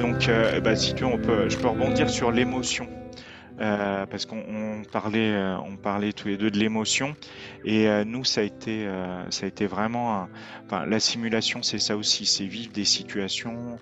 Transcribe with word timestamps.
donc, 0.00 0.28
euh, 0.28 0.60
bah, 0.60 0.76
si 0.76 0.94
tu 0.94 1.04
veux, 1.04 1.10
on 1.10 1.18
peut, 1.18 1.48
je 1.48 1.56
peux 1.56 1.68
rebondir 1.68 2.10
sur 2.10 2.30
l'émotion. 2.30 2.88
Euh, 3.58 4.04
parce 4.04 4.26
qu'on 4.26 4.82
parlait, 4.92 5.32
euh, 5.32 5.56
on 5.58 5.76
parlait 5.76 6.12
tous 6.12 6.28
les 6.28 6.36
deux 6.36 6.50
de 6.50 6.58
l'émotion, 6.58 7.16
et 7.64 7.88
nous, 8.04 8.22
ça 8.24 8.42
a 8.42 8.44
été, 8.44 8.86
ça 9.30 9.46
a 9.46 9.48
été 9.48 9.66
vraiment, 9.66 10.28
la 10.70 11.00
simulation, 11.00 11.62
c'est 11.62 11.78
ça 11.78 11.96
aussi, 11.96 12.26
c'est 12.26 12.44
vivre 12.44 12.70
des 12.72 12.84
situations 12.84 13.78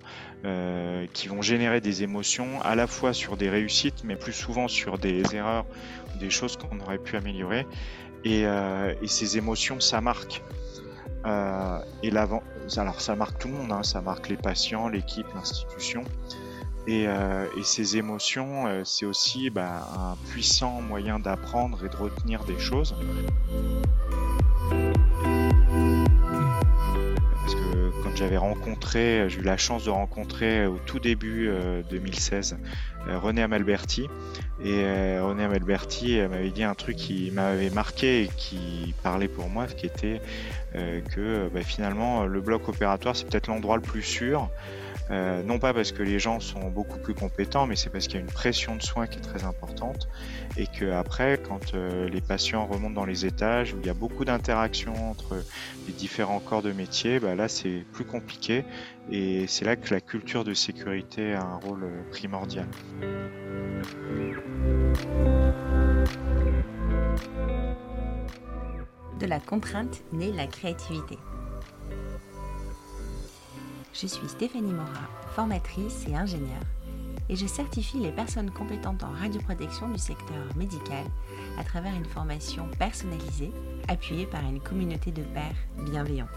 qui 1.13 1.27
vont 1.27 1.41
générer 1.41 1.81
des 1.81 2.03
émotions, 2.03 2.61
à 2.61 2.75
la 2.75 2.87
fois 2.87 3.13
sur 3.13 3.35
des 3.35 3.49
réussites, 3.49 4.03
mais 4.03 4.15
plus 4.15 4.33
souvent 4.33 4.67
sur 4.67 4.97
des 4.97 5.35
erreurs, 5.35 5.65
des 6.19 6.29
choses 6.29 6.55
qu'on 6.55 6.79
aurait 6.79 6.97
pu 6.97 7.17
améliorer, 7.17 7.67
et, 8.23 8.43
et 8.43 9.07
ces 9.07 9.37
émotions, 9.37 9.81
ça 9.81 9.99
marque. 9.99 10.41
Euh, 11.25 11.79
et 12.03 12.11
alors 12.15 13.01
ça 13.01 13.15
marque 13.15 13.39
tout 13.39 13.47
le 13.47 13.55
monde, 13.55 13.71
hein, 13.71 13.83
ça 13.83 14.01
marque 14.01 14.29
les 14.29 14.37
patients, 14.37 14.87
l'équipe, 14.87 15.27
l'institution. 15.33 16.03
Et, 16.87 17.07
euh, 17.07 17.47
ces 17.63 17.97
émotions, 17.97 18.67
euh, 18.67 18.83
c'est 18.83 19.07
aussi 19.07 19.49
bah, 19.49 19.87
un 19.97 20.15
puissant 20.29 20.81
moyen 20.81 21.17
d'apprendre 21.17 21.83
et 21.83 21.89
de 21.89 21.95
retenir 21.95 22.43
des 22.45 22.59
choses. 22.59 22.95
J'avais 28.15 28.37
rencontré, 28.37 29.29
j'ai 29.29 29.39
eu 29.39 29.43
la 29.43 29.57
chance 29.57 29.85
de 29.85 29.89
rencontrer 29.89 30.65
au 30.65 30.77
tout 30.77 30.99
début 30.99 31.49
2016 31.89 32.57
René 33.07 33.43
Amalberti. 33.43 34.07
Et 34.63 35.19
René 35.19 35.43
Amalberti 35.43 36.19
m'avait 36.29 36.49
dit 36.49 36.63
un 36.63 36.75
truc 36.75 36.95
qui 36.95 37.31
m'avait 37.31 37.69
marqué 37.69 38.23
et 38.23 38.29
qui 38.37 38.93
parlait 39.03 39.27
pour 39.27 39.49
moi, 39.49 39.67
qui 39.67 39.85
était 39.85 40.21
euh, 40.75 40.99
que 40.99 41.49
bah, 41.53 41.61
finalement 41.61 42.25
le 42.25 42.41
bloc 42.41 42.67
opératoire 42.67 43.15
c'est 43.15 43.25
peut-être 43.25 43.47
l'endroit 43.47 43.77
le 43.77 43.81
plus 43.81 44.01
sûr. 44.01 44.49
Euh, 45.11 45.43
non 45.43 45.59
pas 45.59 45.73
parce 45.73 45.91
que 45.91 46.01
les 46.01 46.17
gens 46.17 46.39
sont 46.39 46.69
beaucoup 46.69 46.97
plus 46.97 47.13
compétents, 47.13 47.67
mais 47.67 47.75
c'est 47.75 47.89
parce 47.89 48.07
qu'il 48.07 48.15
y 48.15 48.17
a 48.17 48.25
une 48.25 48.31
pression 48.31 48.75
de 48.75 48.81
soins 48.81 49.05
qui 49.05 49.19
est 49.19 49.21
très 49.21 49.43
importante 49.43 50.07
et 50.57 50.65
que 50.67 50.91
après, 50.91 51.39
quand 51.47 51.73
euh, 51.73 52.09
les 52.09 52.21
patients 52.21 52.65
remontent 52.65 52.93
dans 52.93 53.05
les 53.05 53.25
étages 53.25 53.73
où 53.73 53.77
il 53.79 53.85
y 53.85 53.89
a 53.89 53.93
beaucoup 53.93 54.25
d'interactions 54.25 55.11
entre 55.11 55.43
les 55.87 55.93
différents 55.93 56.39
corps 56.39 56.63
de 56.63 56.71
métier, 56.71 57.19
bah 57.19 57.35
là 57.35 57.47
c'est 57.47 57.85
plus 57.91 58.05
compliqué 58.05 58.65
et 59.11 59.45
c'est 59.47 59.65
là 59.65 59.75
que 59.75 59.93
la 59.93 60.01
culture 60.01 60.43
de 60.43 60.53
sécurité 60.53 61.33
a 61.33 61.43
un 61.43 61.57
rôle 61.57 61.87
primordial. 62.11 62.67
De 69.19 69.27
la 69.27 69.39
contrainte 69.39 70.03
naît 70.11 70.31
la 70.31 70.47
créativité. 70.47 71.17
Je 74.01 74.07
suis 74.07 74.27
Stéphanie 74.27 74.73
Mora, 74.73 75.07
formatrice 75.35 76.05
et 76.09 76.15
ingénieure, 76.17 76.67
et 77.29 77.37
je 77.37 77.47
certifie 77.47 77.97
les 77.97 78.11
personnes 78.11 78.51
compétentes 78.51 79.03
en 79.03 79.11
radioprotection 79.21 79.87
du 79.87 79.97
secteur 79.97 80.53
médical 80.57 81.05
à 81.57 81.63
travers 81.63 81.95
une 81.95 82.03
formation 82.03 82.67
personnalisée 82.77 83.53
appuyée 83.87 84.25
par 84.25 84.41
une 84.41 84.59
communauté 84.59 85.11
de 85.11 85.21
pairs 85.21 85.55
bienveillants. 85.85 86.27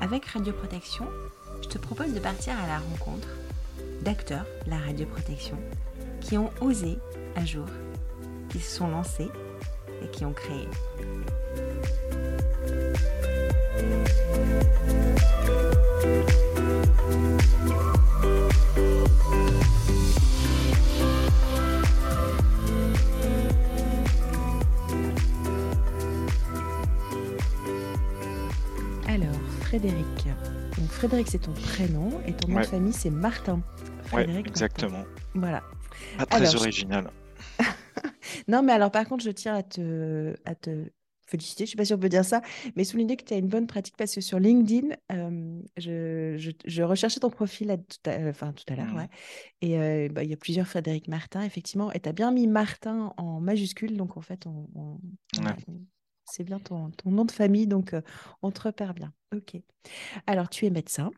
Avec 0.00 0.24
Radioprotection, 0.24 1.06
je 1.62 1.68
te 1.68 1.76
propose 1.76 2.14
de 2.14 2.20
partir 2.20 2.54
à 2.58 2.66
la 2.66 2.78
rencontre 2.78 3.28
d'acteurs 4.00 4.46
de 4.64 4.70
la 4.70 4.78
radioprotection 4.78 5.58
qui 6.22 6.38
ont 6.38 6.50
osé 6.62 6.96
un 7.36 7.44
jour, 7.44 7.66
qui 8.48 8.60
se 8.60 8.76
sont 8.76 8.88
lancés 8.88 9.28
et 10.02 10.08
qui 10.10 10.24
ont 10.24 10.32
créé. 10.32 10.66
Frédéric. 30.20 30.78
Donc, 30.78 30.88
Frédéric, 30.88 31.28
c'est 31.28 31.38
ton 31.38 31.52
prénom 31.52 32.10
et 32.26 32.32
ton 32.32 32.48
nom 32.48 32.60
de 32.60 32.66
famille, 32.66 32.92
c'est 32.92 33.10
Martin. 33.10 33.62
Frédéric 34.04 34.46
exactement. 34.46 35.04
Voilà. 35.34 35.62
Pas 36.18 36.26
très 36.26 36.54
original. 36.54 37.10
Non, 38.46 38.62
mais 38.62 38.72
alors 38.72 38.90
par 38.90 39.06
contre, 39.06 39.24
je 39.24 39.30
tiens 39.30 39.54
à 39.54 39.62
te, 39.62 40.34
à 40.44 40.54
te 40.54 40.90
féliciter, 41.26 41.66
je 41.66 41.70
ne 41.70 41.72
sais 41.72 41.76
pas 41.76 41.84
si 41.84 41.94
on 41.94 41.98
peut 41.98 42.08
dire 42.08 42.24
ça, 42.24 42.40
mais 42.74 42.84
souligner 42.84 43.16
que 43.16 43.24
tu 43.24 43.34
as 43.34 43.36
une 43.36 43.48
bonne 43.48 43.66
pratique 43.66 43.96
parce 43.96 44.14
que 44.14 44.20
sur 44.20 44.38
LinkedIn, 44.38 44.94
euh, 45.12 45.60
je, 45.76 46.52
je, 46.64 46.82
recherchais 46.82 47.20
ton 47.20 47.30
profil 47.30 47.76
tout 47.88 48.10
à, 48.10 48.28
enfin, 48.28 48.52
tout 48.52 48.64
à 48.72 48.76
l'heure, 48.76 48.94
ouais, 48.94 49.04
mmh. 49.04 49.08
et 49.62 49.78
euh, 49.78 50.08
bah, 50.10 50.24
il 50.24 50.30
y 50.30 50.32
a 50.32 50.36
plusieurs 50.36 50.66
Frédéric 50.66 51.08
Martin, 51.08 51.42
effectivement, 51.42 51.92
et 51.92 52.00
tu 52.00 52.08
as 52.08 52.12
bien 52.12 52.30
mis 52.32 52.46
Martin 52.46 53.12
en 53.18 53.40
majuscule, 53.40 53.96
donc 53.96 54.16
en 54.16 54.22
fait, 54.22 54.46
on, 54.46 54.98
c'est 56.30 56.44
bien 56.44 56.58
ton, 56.58 56.90
nom 57.06 57.24
de 57.24 57.32
famille, 57.32 57.66
donc 57.66 57.94
euh, 57.94 58.02
on 58.42 58.50
te 58.50 58.60
repère 58.60 58.94
bien. 58.94 59.12
Ok. 59.34 59.60
Alors, 60.26 60.48
tu 60.48 60.66
es 60.66 60.70
médecin. 60.70 61.10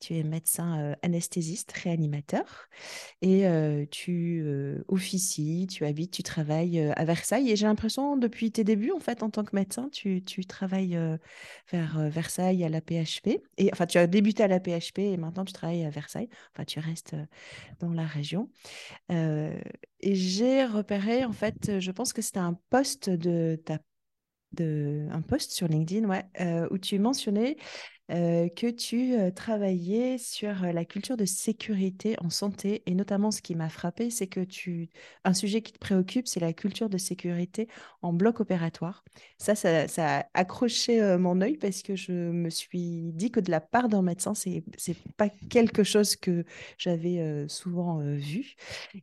Tu 0.00 0.14
es 0.14 0.22
médecin 0.22 0.78
euh, 0.78 0.94
anesthésiste, 1.02 1.72
réanimateur, 1.72 2.68
et 3.20 3.48
euh, 3.48 3.84
tu 3.90 4.46
officies, 4.86 5.66
tu 5.68 5.84
habites, 5.84 6.12
tu 6.12 6.22
travailles 6.22 6.78
à 6.78 7.04
Versailles. 7.04 7.50
Et 7.50 7.56
j'ai 7.56 7.66
l'impression, 7.66 8.16
depuis 8.16 8.52
tes 8.52 8.62
débuts, 8.62 8.92
en 8.92 9.00
fait, 9.00 9.24
en 9.24 9.30
tant 9.30 9.42
que 9.42 9.56
médecin, 9.56 9.88
tu, 9.90 10.22
tu 10.22 10.44
travailles 10.44 10.96
vers 11.72 12.08
Versailles 12.10 12.62
à 12.62 12.68
la 12.68 12.80
PHP. 12.80 13.42
Et, 13.56 13.70
enfin, 13.72 13.86
tu 13.86 13.98
as 13.98 14.06
débuté 14.06 14.44
à 14.44 14.46
la 14.46 14.60
PHP 14.60 15.00
et 15.00 15.16
maintenant 15.16 15.44
tu 15.44 15.52
travailles 15.52 15.84
à 15.84 15.90
Versailles. 15.90 16.28
Enfin, 16.54 16.64
tu 16.64 16.78
restes 16.78 17.16
dans 17.80 17.92
la 17.92 18.06
région. 18.06 18.50
et 19.10 20.14
j'ai 20.14 20.64
repéré, 20.64 21.24
en 21.24 21.32
fait, 21.32 21.80
je 21.80 21.90
pense 21.90 22.12
que 22.12 22.22
c'était 22.22 22.38
un 22.38 22.56
poste 22.70 23.10
de 23.10 23.60
ta 23.64 23.80
un 24.58 25.22
post 25.22 25.52
sur 25.52 25.68
LinkedIn 25.68 26.08
ouais, 26.08 26.24
où 26.70 26.78
tu 26.78 26.98
mentionnais 26.98 27.56
euh, 28.10 28.48
que 28.48 28.68
tu 28.70 29.14
euh, 29.18 29.30
travaillais 29.30 30.16
sur 30.16 30.64
euh, 30.64 30.72
la 30.72 30.86
culture 30.86 31.18
de 31.18 31.26
sécurité 31.26 32.16
en 32.24 32.30
santé 32.30 32.82
et 32.86 32.94
notamment 32.94 33.30
ce 33.30 33.42
qui 33.42 33.54
m'a 33.54 33.68
frappé, 33.68 34.08
c'est 34.08 34.26
que 34.26 34.40
tu 34.40 34.88
un 35.24 35.34
sujet 35.34 35.60
qui 35.60 35.74
te 35.74 35.78
préoccupe, 35.78 36.26
c'est 36.26 36.40
la 36.40 36.54
culture 36.54 36.88
de 36.88 36.96
sécurité 36.96 37.68
en 38.00 38.14
bloc 38.14 38.40
opératoire. 38.40 39.04
Ça, 39.36 39.54
ça, 39.54 39.86
a 39.98 40.24
accroché 40.32 41.18
mon 41.18 41.42
œil 41.42 41.58
parce 41.58 41.82
que 41.82 41.96
je 41.96 42.12
me 42.12 42.48
suis 42.48 43.12
dit 43.12 43.30
que 43.30 43.40
de 43.40 43.50
la 43.50 43.60
part 43.60 43.90
d'un 43.90 44.00
médecin, 44.02 44.34
c'est 44.34 44.64
c'est 44.78 44.96
pas 45.18 45.28
quelque 45.28 45.82
chose 45.82 46.16
que 46.16 46.44
j'avais 46.78 47.46
souvent 47.48 47.98
vu. 47.98 48.54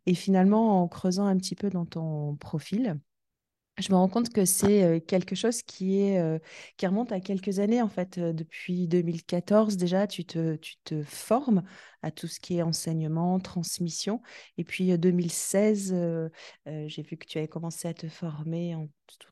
Et 0.07 0.15
finalement, 0.15 0.81
en 0.81 0.87
creusant 0.87 1.27
un 1.27 1.37
petit 1.37 1.55
peu 1.55 1.69
dans 1.69 1.85
ton 1.85 2.35
profil, 2.35 2.99
je 3.77 3.91
me 3.91 3.97
rends 3.97 4.07
compte 4.07 4.29
que 4.29 4.45
c'est 4.45 5.03
quelque 5.05 5.35
chose 5.35 5.61
qui, 5.61 6.15
remonte 6.81 7.11
à 7.11 7.19
quelques 7.19 7.59
années, 7.59 7.81
en 7.81 7.89
fait. 7.89 8.19
Depuis 8.19 8.87
2014, 8.87 9.75
déjà, 9.77 10.07
tu 10.07 10.25
te, 10.25 10.57
formes 11.03 11.63
à 12.01 12.11
tout 12.11 12.27
ce 12.27 12.39
qui 12.39 12.57
est 12.57 12.61
enseignement, 12.61 13.39
transmission. 13.39 14.21
Et 14.57 14.63
puis, 14.63 14.97
2016, 14.97 15.93
j'ai 16.65 17.01
vu 17.01 17.17
que 17.17 17.25
tu 17.25 17.37
avais 17.37 17.47
commencé 17.47 17.87
à 17.87 17.93
te 17.93 18.07
former 18.07 18.75
en 18.75 18.87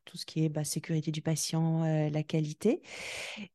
tout, 0.06 0.18
ce 0.18 0.26
qui 0.26 0.46
est 0.46 0.50
bah, 0.50 0.64
sécurité 0.64 1.12
du 1.12 1.22
patient, 1.22 1.84
la 2.10 2.24
qualité. 2.24 2.82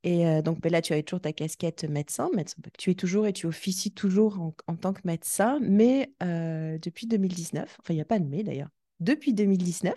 Et 0.04 0.42
donc, 0.42 0.64
là, 0.64 0.80
tu 0.80 0.94
avais 0.94 1.02
toujours 1.02 1.20
ta 1.20 1.32
casquette 1.32 1.84
médecin, 1.84 2.30
médecin 2.34 2.56
tu 2.78 2.90
es 2.90 2.94
toujours 2.94 3.26
et 3.26 3.34
tu 3.34 3.46
officies 3.46 3.92
toujours 3.92 4.40
en, 4.40 4.54
en 4.66 4.76
tant 4.76 4.94
que 4.94 5.02
médecin. 5.04 5.58
Mais 5.60 6.10
depuis 6.20 7.06
2019, 7.06 7.76
enfin, 7.80 7.92
il 7.92 7.96
n'y 7.96 8.02
a 8.02 8.06
pas 8.06 8.18
de 8.18 8.24
mais 8.24 8.42
d'ailleurs, 8.42 8.68
depuis 9.00 9.32
2019, 9.32 9.94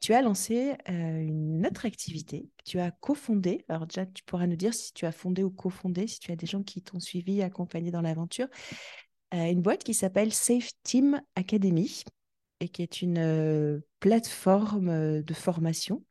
tu 0.00 0.14
as 0.14 0.22
lancé 0.22 0.74
euh, 0.88 1.20
une 1.20 1.66
autre 1.66 1.86
activité 1.86 2.48
tu 2.68 2.78
as 2.78 2.90
cofondée. 2.90 3.64
Alors 3.68 3.86
déjà, 3.86 4.06
tu 4.06 4.22
pourras 4.24 4.46
nous 4.46 4.56
dire 4.56 4.74
si 4.74 4.92
tu 4.92 5.06
as 5.06 5.12
fondé 5.12 5.42
ou 5.42 5.50
cofondé, 5.50 6.06
si 6.06 6.20
tu 6.20 6.30
as 6.30 6.36
des 6.36 6.46
gens 6.46 6.62
qui 6.62 6.82
t'ont 6.82 7.00
suivi, 7.00 7.42
accompagné 7.42 7.90
dans 7.90 8.02
l'aventure. 8.02 8.46
Euh, 9.34 9.50
une 9.50 9.62
boîte 9.62 9.84
qui 9.84 9.94
s'appelle 9.94 10.32
Safe 10.32 10.70
Team 10.82 11.20
Academy 11.34 12.04
et 12.60 12.68
qui 12.68 12.82
est 12.82 13.02
une 13.02 13.18
euh, 13.18 13.80
plateforme 14.00 15.22
de 15.22 15.34
formation, 15.34 16.04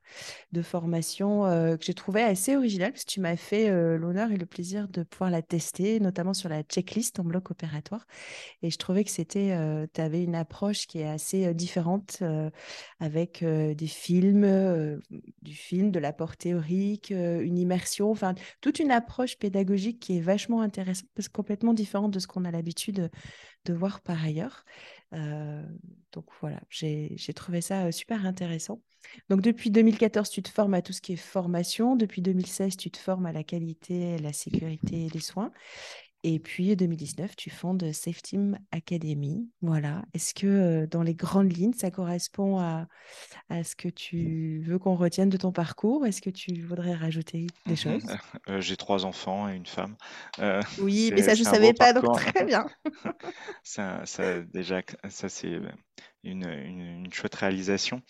de 0.51 0.61
formation 0.61 1.43
que 1.43 1.85
j'ai 1.85 1.93
trouvé 1.93 2.21
assez 2.21 2.55
originale 2.55 2.91
parce 2.91 3.05
que 3.05 3.11
tu 3.11 3.21
m'as 3.21 3.37
fait 3.37 3.69
l'honneur 3.97 4.29
et 4.31 4.37
le 4.37 4.45
plaisir 4.45 4.89
de 4.89 5.03
pouvoir 5.03 5.29
la 5.29 5.41
tester, 5.41 6.01
notamment 6.01 6.33
sur 6.33 6.49
la 6.49 6.63
checklist 6.63 7.19
en 7.19 7.23
bloc 7.23 7.49
opératoire. 7.51 8.05
Et 8.61 8.69
je 8.69 8.77
trouvais 8.77 9.05
que 9.05 9.09
c'était, 9.09 9.57
tu 9.93 10.01
avais 10.01 10.23
une 10.23 10.35
approche 10.35 10.85
qui 10.87 10.99
est 10.99 11.07
assez 11.07 11.53
différente 11.53 12.21
avec 12.99 13.43
des 13.43 13.87
films, 13.87 14.99
du 15.41 15.53
film, 15.53 15.91
de 15.91 15.99
l'apport 15.99 16.35
théorique, 16.35 17.11
une 17.11 17.57
immersion, 17.57 18.11
enfin 18.11 18.35
toute 18.59 18.79
une 18.79 18.91
approche 18.91 19.37
pédagogique 19.37 19.99
qui 20.01 20.17
est 20.17 20.21
vachement 20.21 20.59
intéressante 20.61 21.09
parce 21.15 21.29
que 21.29 21.33
complètement 21.33 21.73
différente 21.73 22.11
de 22.11 22.19
ce 22.19 22.27
qu'on 22.27 22.43
a 22.43 22.51
l'habitude 22.51 23.09
de 23.65 23.73
voir 23.73 24.01
par 24.01 24.23
ailleurs. 24.23 24.63
Donc 25.11 26.25
voilà, 26.41 26.59
j'ai 26.69 27.33
trouvé 27.35 27.61
ça 27.61 27.91
super 27.91 28.25
intéressant. 28.25 28.81
Donc 29.29 29.41
depuis 29.41 29.71
2014, 29.71 30.29
tu 30.29 30.43
te 30.43 30.49
formes 30.49 30.73
à 30.73 30.81
tout 30.81 30.93
ce 30.93 31.01
qui 31.01 31.13
est 31.13 31.17
formation. 31.17 31.95
Depuis 31.95 32.21
2016, 32.21 32.75
tu 32.77 32.91
te 32.91 32.97
formes 32.97 33.25
à 33.25 33.31
la 33.31 33.43
qualité, 33.43 34.17
la 34.17 34.33
sécurité 34.33 35.07
des 35.07 35.19
soins. 35.19 35.51
Et 36.29 36.39
puis 36.39 36.75
2019, 36.75 37.37
tu 37.37 37.49
fondes 37.49 37.93
Safe 37.93 38.21
Team 38.21 38.59
Academy. 38.73 39.49
Voilà. 39.61 40.03
Est-ce 40.13 40.33
que 40.33 40.45
euh, 40.45 40.85
dans 40.85 41.01
les 41.01 41.15
grandes 41.15 41.55
lignes, 41.55 41.71
ça 41.71 41.89
correspond 41.89 42.59
à, 42.59 42.89
à 43.47 43.63
ce 43.63 43.77
que 43.77 43.87
tu 43.87 44.59
veux 44.65 44.77
qu'on 44.77 44.95
retienne 44.95 45.29
de 45.29 45.37
ton 45.37 45.53
parcours? 45.53 46.05
Est-ce 46.05 46.21
que 46.21 46.29
tu 46.29 46.61
voudrais 46.63 46.93
rajouter 46.95 47.47
des 47.65 47.75
choses? 47.77 48.03
Euh, 48.49 48.59
J'ai 48.59 48.75
trois 48.75 49.05
enfants 49.05 49.47
et 49.47 49.55
une 49.55 49.65
femme. 49.65 49.95
Euh, 50.39 50.61
oui, 50.81 51.11
mais 51.15 51.21
ça, 51.21 51.33
je 51.33 51.43
ne 51.43 51.47
savais 51.47 51.71
pas, 51.71 51.93
donc 51.93 52.13
très 52.17 52.43
bien. 52.43 52.65
ça, 53.63 54.01
ça, 54.03 54.41
déjà, 54.41 54.81
ça, 55.07 55.29
c'est 55.29 55.61
une, 56.25 56.45
une, 56.45 57.07
chouette 57.13 57.35
réalisation. 57.35 58.01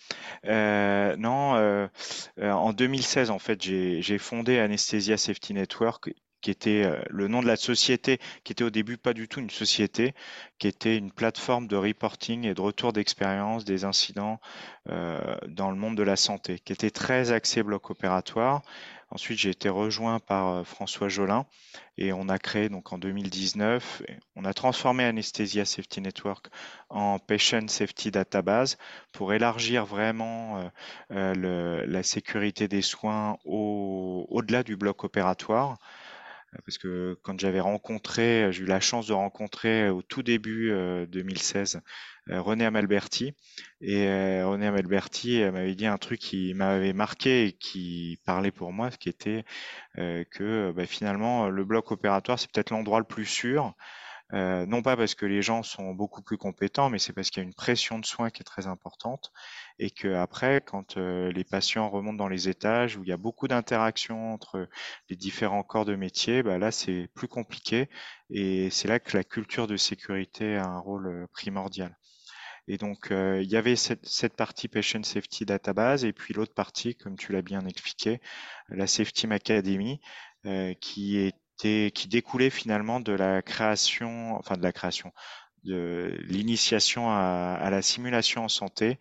non, 0.44 1.88
en 2.36 2.72
2016, 2.72 3.30
en 3.30 3.38
fait, 3.38 3.62
j'ai 3.62 4.18
fondé 4.18 4.58
Anesthesia 4.58 5.16
Safety 5.16 5.54
Network 5.54 6.10
qui 6.40 6.50
était 6.50 6.84
euh, 6.84 7.00
le 7.10 7.28
nom 7.28 7.42
de 7.42 7.46
la 7.46 7.56
société, 7.56 8.18
qui 8.44 8.52
était 8.52 8.64
au 8.64 8.70
début 8.70 8.96
pas 8.96 9.12
du 9.12 9.28
tout 9.28 9.40
une 9.40 9.50
société, 9.50 10.14
qui 10.58 10.68
était 10.68 10.96
une 10.96 11.10
plateforme 11.10 11.66
de 11.66 11.76
reporting 11.76 12.44
et 12.44 12.54
de 12.54 12.60
retour 12.60 12.92
d'expérience 12.92 13.64
des 13.64 13.84
incidents 13.84 14.40
euh, 14.88 15.36
dans 15.48 15.70
le 15.70 15.76
monde 15.76 15.96
de 15.96 16.02
la 16.02 16.16
santé, 16.16 16.58
qui 16.58 16.72
était 16.72 16.90
très 16.90 17.32
axé 17.32 17.62
bloc 17.62 17.90
opératoire. 17.90 18.62
Ensuite, 19.10 19.38
j'ai 19.38 19.50
été 19.50 19.70
rejoint 19.70 20.20
par 20.20 20.48
euh, 20.48 20.64
François 20.64 21.08
Jolin 21.08 21.46
et 21.96 22.12
on 22.12 22.28
a 22.28 22.38
créé 22.38 22.68
donc 22.68 22.92
en 22.92 22.98
2019, 22.98 24.02
on 24.36 24.44
a 24.44 24.52
transformé 24.52 25.04
Anesthesia 25.04 25.64
Safety 25.64 26.00
Network 26.00 26.48
en 26.90 27.18
Patient 27.18 27.66
Safety 27.66 28.10
Database 28.12 28.76
pour 29.12 29.32
élargir 29.32 29.84
vraiment 29.84 30.70
la 31.10 32.02
sécurité 32.04 32.68
des 32.68 32.82
soins 32.82 33.36
au-delà 33.44 34.62
du 34.62 34.76
bloc 34.76 35.02
opératoire 35.02 35.78
parce 36.64 36.78
que 36.78 37.18
quand 37.22 37.38
j'avais 37.38 37.60
rencontré, 37.60 38.50
j'ai 38.52 38.62
eu 38.62 38.66
la 38.66 38.80
chance 38.80 39.06
de 39.06 39.12
rencontrer 39.12 39.90
au 39.90 40.02
tout 40.02 40.22
début 40.22 40.72
2016 41.08 41.80
euh, 42.30 42.40
René 42.40 42.64
Amalberti. 42.64 43.34
Et 43.80 44.06
euh, 44.06 44.46
René 44.46 44.66
Amalberti 44.66 45.42
m'avait 45.50 45.74
dit 45.74 45.86
un 45.86 45.98
truc 45.98 46.20
qui 46.20 46.52
m'avait 46.54 46.92
marqué 46.92 47.46
et 47.46 47.52
qui 47.52 48.18
parlait 48.24 48.50
pour 48.50 48.72
moi, 48.72 48.90
ce 48.90 48.98
qui 48.98 49.08
était 49.08 49.44
euh, 49.98 50.24
que 50.30 50.72
bah, 50.72 50.86
finalement 50.86 51.48
le 51.48 51.64
bloc 51.64 51.90
opératoire, 51.90 52.38
c'est 52.38 52.50
peut-être 52.50 52.70
l'endroit 52.70 52.98
le 52.98 53.06
plus 53.06 53.26
sûr 53.26 53.74
euh, 54.34 54.66
non 54.66 54.82
pas 54.82 54.96
parce 54.96 55.14
que 55.14 55.24
les 55.24 55.40
gens 55.40 55.62
sont 55.62 55.94
beaucoup 55.94 56.22
plus 56.22 56.36
compétents, 56.36 56.90
mais 56.90 56.98
c'est 56.98 57.14
parce 57.14 57.30
qu'il 57.30 57.42
y 57.42 57.46
a 57.46 57.48
une 57.48 57.54
pression 57.54 57.98
de 57.98 58.04
soins 58.04 58.28
qui 58.30 58.42
est 58.42 58.44
très 58.44 58.66
importante 58.66 59.32
et 59.78 59.90
que 59.90 60.14
après, 60.14 60.60
quand 60.60 60.98
euh, 60.98 61.32
les 61.32 61.44
patients 61.44 61.88
remontent 61.88 62.16
dans 62.16 62.28
les 62.28 62.48
étages 62.48 62.96
où 62.96 63.04
il 63.04 63.08
y 63.08 63.12
a 63.12 63.16
beaucoup 63.16 63.48
d'interactions 63.48 64.34
entre 64.34 64.68
les 65.08 65.16
différents 65.16 65.62
corps 65.62 65.86
de 65.86 65.96
métier, 65.96 66.42
bah 66.42 66.58
là 66.58 66.70
c'est 66.70 67.08
plus 67.14 67.28
compliqué 67.28 67.88
et 68.30 68.68
c'est 68.70 68.88
là 68.88 69.00
que 69.00 69.16
la 69.16 69.24
culture 69.24 69.66
de 69.66 69.76
sécurité 69.78 70.56
a 70.56 70.66
un 70.66 70.78
rôle 70.78 71.06
euh, 71.08 71.26
primordial. 71.32 71.96
Et 72.70 72.76
donc, 72.76 73.08
il 73.10 73.50
y 73.50 73.56
avait 73.56 73.76
cette, 73.76 74.04
cette, 74.04 74.36
partie 74.36 74.68
Patient 74.68 75.02
Safety 75.02 75.46
Database 75.46 76.04
et 76.04 76.12
puis 76.12 76.34
l'autre 76.34 76.52
partie, 76.52 76.94
comme 76.96 77.16
tu 77.16 77.32
l'as 77.32 77.40
bien 77.40 77.64
expliqué, 77.64 78.20
la 78.68 78.86
Safety 78.86 79.26
Academy, 79.30 80.02
qui 80.78 81.16
est 81.16 81.34
qui 81.58 82.08
découlait 82.08 82.50
finalement 82.50 83.00
de 83.00 83.12
la 83.12 83.42
création, 83.42 84.36
enfin 84.36 84.56
de 84.56 84.62
la 84.62 84.72
création, 84.72 85.12
de 85.64 86.16
l'initiation 86.22 87.10
à, 87.10 87.68
la 87.70 87.82
simulation 87.82 88.44
en 88.44 88.48
santé 88.48 88.98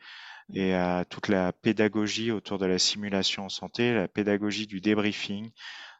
et 0.53 0.73
à 0.73 1.05
toute 1.05 1.27
la 1.27 1.53
pédagogie 1.53 2.31
autour 2.31 2.57
de 2.57 2.65
la 2.65 2.79
simulation 2.79 3.45
en 3.45 3.49
santé, 3.49 3.93
la 3.93 4.07
pédagogie 4.07 4.67
du 4.67 4.81
débriefing, 4.81 5.51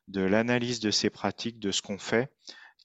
de 0.07 0.21
l'analyse 0.21 0.79
de 0.79 0.91
ces 0.91 1.09
pratiques, 1.09 1.59
de 1.59 1.71
ce 1.71 1.81
qu'on 1.81 1.97
fait, 1.97 2.31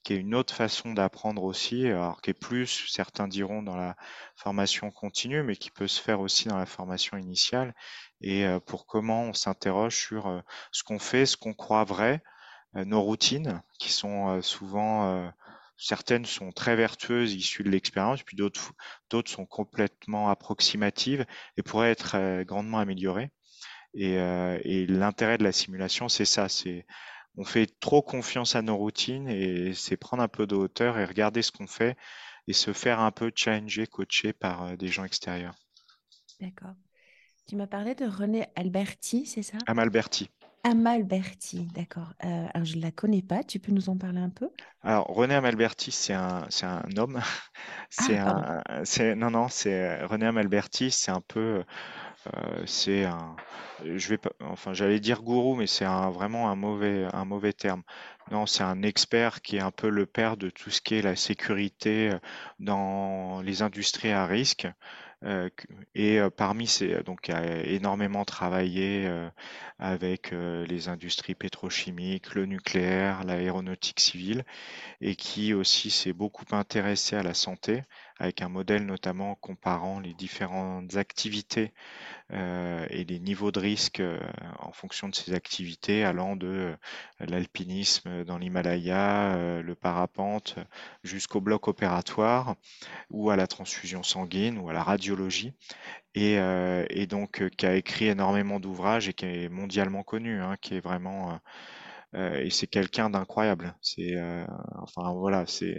qui 0.03 0.13
est 0.13 0.17
une 0.17 0.35
autre 0.35 0.53
façon 0.53 0.93
d'apprendre 0.93 1.43
aussi, 1.43 1.87
alors 1.87 2.21
qui 2.21 2.31
est 2.31 2.33
plus, 2.33 2.87
certains 2.89 3.29
diront, 3.29 3.63
dans 3.63 3.77
la 3.77 3.95
formation 4.35 4.91
continue, 4.91 5.43
mais 5.43 5.55
qui 5.55 5.71
peut 5.71 5.87
se 5.87 6.01
faire 6.01 6.19
aussi 6.19 6.49
dans 6.49 6.57
la 6.57 6.65
formation 6.65 7.17
initiale, 7.17 7.73
et 8.19 8.45
euh, 8.45 8.59
pour 8.59 8.85
comment 8.85 9.23
on 9.23 9.33
s'interroge 9.33 9.95
sur 9.95 10.27
euh, 10.27 10.41
ce 10.73 10.83
qu'on 10.83 10.99
fait, 10.99 11.25
ce 11.25 11.37
qu'on 11.37 11.53
croit 11.53 11.85
vrai, 11.85 12.21
nos 12.75 13.01
routines, 13.01 13.61
qui 13.79 13.91
sont 13.91 14.29
euh, 14.29 14.41
souvent 14.41 15.07
euh, 15.07 15.29
certaines 15.77 16.25
sont 16.25 16.51
très 16.51 16.75
vertueuses, 16.75 17.33
issues 17.33 17.63
de 17.63 17.69
l'expérience, 17.69 18.23
puis 18.23 18.37
d'autres, 18.37 18.73
d'autres 19.09 19.31
sont 19.31 19.45
complètement 19.45 20.29
approximatives 20.29 21.25
et 21.57 21.63
pourraient 21.63 21.91
être 21.91 22.43
grandement 22.43 22.79
améliorées. 22.79 23.31
Et, 23.95 24.13
et 24.15 24.87
l'intérêt 24.87 25.37
de 25.37 25.43
la 25.43 25.51
simulation, 25.51 26.09
c'est 26.09 26.25
ça, 26.25 26.49
c'est 26.49 26.85
on 27.35 27.43
fait 27.43 27.67
trop 27.79 28.01
confiance 28.01 28.55
à 28.55 28.61
nos 28.61 28.77
routines 28.77 29.27
et 29.27 29.73
c'est 29.73 29.97
prendre 29.97 30.23
un 30.23 30.27
peu 30.27 30.47
de 30.47 30.55
hauteur 30.55 30.97
et 30.97 31.05
regarder 31.05 31.41
ce 31.41 31.51
qu'on 31.51 31.67
fait 31.67 31.97
et 32.47 32.53
se 32.53 32.73
faire 32.73 32.99
un 32.99 33.11
peu 33.11 33.31
challenger, 33.35 33.87
coacher 33.87 34.33
par 34.33 34.77
des 34.77 34.87
gens 34.87 35.03
extérieurs. 35.03 35.55
D'accord. 36.39 36.73
Tu 37.47 37.55
m'as 37.55 37.67
parlé 37.67 37.93
de 37.93 38.05
René 38.05 38.47
Alberti, 38.55 39.25
c'est 39.25 39.43
ça? 39.43 39.57
Amalberti. 39.67 40.29
Amalberti, 40.63 41.67
d'accord. 41.67 42.13
Euh, 42.25 42.47
alors, 42.53 42.65
je 42.65 42.75
ne 42.75 42.81
la 42.81 42.91
connais 42.91 43.21
pas. 43.21 43.43
Tu 43.45 43.59
peux 43.59 43.71
nous 43.71 43.87
en 43.89 43.97
parler 43.97 44.19
un 44.19 44.29
peu? 44.29 44.49
Alors, 44.81 45.05
René 45.07 45.35
Amalberti, 45.35 45.91
c'est 45.91 46.13
un, 46.13 46.45
c'est 46.49 46.65
un 46.65 46.83
homme. 46.97 47.21
C'est 47.89 48.17
ah, 48.25 48.33
un, 48.35 48.63
c'est, 48.85 49.15
non, 49.15 49.29
non, 49.31 49.47
c'est 49.47 50.03
René 50.05 50.25
Amalberti, 50.25 50.89
c'est 50.91 51.11
un 51.11 51.21
peu, 51.21 51.63
euh, 52.35 52.65
c'est 52.67 53.05
un, 53.05 53.39
je 53.83 54.09
vais 54.09 54.17
pas, 54.19 54.31
enfin, 54.41 54.73
j'allais 54.73 54.99
dire 54.99 55.21
gourou, 55.23 55.55
mais 55.55 55.67
c'est 55.67 55.85
un, 55.85 56.09
vraiment 56.11 56.49
un 56.51 56.55
mauvais, 56.55 57.07
un 57.13 57.25
mauvais 57.25 57.53
terme. 57.53 57.83
Non, 58.31 58.45
c'est 58.47 58.63
un 58.63 58.83
expert 58.83 59.41
qui 59.43 59.57
est 59.57 59.61
un 59.61 59.71
peu 59.71 59.89
le 59.89 60.05
père 60.07 60.37
de 60.37 60.49
tout 60.49 60.71
ce 60.71 60.81
qui 60.81 60.95
est 60.95 61.01
la 61.03 61.15
sécurité 61.15 62.11
euh, 62.13 62.19
dans 62.59 63.41
les 63.43 63.61
industries 63.63 64.11
à 64.11 64.25
risque. 64.27 64.67
Euh, 65.23 65.49
et 65.95 66.19
euh, 66.19 66.29
parmi 66.29 66.67
ces, 66.67 67.01
donc, 67.03 67.29
a 67.29 67.63
énormément 67.63 68.25
travaillé 68.25 69.05
euh, 69.07 69.29
avec 69.79 70.31
les 70.31 70.89
industries 70.89 71.35
pétrochimiques, 71.35 72.35
le 72.35 72.45
nucléaire, 72.45 73.23
l'aéronautique 73.23 73.99
civile, 73.99 74.43
et 75.01 75.15
qui 75.15 75.53
aussi 75.53 75.91
s'est 75.91 76.13
beaucoup 76.13 76.45
intéressé 76.51 77.15
à 77.15 77.23
la 77.23 77.33
santé, 77.33 77.83
avec 78.19 78.41
un 78.41 78.49
modèle 78.49 78.85
notamment 78.85 79.35
comparant 79.35 79.99
les 79.99 80.13
différentes 80.13 80.95
activités 80.95 81.73
et 82.31 83.05
les 83.07 83.19
niveaux 83.19 83.51
de 83.51 83.59
risque 83.59 84.01
en 84.59 84.71
fonction 84.71 85.09
de 85.09 85.15
ces 85.15 85.33
activités, 85.33 86.03
allant 86.03 86.35
de 86.35 86.75
l'alpinisme 87.19 88.23
dans 88.23 88.37
l'Himalaya, 88.37 89.61
le 89.61 89.75
parapente, 89.75 90.55
jusqu'au 91.03 91.41
bloc 91.41 91.67
opératoire, 91.67 92.55
ou 93.09 93.29
à 93.29 93.35
la 93.35 93.47
transfusion 93.47 94.03
sanguine, 94.03 94.57
ou 94.57 94.69
à 94.69 94.73
la 94.73 94.83
radiologie. 94.83 95.53
Et, 96.15 96.37
donc 97.07 97.47
qui 97.57 97.65
a 97.65 97.75
écrit 97.75 98.07
énormément 98.07 98.59
d'ouvrages 98.59 99.09
et 99.09 99.13
qui 99.13 99.25
est 99.25 99.49
mondialement 99.49 100.03
connu, 100.03 100.41
hein, 100.41 100.55
qui 100.61 100.75
est 100.75 100.79
vraiment 100.79 101.39
et 102.15 102.49
c'est 102.51 102.67
quelqu'un 102.67 103.09
d'incroyable. 103.09 103.75
Enfin 104.81 105.13
voilà, 105.13 105.45
c'est 105.47 105.75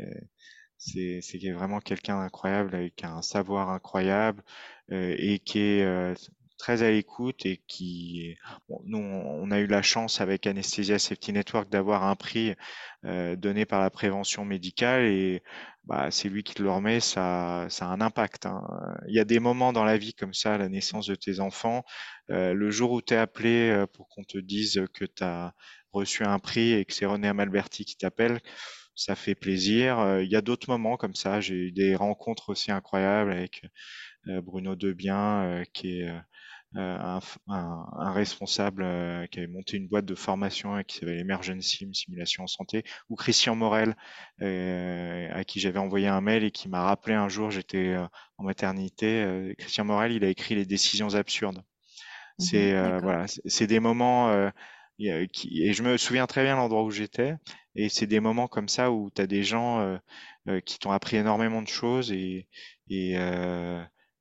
c'est 0.79 1.51
vraiment 1.53 1.81
quelqu'un 1.81 2.19
d'incroyable 2.21 2.75
avec 2.75 3.05
un 3.05 3.23
savoir 3.23 3.71
incroyable 3.71 4.43
et 4.91 5.39
qui 5.39 5.59
est 5.61 6.15
très 6.59 6.83
à 6.83 6.91
l'écoute 6.91 7.47
et 7.47 7.61
qui, 7.67 8.37
bon, 8.69 8.81
nous, 8.87 8.99
on 8.99 9.51
a 9.51 9.59
eu 9.59 9.67
la 9.67 9.83
chance 9.83 10.21
avec 10.21 10.47
Anesthesia 10.47 10.99
Safety 10.99 11.33
Network 11.33 11.69
d'avoir 11.69 12.05
un 12.05 12.17
prix 12.17 12.55
euh, 13.05 13.37
donné 13.37 13.67
par 13.67 13.81
la 13.81 13.91
prévention 13.91 14.45
médicale 14.45 15.05
et 15.05 15.43
bah, 15.85 16.11
c'est 16.11 16.29
lui 16.29 16.43
qui 16.43 16.63
le 16.63 16.71
remet, 16.71 17.01
ça, 17.01 17.67
ça 17.69 17.87
a 17.87 17.89
un 17.89 18.01
impact. 18.01 18.47
Hein. 18.47 18.63
Il 19.09 19.15
y 19.15 19.21
a 19.21 19.25
des 19.25 19.41
moments 19.41 19.73
dans 19.73 19.85
la 19.85 19.99
vie 19.99 20.15
comme 20.15 20.33
ça, 20.33 20.57
la 20.57 20.69
naissance 20.69 21.07
de 21.07 21.15
tes 21.15 21.41
enfants, 21.41 21.85
euh, 22.31 22.55
le 22.55 22.71
jour 22.71 22.93
où 22.93 23.03
tu 23.03 23.15
es 23.15 23.19
appelé 23.19 23.71
euh, 23.71 23.87
pour 23.87 24.09
qu'on 24.09 24.25
te 24.25 24.39
dise 24.39 24.83
que 24.95 25.05
tu 25.05 25.23
as 25.23 25.53
reçu 25.93 26.25
un 26.25 26.39
prix 26.39 26.73
et 26.73 26.85
que 26.85 26.95
c'est 26.95 27.07
René 27.07 27.29
Amalberti 27.29 27.85
qui 27.85 27.97
t'appelle, 27.97 28.41
ça 28.95 29.15
fait 29.17 29.35
plaisir. 29.35 29.99
Euh, 29.99 30.23
il 30.23 30.31
y 30.31 30.37
a 30.37 30.43
d'autres 30.43 30.71
moments 30.71 30.97
comme 30.97 31.15
ça, 31.15 31.41
j'ai 31.41 31.55
eu 31.55 31.73
des 31.73 31.97
rencontres 31.97 32.51
aussi 32.51 32.73
incroyables 32.73 33.33
avec 33.33 33.67
Bruno 34.27 34.75
Debien, 34.75 35.63
qui 35.75 36.01
est 36.01 36.11
euh, 36.77 37.21
un, 37.47 38.13
responsable 38.13 38.83
euh, 38.83 39.29
qui 39.29 39.39
avait 39.39 39.47
monté 39.47 39.77
une 39.77 39.87
boîte 39.87 40.07
de 40.07 40.17
formation 40.17 40.83
qui 40.83 40.97
s'appelle 40.97 41.21
Emergency 41.21 41.89
Simulation 41.93 42.43
en 42.45 42.47
santé, 42.49 42.83
ou 43.09 43.15
Christian 43.15 43.55
Morel, 43.55 43.95
euh, 44.43 45.29
à 45.33 45.45
qui 45.45 45.61
j'avais 45.61 45.79
envoyé 45.79 46.09
un 46.09 46.21
mail 46.21 46.43
et 46.43 46.51
qui 46.51 46.69
m'a 46.69 46.83
rappelé 46.83 47.15
un 47.15 47.29
jour, 47.29 47.53
j'étais 47.53 47.97
en 48.39 48.45
maternité. 48.45 49.55
Christian 49.57 49.85
Morel, 49.85 50.13
il 50.13 50.25
a 50.25 50.29
écrit 50.29 50.57
Les 50.57 50.67
décisions 50.67 51.15
absurdes. 51.15 51.59
Mmh 51.59 52.43
c'est 52.43 52.99
voilà, 52.99 53.27
c'est 53.29 53.69
des 53.69 53.79
moments 53.79 54.51
qui, 55.33 55.63
et 55.63 55.73
je 55.73 55.83
me 55.83 55.97
souviens 55.97 56.27
très 56.27 56.45
bien 56.45 56.57
l'endroit 56.57 56.85
où 56.85 56.91
j'étais. 56.91 57.35
Et 57.75 57.89
c'est 57.89 58.07
des 58.07 58.21
moments 58.21 58.47
comme 58.49 58.69
ça 58.69 58.93
où 58.93 59.11
tu 59.11 59.21
as 59.23 59.27
des 59.27 59.43
gens 59.43 59.99
qui 60.65 60.79
t'ont 60.79 60.93
appris 60.93 61.17
énormément 61.17 61.63
de 61.63 61.69
choses 61.69 62.13
et, 62.13 62.49
et, 62.89 63.17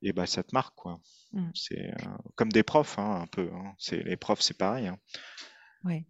et 0.03 0.13
bah, 0.13 0.25
ça 0.25 0.43
te 0.43 0.53
marque. 0.53 0.75
quoi. 0.75 0.99
Mmh. 1.31 1.49
C'est 1.55 1.89
euh, 1.89 2.17
comme 2.35 2.51
des 2.51 2.63
profs, 2.63 2.99
hein, 2.99 3.21
un 3.23 3.27
peu. 3.27 3.49
Hein. 3.53 3.73
C'est, 3.77 4.03
les 4.03 4.17
profs, 4.17 4.41
c'est 4.41 4.57
pareil. 4.57 4.87
Hein. 4.87 4.99
Oui. 5.83 6.05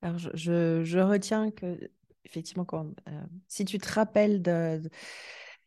Alors, 0.00 0.18
je, 0.18 0.84
je, 0.84 0.98
retiens 0.98 1.50
que 1.50 1.90
effectivement, 2.24 2.64
quand, 2.64 2.86
euh, 3.08 3.22
si 3.48 3.64
tu 3.64 3.78
te 3.78 3.92
rappelles 3.92 4.40
de, 4.40 4.80
de- 4.82 4.90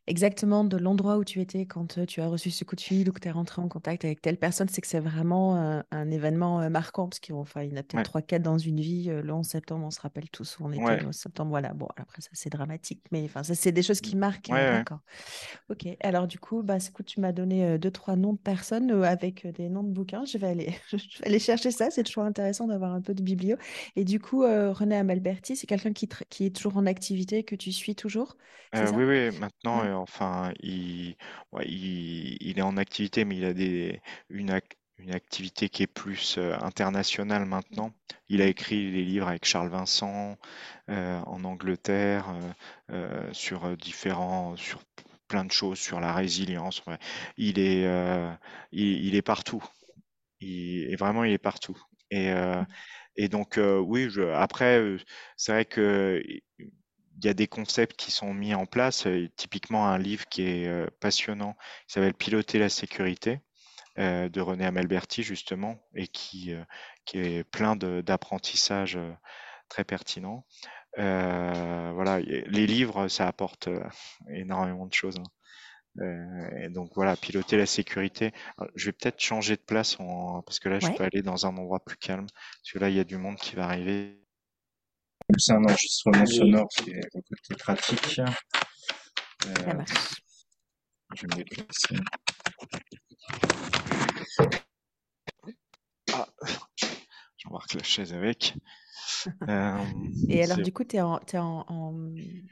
exactement 0.08 0.64
de 0.64 0.78
l'endroit 0.78 1.18
où 1.18 1.24
tu 1.24 1.42
étais 1.42 1.66
quand 1.66 2.06
tu 2.06 2.22
as 2.22 2.28
reçu 2.28 2.52
ce 2.52 2.64
coup 2.64 2.76
de 2.76 2.82
fil 2.82 3.10
ou 3.10 3.14
que 3.14 3.20
tu 3.20 3.28
es 3.28 3.32
rentré 3.32 3.62
en 3.62 3.68
contact 3.68 4.06
avec 4.06 4.22
telle 4.22 4.38
personne, 4.38 4.68
c'est 4.70 4.82
que 4.82 4.88
c'est 4.88 5.00
vraiment 5.00 5.82
un 5.92 6.12
événement 6.12 6.70
marquant 6.70 7.08
parce 7.08 7.20
qu'il 7.20 7.36
enfin, 7.36 7.64
y 7.64 7.74
en 7.74 7.78
a 7.78 7.84
peut-être 7.84 8.04
trois, 8.04 8.22
quatre 8.22 8.42
dans 8.42 8.58
une 8.58 8.80
vie. 8.80 9.06
Le 9.06 9.34
11 9.34 9.46
septembre, 9.46 9.86
on 9.86 9.92
se 9.92 10.02
rappelle 10.02 10.30
tous 10.30 10.60
où 10.60 10.66
on 10.66 10.72
était 10.72 10.84
ouais, 10.84 11.00
le 11.00 11.08
11 11.08 11.16
septembre. 11.16 11.50
Voilà, 11.50 11.74
bon, 11.74 11.88
après 11.98 12.22
ça, 12.22 12.30
c'est 12.34 12.50
dramatique, 12.50 13.04
mais 13.12 13.24
enfin, 13.26 13.44
ça, 13.44 13.56
c'est 13.56 13.72
des 13.72 13.84
choses 13.84 14.02
qui 14.02 14.16
marquent. 14.16 14.50
ouais, 14.50 14.58
euh, 14.58 14.72
ouais. 14.72 14.78
d'accord. 14.80 15.00
Ok, 15.70 15.88
alors 16.02 16.28
du 16.28 16.40
coup, 16.40 16.64
bah, 16.64 16.78
écoute, 16.78 17.06
tu 17.06 17.20
m'as 17.22 17.32
donné 17.32 17.78
deux, 17.78 17.92
trois 17.92 18.16
noms 18.16 18.34
de 18.34 18.40
personnes 18.40 18.92
avec 19.04 19.48
des 19.48 19.70
noms 19.70 19.84
de 19.84 19.92
bouquins. 19.92 20.26
Je 20.26 20.38
vais 20.38 20.48
aller, 20.48 20.74
je 20.92 20.98
vais 20.98 21.28
aller 21.28 21.40
chercher 21.40 21.72
ça. 21.72 21.90
C'est 21.92 22.04
toujours 22.04 22.24
intéressant 22.24 22.68
d'avoir 22.68 22.94
un 22.94 23.02
peu 23.02 23.14
de 23.14 23.22
biblio. 23.22 23.58
Et 23.96 24.04
du 24.04 24.20
coup, 24.20 24.44
euh, 24.44 24.72
René 24.72 24.96
Amalberti, 24.96 25.56
c'est 25.56 25.68
quelqu'un 25.68 25.94
qui, 25.94 26.08
est 26.46 26.56
toujours 26.56 26.78
en 26.78 26.86
activité, 26.86 27.44
que 27.44 27.56
tu 27.56 27.72
suis 27.72 27.96
toujours, 27.96 28.38
Euh, 28.76 28.86
ça? 28.86 28.96
oui, 28.96 29.04
oui, 29.04 29.40
maintenant, 29.40 29.84
Ouais. 29.94 29.96
enfin, 29.96 30.52
il, 30.62 31.16
ouais, 31.52 31.66
il, 31.68 32.38
il 32.42 32.60
est 32.60 32.62
en 32.62 32.78
activité, 32.78 33.26
mais 33.26 33.38
il 33.38 33.46
a 33.46 33.54
des, 33.54 34.02
une, 34.30 34.52
ac- 34.52 34.74
une 34.98 35.14
activité 35.14 35.70
qui 35.70 35.84
est 35.84 35.88
plus 35.88 36.38
euh, 36.38 36.58
internationale 36.62 37.46
maintenant. 37.46 37.94
Il 38.30 38.42
a 38.42 38.48
écrit 38.48 38.92
des 38.92 39.04
livres 39.04 39.28
avec 39.28 39.46
Charles 39.46 39.70
Vincent 39.70 40.38
euh, 40.90 41.20
en 41.26 41.44
Angleterre 41.44 42.34
euh, 42.92 43.32
sur 43.34 43.76
différents, 43.78 44.56
sur 44.58 44.82
plein 45.28 45.46
de 45.46 45.52
choses, 45.52 45.80
sur 45.80 46.00
la 46.00 46.14
résilience. 46.14 46.86
ouais. 46.88 46.98
Il 47.38 47.60
est, 47.60 47.86
il, 48.72 49.06
il 49.06 49.16
est 49.16 49.22
partout. 49.22 49.64
Il, 50.42 50.92
et 50.92 50.96
vraiment, 50.98 51.24
il 51.26 51.34
est 51.34 51.38
partout. 51.40 51.78
Et, 52.12 52.32
et 53.16 53.30
donc, 53.30 53.60
oui, 53.60 54.10
je, 54.10 54.22
après, 54.34 54.98
c'est 55.38 55.52
vrai 55.54 55.66
que 55.66 56.22
il 57.18 57.26
y 57.26 57.30
a 57.30 57.34
des 57.34 57.48
concepts 57.48 57.96
qui 57.98 58.12
sont 58.12 58.34
mis 58.34 58.54
en 58.56 58.66
place. 58.66 59.08
euh, 59.08 59.28
typiquement, 59.38 59.88
un 59.88 59.98
livre 59.98 60.26
qui 60.30 60.44
est 60.44 60.68
euh, 60.68 60.88
passionnant, 61.00 61.54
qui 61.88 61.94
s'appelle 61.94 62.14
Piloter 62.14 62.60
la 62.60 62.70
sécurité 62.70 63.42
euh, 64.00 64.30
de 64.30 64.42
René 64.42 64.66
Amalberti, 64.66 65.24
justement, 65.24 65.80
et 65.96 66.08
qui, 66.10 66.54
euh, 66.54 66.64
qui 67.06 67.20
est 67.20 67.44
plein 67.46 67.76
d'apprentissages 67.78 69.00
très 69.70 69.84
pertinents. 69.84 70.46
Euh, 71.00 71.92
voilà, 71.96 72.20
les 72.22 72.68
livres, 72.68 73.08
ça 73.10 73.28
apporte 73.28 73.70
énormément 74.30 74.86
de 74.88 74.94
choses. 74.94 75.18
hein. 75.20 75.30
Euh, 76.00 76.50
et 76.66 76.70
donc 76.70 76.92
voilà, 76.96 77.18
piloter 77.18 77.58
la 77.58 77.66
sécurité. 77.66 78.32
Alors, 78.58 78.72
je 78.76 78.86
vais 78.88 78.92
peut-être 78.94 79.20
changer 79.22 79.56
de 79.58 79.62
place 79.62 80.00
en- 80.00 80.42
parce 80.44 80.60
que 80.60 80.70
là, 80.70 80.80
je 80.80 80.90
Ouais, 80.90 80.96
peux 80.96 81.04
aller 81.04 81.22
dans 81.22 81.46
un 81.46 81.58
endroit 81.58 81.84
plus 81.84 81.98
calme, 81.98 82.28
parce 82.28 82.72
que 82.74 82.80
là, 82.80 82.90
il 82.90 82.96
y 82.96 83.00
a 83.00 83.04
du 83.04 83.18
monde 83.18 83.38
qui 83.38 83.56
va 83.56 83.66
arriver. 83.66 84.21
C'est 85.38 85.54
un 85.54 85.64
enregistrement 85.64 86.26
sonore 86.26 86.68
qui 86.78 86.92
est 86.92 87.02
le 87.14 87.22
côté 87.22 87.56
pratique. 87.58 88.06
ça 88.16 88.26
Euh, 89.48 89.74
marche. 89.74 90.22
je 91.16 91.22
vais 91.22 91.28
me 91.28 91.36
déplacer. 91.44 91.96
Ah, 96.14 96.28
j'embarque 97.38 97.74
la 97.74 97.84
chaise 97.84 98.14
avec. 98.14 98.56
Euh, 99.50 99.78
Et 100.30 100.44
alors, 100.44 100.58
c'est 100.58 100.64
du 100.64 100.72
coup, 100.72 100.84
tu 100.86 100.96
es 100.96 101.02
en, 101.02 101.18
t'es 101.20 101.38
en, 101.38 101.66
en- 101.68 102.16
c'est- 102.16 102.44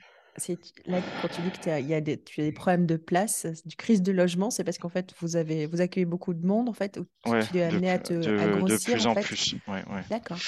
là, 0.85 1.01
quand 1.17 1.27
tu 1.29 1.41
dis 1.41 1.51
que 1.51 1.59
t'es- 1.59 1.81
il 1.81 1.87
y 1.87 1.93
a 1.93 2.01
des, 2.01 2.21
tu 2.21 2.41
as 2.41 2.43
des 2.45 2.51
problèmes 2.51 2.85
de 2.85 2.95
place, 2.97 3.45
du 3.65 3.75
crise 3.75 4.01
de 4.01 4.11
logement, 4.11 4.49
c'est 4.49 4.63
parce 4.63 4.77
qu'en 4.77 4.89
fait, 4.89 5.13
vous 5.19 5.35
avez, 5.35 5.65
vous 5.67 5.81
accueillez 5.81 6.05
beaucoup 6.05 6.33
de 6.33 6.45
monde, 6.45 6.69
en 6.69 6.73
fait, 6.73 6.97
ou 6.97 7.05
tu, 7.23 7.31
ouais, 7.31 7.39
tu 7.39 7.57
es 7.57 7.63
de, 7.63 7.79
amené 7.79 7.89
à 7.91 7.99
te, 7.99 8.33
à 8.37 8.47
de, 8.47 8.61
de 8.61 8.77
grossir, 8.77 8.91
plus 8.91 9.05
en 9.05 9.07
en 9.07 9.15
fait? 9.15 9.27
plus. 9.27 9.55
Ouais, 9.67 9.83
ouais. 9.89 10.03
D'accord. 10.09 10.45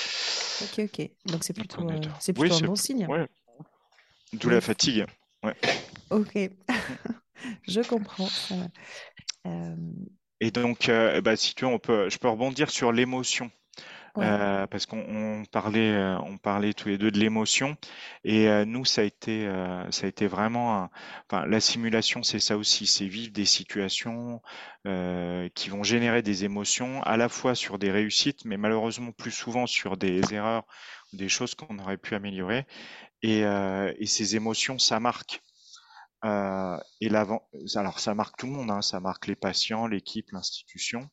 Ok, 0.60 0.80
ok. 0.80 1.12
Donc, 1.26 1.44
c'est 1.44 1.54
plutôt, 1.54 1.90
euh, 1.90 2.10
c'est 2.20 2.34
Oui, 2.38 2.50
plutôt 2.50 2.56
un 2.56 2.62
bon 2.62 2.76
signe. 2.76 3.12
D'où 4.34 4.50
la 4.50 4.60
fatigue. 4.62 5.06
Ok, 6.10 6.36
Mm. 6.90 6.96
je 7.68 7.82
comprends. 7.82 8.34
Euh, 9.48 9.76
Et 10.42 10.52
donc, 10.52 10.90
euh, 10.90 11.22
bah, 11.22 11.38
si 11.38 11.56
tu 11.56 11.64
veux, 11.64 11.72
on 11.72 11.80
peut, 11.80 12.10
je 12.10 12.18
peux 12.18 12.28
rebondir 12.28 12.70
sur 12.70 12.92
l'émotion. 12.92 13.50
Euh, 14.20 14.68
parce 14.68 14.86
qu'on 14.86 15.00
on 15.00 15.46
parlait, 15.46 15.92
euh, 15.94 16.20
on 16.22 16.38
parlait 16.38 16.74
tous 16.74 16.90
les 16.90 16.98
deux 16.98 17.12
de 17.12 17.20
l'émotion, 17.20 17.78
et 18.24 18.48
euh, 18.50 18.66
nous, 18.66 18.86
ça 18.86 19.02
a 19.02 19.04
été, 19.06 19.48
euh, 19.48 19.90
ça 19.92 20.06
a 20.06 20.10
été 20.10 20.28
vraiment, 20.28 20.76
un- 20.84 20.90
enfin, 21.30 21.46
la 21.48 21.60
simulation, 21.60 22.22
c'est 22.24 22.40
ça 22.40 22.58
aussi, 22.58 22.88
c'est 22.88 23.08
vivre 23.08 23.32
des 23.32 23.46
situations 23.46 24.42
qui 25.56 25.70
vont 25.70 25.84
générer 25.84 26.22
des 26.24 26.44
émotions, 26.44 27.04
à 27.04 27.18
la 27.18 27.30
fois 27.30 27.56
sur 27.56 27.78
des 27.80 27.92
réussites, 27.92 28.46
mais 28.46 28.58
malheureusement 28.58 29.12
plus 29.12 29.32
souvent 29.32 29.68
sur 29.68 29.98
des 29.98 30.34
erreurs, 30.34 30.64
des 31.14 31.30
choses 31.30 31.56
qu'on 31.56 31.78
aurait 31.80 31.98
pu 31.98 32.16
améliorer, 32.16 32.66
et, 33.24 33.42
et 33.42 34.06
ces 34.08 34.36
émotions, 34.36 34.80
ça 34.80 35.00
marque. 35.00 35.42
Et 37.02 37.10
alors 37.76 38.00
ça 38.00 38.16
marque 38.16 38.38
tout 38.38 38.48
le 38.48 38.54
monde, 38.54 38.72
hein, 38.72 38.82
ça 38.82 39.00
marque 39.00 39.28
les 39.28 39.36
patients, 39.36 39.88
l'équipe, 39.88 40.32
l'institution. 40.32 41.10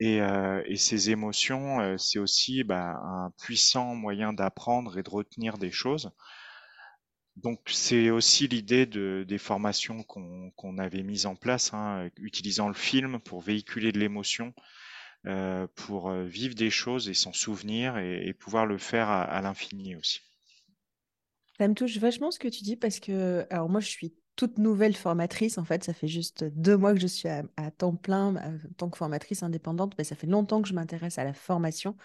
Et, 0.00 0.20
euh, 0.20 0.62
et 0.66 0.76
ces 0.76 1.10
émotions, 1.10 1.80
euh, 1.80 1.96
c'est 1.98 2.18
aussi 2.18 2.64
bah, 2.64 2.96
un 3.02 3.30
puissant 3.42 3.94
moyen 3.94 4.32
d'apprendre 4.32 4.98
et 4.98 5.02
de 5.02 5.10
retenir 5.10 5.58
des 5.58 5.70
choses. 5.70 6.10
Donc 7.36 7.60
c'est 7.66 8.10
aussi 8.10 8.46
l'idée 8.48 8.84
de, 8.86 9.24
des 9.26 9.38
formations 9.38 10.02
qu'on 10.02 10.78
avait 10.78 11.02
mises 11.02 11.26
en 11.26 11.34
place, 11.36 11.72
hein, 11.74 12.10
utilisant 12.16 12.68
le 12.68 12.74
film 12.74 13.20
pour 13.20 13.40
véhiculer 13.42 13.92
de 13.92 13.98
l'émotion, 13.98 14.54
euh, 15.26 15.66
pour 15.76 16.12
vivre 16.12 16.54
des 16.54 16.70
choses 16.70 17.08
et 17.08 17.14
s'en 17.14 17.32
souvenir 17.32 17.98
et, 17.98 18.26
et 18.26 18.34
pouvoir 18.34 18.66
le 18.66 18.78
faire 18.78 19.08
à, 19.10 19.22
à 19.24 19.42
l'infini 19.42 19.96
aussi. 19.96 20.20
Ça 21.58 21.68
me 21.68 21.74
touche 21.74 21.98
vachement 21.98 22.30
ce 22.30 22.38
que 22.38 22.48
tu 22.48 22.62
dis 22.62 22.76
parce 22.76 23.00
que, 23.00 23.46
alors 23.50 23.68
moi, 23.68 23.80
je 23.80 23.88
suis 23.88 24.14
toute 24.36 24.58
nouvelle 24.58 24.94
formatrice. 24.94 25.58
En 25.58 25.64
fait, 25.64 25.84
ça 25.84 25.92
fait 25.92 26.08
juste 26.08 26.44
deux 26.44 26.76
mois 26.76 26.94
que 26.94 27.00
je 27.00 27.06
suis 27.06 27.28
à, 27.28 27.42
à 27.56 27.70
temps 27.70 27.96
plein 27.96 28.36
euh, 28.36 28.56
en 28.56 28.72
tant 28.76 28.90
que 28.90 28.98
formatrice 28.98 29.42
indépendante, 29.42 29.94
mais 29.98 30.04
ça 30.04 30.14
fait 30.14 30.26
longtemps 30.26 30.62
que 30.62 30.68
je 30.68 30.74
m'intéresse 30.74 31.18
à 31.18 31.24
la 31.24 31.32
formation. 31.32 31.96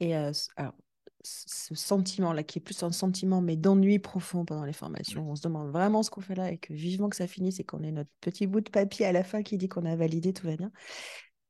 Et 0.00 0.16
euh, 0.16 0.32
alors, 0.56 0.74
ce 1.22 1.74
sentiment-là, 1.74 2.42
qui 2.44 2.58
est 2.58 2.62
plus 2.62 2.82
un 2.82 2.92
sentiment, 2.92 3.40
mais 3.40 3.56
d'ennui 3.56 3.98
profond 3.98 4.44
pendant 4.44 4.64
les 4.64 4.72
formations, 4.72 5.28
on 5.28 5.34
se 5.34 5.42
demande 5.42 5.70
vraiment 5.70 6.02
ce 6.02 6.10
qu'on 6.10 6.20
fait 6.20 6.36
là 6.36 6.52
et 6.52 6.58
que 6.58 6.72
vivement 6.72 7.08
que 7.08 7.16
ça 7.16 7.26
finisse 7.26 7.58
et 7.58 7.64
qu'on 7.64 7.82
ait 7.82 7.90
notre 7.90 8.10
petit 8.20 8.46
bout 8.46 8.60
de 8.60 8.70
papier 8.70 9.06
à 9.06 9.12
la 9.12 9.24
fin 9.24 9.42
qui 9.42 9.56
dit 9.56 9.68
qu'on 9.68 9.84
a 9.86 9.96
validé, 9.96 10.32
tout 10.32 10.46
va 10.46 10.56
bien. 10.56 10.70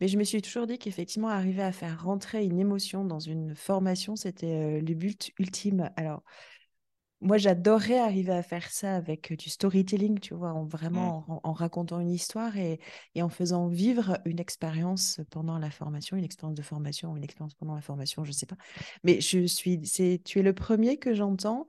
Mais 0.00 0.08
je 0.08 0.18
me 0.18 0.24
suis 0.24 0.42
toujours 0.42 0.66
dit 0.66 0.78
qu'effectivement, 0.78 1.28
arriver 1.28 1.62
à 1.62 1.72
faire 1.72 2.02
rentrer 2.02 2.44
une 2.44 2.58
émotion 2.58 3.04
dans 3.04 3.18
une 3.18 3.54
formation, 3.54 4.14
c'était 4.14 4.78
euh, 4.78 4.80
le 4.80 4.94
but 4.94 5.32
ultime. 5.38 5.90
Alors, 5.96 6.22
moi, 7.20 7.38
j'adorerais 7.38 7.98
arriver 7.98 8.32
à 8.32 8.42
faire 8.42 8.70
ça 8.70 8.94
avec 8.96 9.32
du 9.38 9.48
storytelling, 9.50 10.20
tu 10.20 10.34
vois, 10.34 10.52
en 10.52 10.64
Mm. 10.92 11.10
vraiment 11.10 11.24
en, 11.28 11.40
en 11.44 11.52
racontant 11.52 11.98
une 12.00 12.10
histoire 12.10 12.56
et, 12.58 12.78
et 13.14 13.22
en 13.22 13.28
faisant 13.30 13.68
vivre 13.68 14.18
une 14.26 14.38
expérience 14.38 15.20
pendant 15.30 15.58
la 15.58 15.70
formation, 15.70 16.16
une 16.16 16.24
expérience 16.24 16.56
de 16.56 16.62
formation 16.62 17.12
ou 17.12 17.16
une 17.16 17.24
expérience 17.24 17.54
pendant 17.54 17.74
la 17.74 17.80
formation, 17.80 18.24
je 18.24 18.32
sais 18.32 18.46
pas. 18.46 18.56
Mais 19.02 19.20
je 19.20 19.46
suis, 19.46 19.86
c'est, 19.86 20.20
tu 20.24 20.40
es 20.40 20.42
le 20.42 20.52
premier 20.54 20.98
que 20.98 21.14
j'entends 21.14 21.66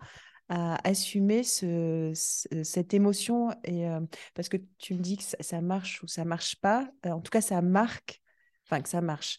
à 0.50 0.78
assumer 0.88 1.44
ce, 1.44 2.12
ce- 2.16 2.64
cette 2.64 2.94
émotion 2.94 3.52
et 3.66 3.88
euh, 3.88 4.00
parce 4.34 4.50
que 4.50 4.58
tu 4.78 4.94
me 4.94 5.00
dis 5.00 5.18
que 5.18 5.24
ça, 5.24 5.38
ça 5.42 5.62
marche 5.62 6.02
ou 6.04 6.08
ça 6.08 6.24
marche 6.26 6.56
pas. 6.62 6.90
en 7.06 7.20
tout 7.22 7.32
cas, 7.32 7.42
ça 7.42 7.62
marque, 7.62 8.22
enfin 8.66 8.82
que 8.82 8.90
ça 8.90 9.02
marche. 9.02 9.38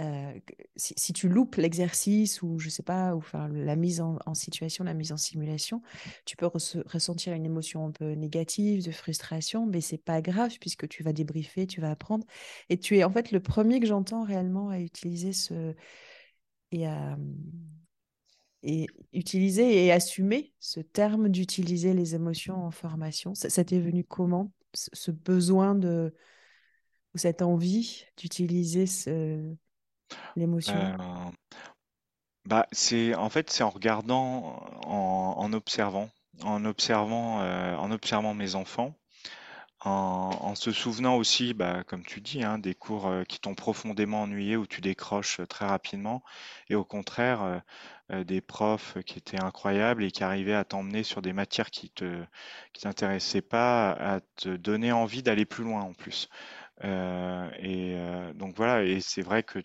Euh, 0.00 0.32
si, 0.76 1.12
tu 1.12 1.28
loupes 1.28 1.56
l'exercice 1.56 2.42
ou 2.42 2.58
je 2.58 2.68
sais 2.70 2.82
pas, 2.82 3.14
ou 3.14 3.22
la 3.52 3.76
mise 3.76 4.00
en, 4.00 4.18
situation, 4.34 4.84
la 4.84 4.94
mise 4.94 5.12
en 5.12 5.16
simulation, 5.18 5.82
tu 6.24 6.36
peux 6.36 6.46
resse- 6.46 6.78
ressentir 6.86 7.34
une 7.34 7.44
émotion 7.44 7.86
un 7.86 7.90
peu 7.90 8.12
négative, 8.12 8.84
de 8.84 8.92
frustration, 8.92 9.66
mais 9.66 9.80
c'est 9.80 9.98
pas 9.98 10.22
grave 10.22 10.56
puisque 10.60 10.88
tu 10.88 11.02
vas 11.02 11.12
débriefer, 11.12 11.66
tu 11.66 11.80
vas 11.80 11.90
apprendre. 11.90 12.24
Et 12.70 12.78
tu 12.78 12.96
es 12.96 13.04
en 13.04 13.10
fait 13.10 13.30
le 13.30 13.40
premier 13.40 13.80
que 13.80 13.86
j'entends 13.86 14.24
réellement 14.24 14.70
à 14.70 14.78
utiliser 14.80 15.32
ce 15.32 15.74
et 16.72 16.86
à 16.86 17.16
et 18.62 18.88
utiliser 19.12 19.86
et 19.86 19.92
assumer 19.92 20.52
ce 20.60 20.80
terme 20.80 21.28
d'utiliser 21.30 21.94
les 21.94 22.14
émotions 22.14 22.56
en 22.56 22.70
formation. 22.70 23.34
Ça, 23.34 23.64
t'est 23.64 23.80
venu 23.80 24.04
comment, 24.04 24.52
ce 24.74 25.10
besoin 25.10 25.74
de 25.74 26.14
ou 27.14 27.18
cette 27.18 27.42
envie 27.42 28.04
d'utiliser 28.16 28.86
ce- 28.86 29.54
l'émotion? 30.36 30.74
Euh, 30.76 31.30
bah, 32.44 32.66
c'est 32.72 33.14
en 33.14 33.30
fait 33.30 33.50
c'est 33.50 33.62
en 33.62 33.70
regardant, 33.70 34.62
en, 34.86 35.34
en 35.38 35.52
observant, 35.52 36.10
en 36.42 36.64
observant, 36.64 37.40
euh, 37.40 37.76
en 37.76 37.90
observant 37.90 38.34
mes 38.34 38.54
enfants. 38.54 38.94
En, 39.82 40.54
se 40.56 40.72
souvenant 40.72 41.16
aussi, 41.16 41.54
bah, 41.54 41.84
comme 41.84 42.04
tu 42.04 42.20
dis, 42.20 42.44
hein, 42.44 42.58
des 42.58 42.74
cours 42.74 43.06
euh, 43.06 43.24
qui 43.24 43.40
t'ont 43.40 43.54
profondément 43.54 44.20
ennuyé, 44.24 44.58
où 44.58 44.66
tu 44.66 44.82
décroches 44.82 45.40
très 45.48 45.64
rapidement, 45.64 46.22
et 46.68 46.74
au 46.74 46.84
contraire, 46.84 47.62
des 48.10 48.42
profs 48.42 48.98
qui 49.06 49.18
étaient 49.18 49.42
incroyables 49.42 50.04
et 50.04 50.10
qui 50.10 50.22
arrivaient 50.22 50.54
à 50.54 50.64
t'emmener 50.64 51.02
sur 51.02 51.22
des 51.22 51.32
matières 51.32 51.70
qui 51.70 51.88
te, 51.88 52.22
qui 52.74 52.82
t'intéressaient 52.82 53.40
pas, 53.40 53.92
à 53.92 54.20
te 54.36 54.50
donner 54.50 54.92
envie 54.92 55.22
d'aller 55.22 55.46
plus 55.46 55.64
loin 55.64 55.80
en 55.80 55.94
plus. 55.94 56.28
Euh, 56.84 57.50
et 57.58 57.94
euh, 57.96 58.32
donc 58.34 58.56
voilà, 58.56 58.82
et 58.84 59.00
c'est 59.02 59.20
vrai 59.22 59.42
que 59.42 59.58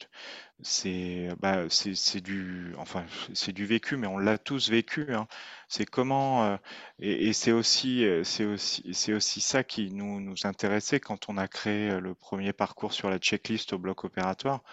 c'est 0.61 1.29
bah, 1.39 1.69
c'est 1.69 1.95
c'est 1.95 2.21
du 2.21 2.73
enfin 2.77 3.05
c'est 3.33 3.53
du 3.53 3.65
vécu, 3.65 3.97
mais 3.97 4.07
on 4.07 4.17
l'a 4.17 4.37
tous 4.37 4.69
vécu. 4.69 5.13
hein. 5.13 5.27
C'est 5.69 5.85
comment 5.85 6.43
euh, 6.45 6.57
et, 6.99 7.27
et 7.29 7.33
c'est 7.33 7.51
aussi 7.53 8.05
euh, 8.05 8.23
c'est 8.25 8.45
aussi 8.45 8.93
c'est 8.93 9.13
aussi 9.13 9.41
ça 9.41 9.63
qui 9.63 9.91
nous 9.91 10.19
nous 10.21 10.35
intéressait 10.45 10.99
quand 10.99 11.29
on 11.29 11.37
a 11.37 11.47
créé 11.47 11.91
euh, 11.91 11.99
le 12.01 12.15
premier 12.15 12.53
parcours 12.53 12.93
sur 12.93 13.09
la 13.09 13.19
checklist 13.19 13.73
au 13.73 13.79
bloc 13.79 14.03
opératoire. 14.05 14.63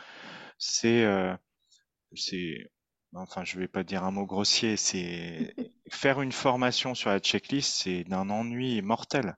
C'est 0.59 1.05
euh, 1.05 1.35
c'est 2.15 2.71
enfin 3.15 3.45
je 3.45 3.59
vais 3.59 3.69
pas 3.69 3.85
dire 3.85 4.05
un 4.05 4.11
mot 4.11 4.27
grossier, 4.27 4.77
c'est 4.77 5.55
faire 5.91 6.21
une 6.23 6.33
formation 6.33 6.95
sur 6.95 7.11
la 7.11 7.21
checklist, 7.21 7.83
c'est 7.83 8.05
d'un 8.05 8.31
ennui 8.31 8.83
mortel 8.83 9.37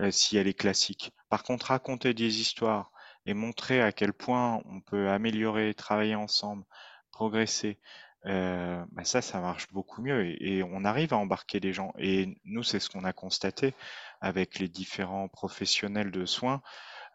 euh, 0.00 0.10
si 0.10 0.36
elle 0.36 0.48
est 0.48 0.54
classique. 0.58 1.12
Par 1.28 1.42
contre, 1.42 1.66
raconter 1.66 2.14
des 2.14 2.40
histoires 2.40 2.90
et 3.26 3.34
montrer 3.34 3.80
à 3.80 3.92
quel 3.92 4.12
point 4.12 4.62
on 4.66 4.80
peut 4.80 5.08
améliorer, 5.08 5.74
travailler 5.74 6.14
ensemble, 6.14 6.64
progresser, 7.12 7.78
euh, 8.26 8.82
bah 8.92 9.04
ça, 9.04 9.20
ça 9.20 9.40
marche 9.40 9.68
beaucoup 9.70 10.00
mieux 10.02 10.24
et, 10.42 10.62
on 10.62 10.84
arrive 10.84 11.12
à 11.12 11.18
embarquer 11.18 11.60
les 11.60 11.72
gens. 11.72 11.92
Et 11.98 12.38
nous, 12.44 12.62
c'est 12.62 12.80
ce 12.80 12.88
qu'on 12.90 13.04
a 13.04 13.12
constaté 13.12 13.74
avec 14.20 14.58
les 14.58 14.68
différents 14.68 15.28
professionnels 15.28 16.10
de 16.10 16.24
soins. 16.26 16.62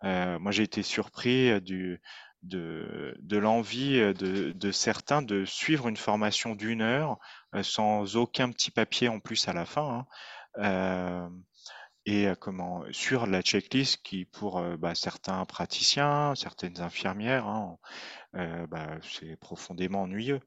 Euh, 0.03 0.39
moi, 0.39 0.51
j'ai 0.51 0.63
été 0.63 0.83
surpris 0.83 1.59
du, 1.61 1.99
de, 2.43 3.15
de 3.19 3.37
l'envie 3.37 3.99
de, 4.13 4.51
de 4.51 4.71
certains 4.71 5.21
de 5.21 5.45
suivre 5.45 5.87
une 5.87 5.97
formation 5.97 6.55
d'une 6.55 6.81
heure 6.81 7.17
euh, 7.55 7.63
sans 7.63 8.15
aucun 8.15 8.51
petit 8.51 8.71
papier 8.71 9.09
en 9.09 9.19
plus 9.19 9.47
à 9.47 9.53
la 9.53 9.65
fin. 9.65 9.99
hein. 9.99 10.05
Euh, 10.57 11.29
et 12.09 12.27
euh, 12.27 12.35
comment 12.35 12.83
sur 12.91 13.27
la 13.27 13.41
checklist 13.43 14.01
qui 14.03 14.25
pour 14.25 14.57
euh, 14.57 14.77
bah, 14.77 14.95
certains 14.95 15.45
praticiens, 15.45 16.33
certaines 16.35 16.81
infirmières, 16.81 17.47
hein, 17.47 17.77
euh, 18.35 18.65
bah, 18.67 18.97
c'est 19.03 19.35
profondément 19.37 20.03
ennuyeux. 20.03 20.41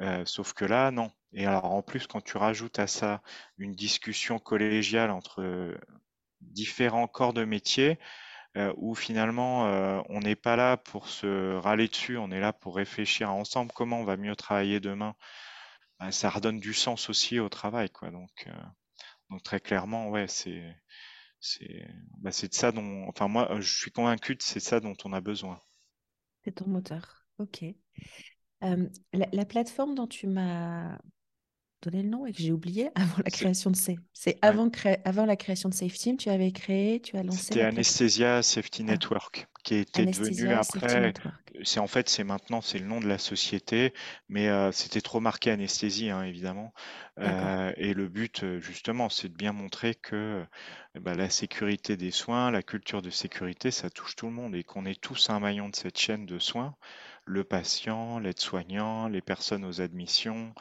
Euh, 0.00 0.24
sauf 0.26 0.52
que 0.54 0.64
là, 0.64 0.90
non. 0.92 1.10
Et 1.32 1.46
alors 1.46 1.66
en 1.66 1.82
plus, 1.82 2.06
quand 2.06 2.22
tu 2.22 2.36
rajoutes 2.38 2.78
à 2.78 2.86
ça 2.86 3.22
une 3.58 3.74
discussion 3.74 4.38
collégiale 4.38 5.10
entre 5.10 5.42
euh, 5.42 5.78
différents 6.40 7.08
corps 7.08 7.34
de 7.34 7.44
métier, 7.44 7.98
euh, 8.56 8.72
où 8.76 8.94
finalement 8.94 9.66
euh, 9.68 10.00
on 10.10 10.20
n'est 10.20 10.36
pas 10.36 10.56
là 10.56 10.76
pour 10.76 11.08
se 11.08 11.56
râler 11.56 11.88
dessus, 11.88 12.18
on 12.18 12.30
est 12.32 12.40
là 12.40 12.52
pour 12.52 12.76
réfléchir 12.76 13.32
ensemble 13.32 13.72
comment 13.74 14.00
on 14.00 14.04
va 14.04 14.16
mieux 14.16 14.36
travailler 14.36 14.80
demain, 14.80 15.14
bah, 16.00 16.12
ça 16.12 16.30
redonne 16.30 16.60
du 16.60 16.74
sens 16.74 17.10
aussi 17.10 17.40
au 17.40 17.48
travail, 17.48 17.90
quoi. 17.90 18.10
Donc, 18.10 18.46
euh, 18.48 18.52
donc 19.30 19.42
très 19.42 19.60
clairement, 19.60 20.08
ouais, 20.10 20.26
c'est 20.28 20.74
c'est 21.40 21.86
bah, 22.18 22.30
de 22.30 22.54
ça 22.54 22.70
dont, 22.72 23.08
enfin 23.08 23.28
moi, 23.28 23.50
euh, 23.52 23.60
je 23.60 23.78
suis 23.78 23.90
convaincu 23.90 24.36
que 24.36 24.44
c'est 24.44 24.60
ça 24.60 24.80
dont 24.80 24.96
on 25.04 25.12
a 25.12 25.20
besoin. 25.20 25.58
C'est 26.44 26.52
ton 26.52 26.66
moteur. 26.66 27.26
Ok. 27.38 27.64
Euh, 28.62 28.88
la 29.12 29.44
plateforme 29.46 29.94
dont 29.94 30.06
tu 30.06 30.26
m'as 30.26 30.98
donné 31.82 32.02
le 32.02 32.08
nom 32.08 32.26
et 32.26 32.32
que 32.32 32.38
j'ai 32.42 32.52
oublié 32.52 32.90
avant 32.94 33.18
la 33.24 33.30
création 33.30 33.70
de 33.70 33.76
ces. 33.76 33.98
C'est 34.12 34.38
ouais. 34.42 34.42
avant, 34.42 34.70
cré- 34.70 35.00
avant 35.04 35.26
la 35.26 35.36
création 35.36 35.68
de 35.68 35.74
Safe 35.74 35.94
Team, 35.94 36.16
tu 36.16 36.28
avais 36.30 36.52
créé, 36.52 37.00
tu 37.00 37.16
as 37.16 37.22
lancé 37.22 37.54
C'était. 37.54 37.62
Anesthesia 37.62 38.42
Safety 38.42 38.84
Ah, 38.86 38.92
Network, 38.92 39.46
qui 39.62 39.76
était 39.76 40.06
devenu 40.06 40.52
après, 40.52 41.16
c'est 41.62 41.80
en 41.80 41.86
fait, 41.86 42.08
c'est 42.08 42.24
maintenant, 42.24 42.60
c'est 42.60 42.78
le 42.78 42.86
nom 42.86 43.00
de 43.00 43.06
la 43.08 43.18
société, 43.18 43.92
mais 44.28 44.48
euh, 44.48 44.72
c'était 44.72 45.00
trop 45.00 45.20
marqué 45.20 45.50
anesthésie, 45.50 46.10
hein, 46.10 46.22
évidemment. 46.24 46.72
Euh, 47.18 47.72
et 47.76 47.92
le 47.94 48.08
but, 48.08 48.42
euh, 48.44 48.60
justement, 48.60 49.08
c'est 49.08 49.28
de 49.28 49.34
bien 49.36 49.52
montrer 49.52 49.94
que 49.94 50.16
euh, 50.96 51.00
bah, 51.00 51.14
la 51.14 51.28
sécurité 51.30 51.96
des 51.96 52.10
soins, 52.12 52.50
la 52.50 52.62
culture 52.62 53.02
de 53.02 53.10
sécurité, 53.10 53.70
ça 53.70 53.90
touche 53.90 54.16
tout 54.16 54.26
le 54.26 54.32
monde 54.32 54.54
et 54.54 54.64
qu'on 54.64 54.86
est 54.86 55.00
tous 55.00 55.30
un 55.30 55.40
maillon 55.40 55.68
de 55.68 55.76
cette 55.76 55.98
chaîne 55.98 56.26
de 56.26 56.38
soins. 56.38 56.74
Le 57.30 57.44
patient, 57.44 58.18
l'aide-soignant, 58.18 59.08
les 59.08 59.22
personnes 59.22 59.64
aux 59.64 59.80
admissions, 59.80 60.52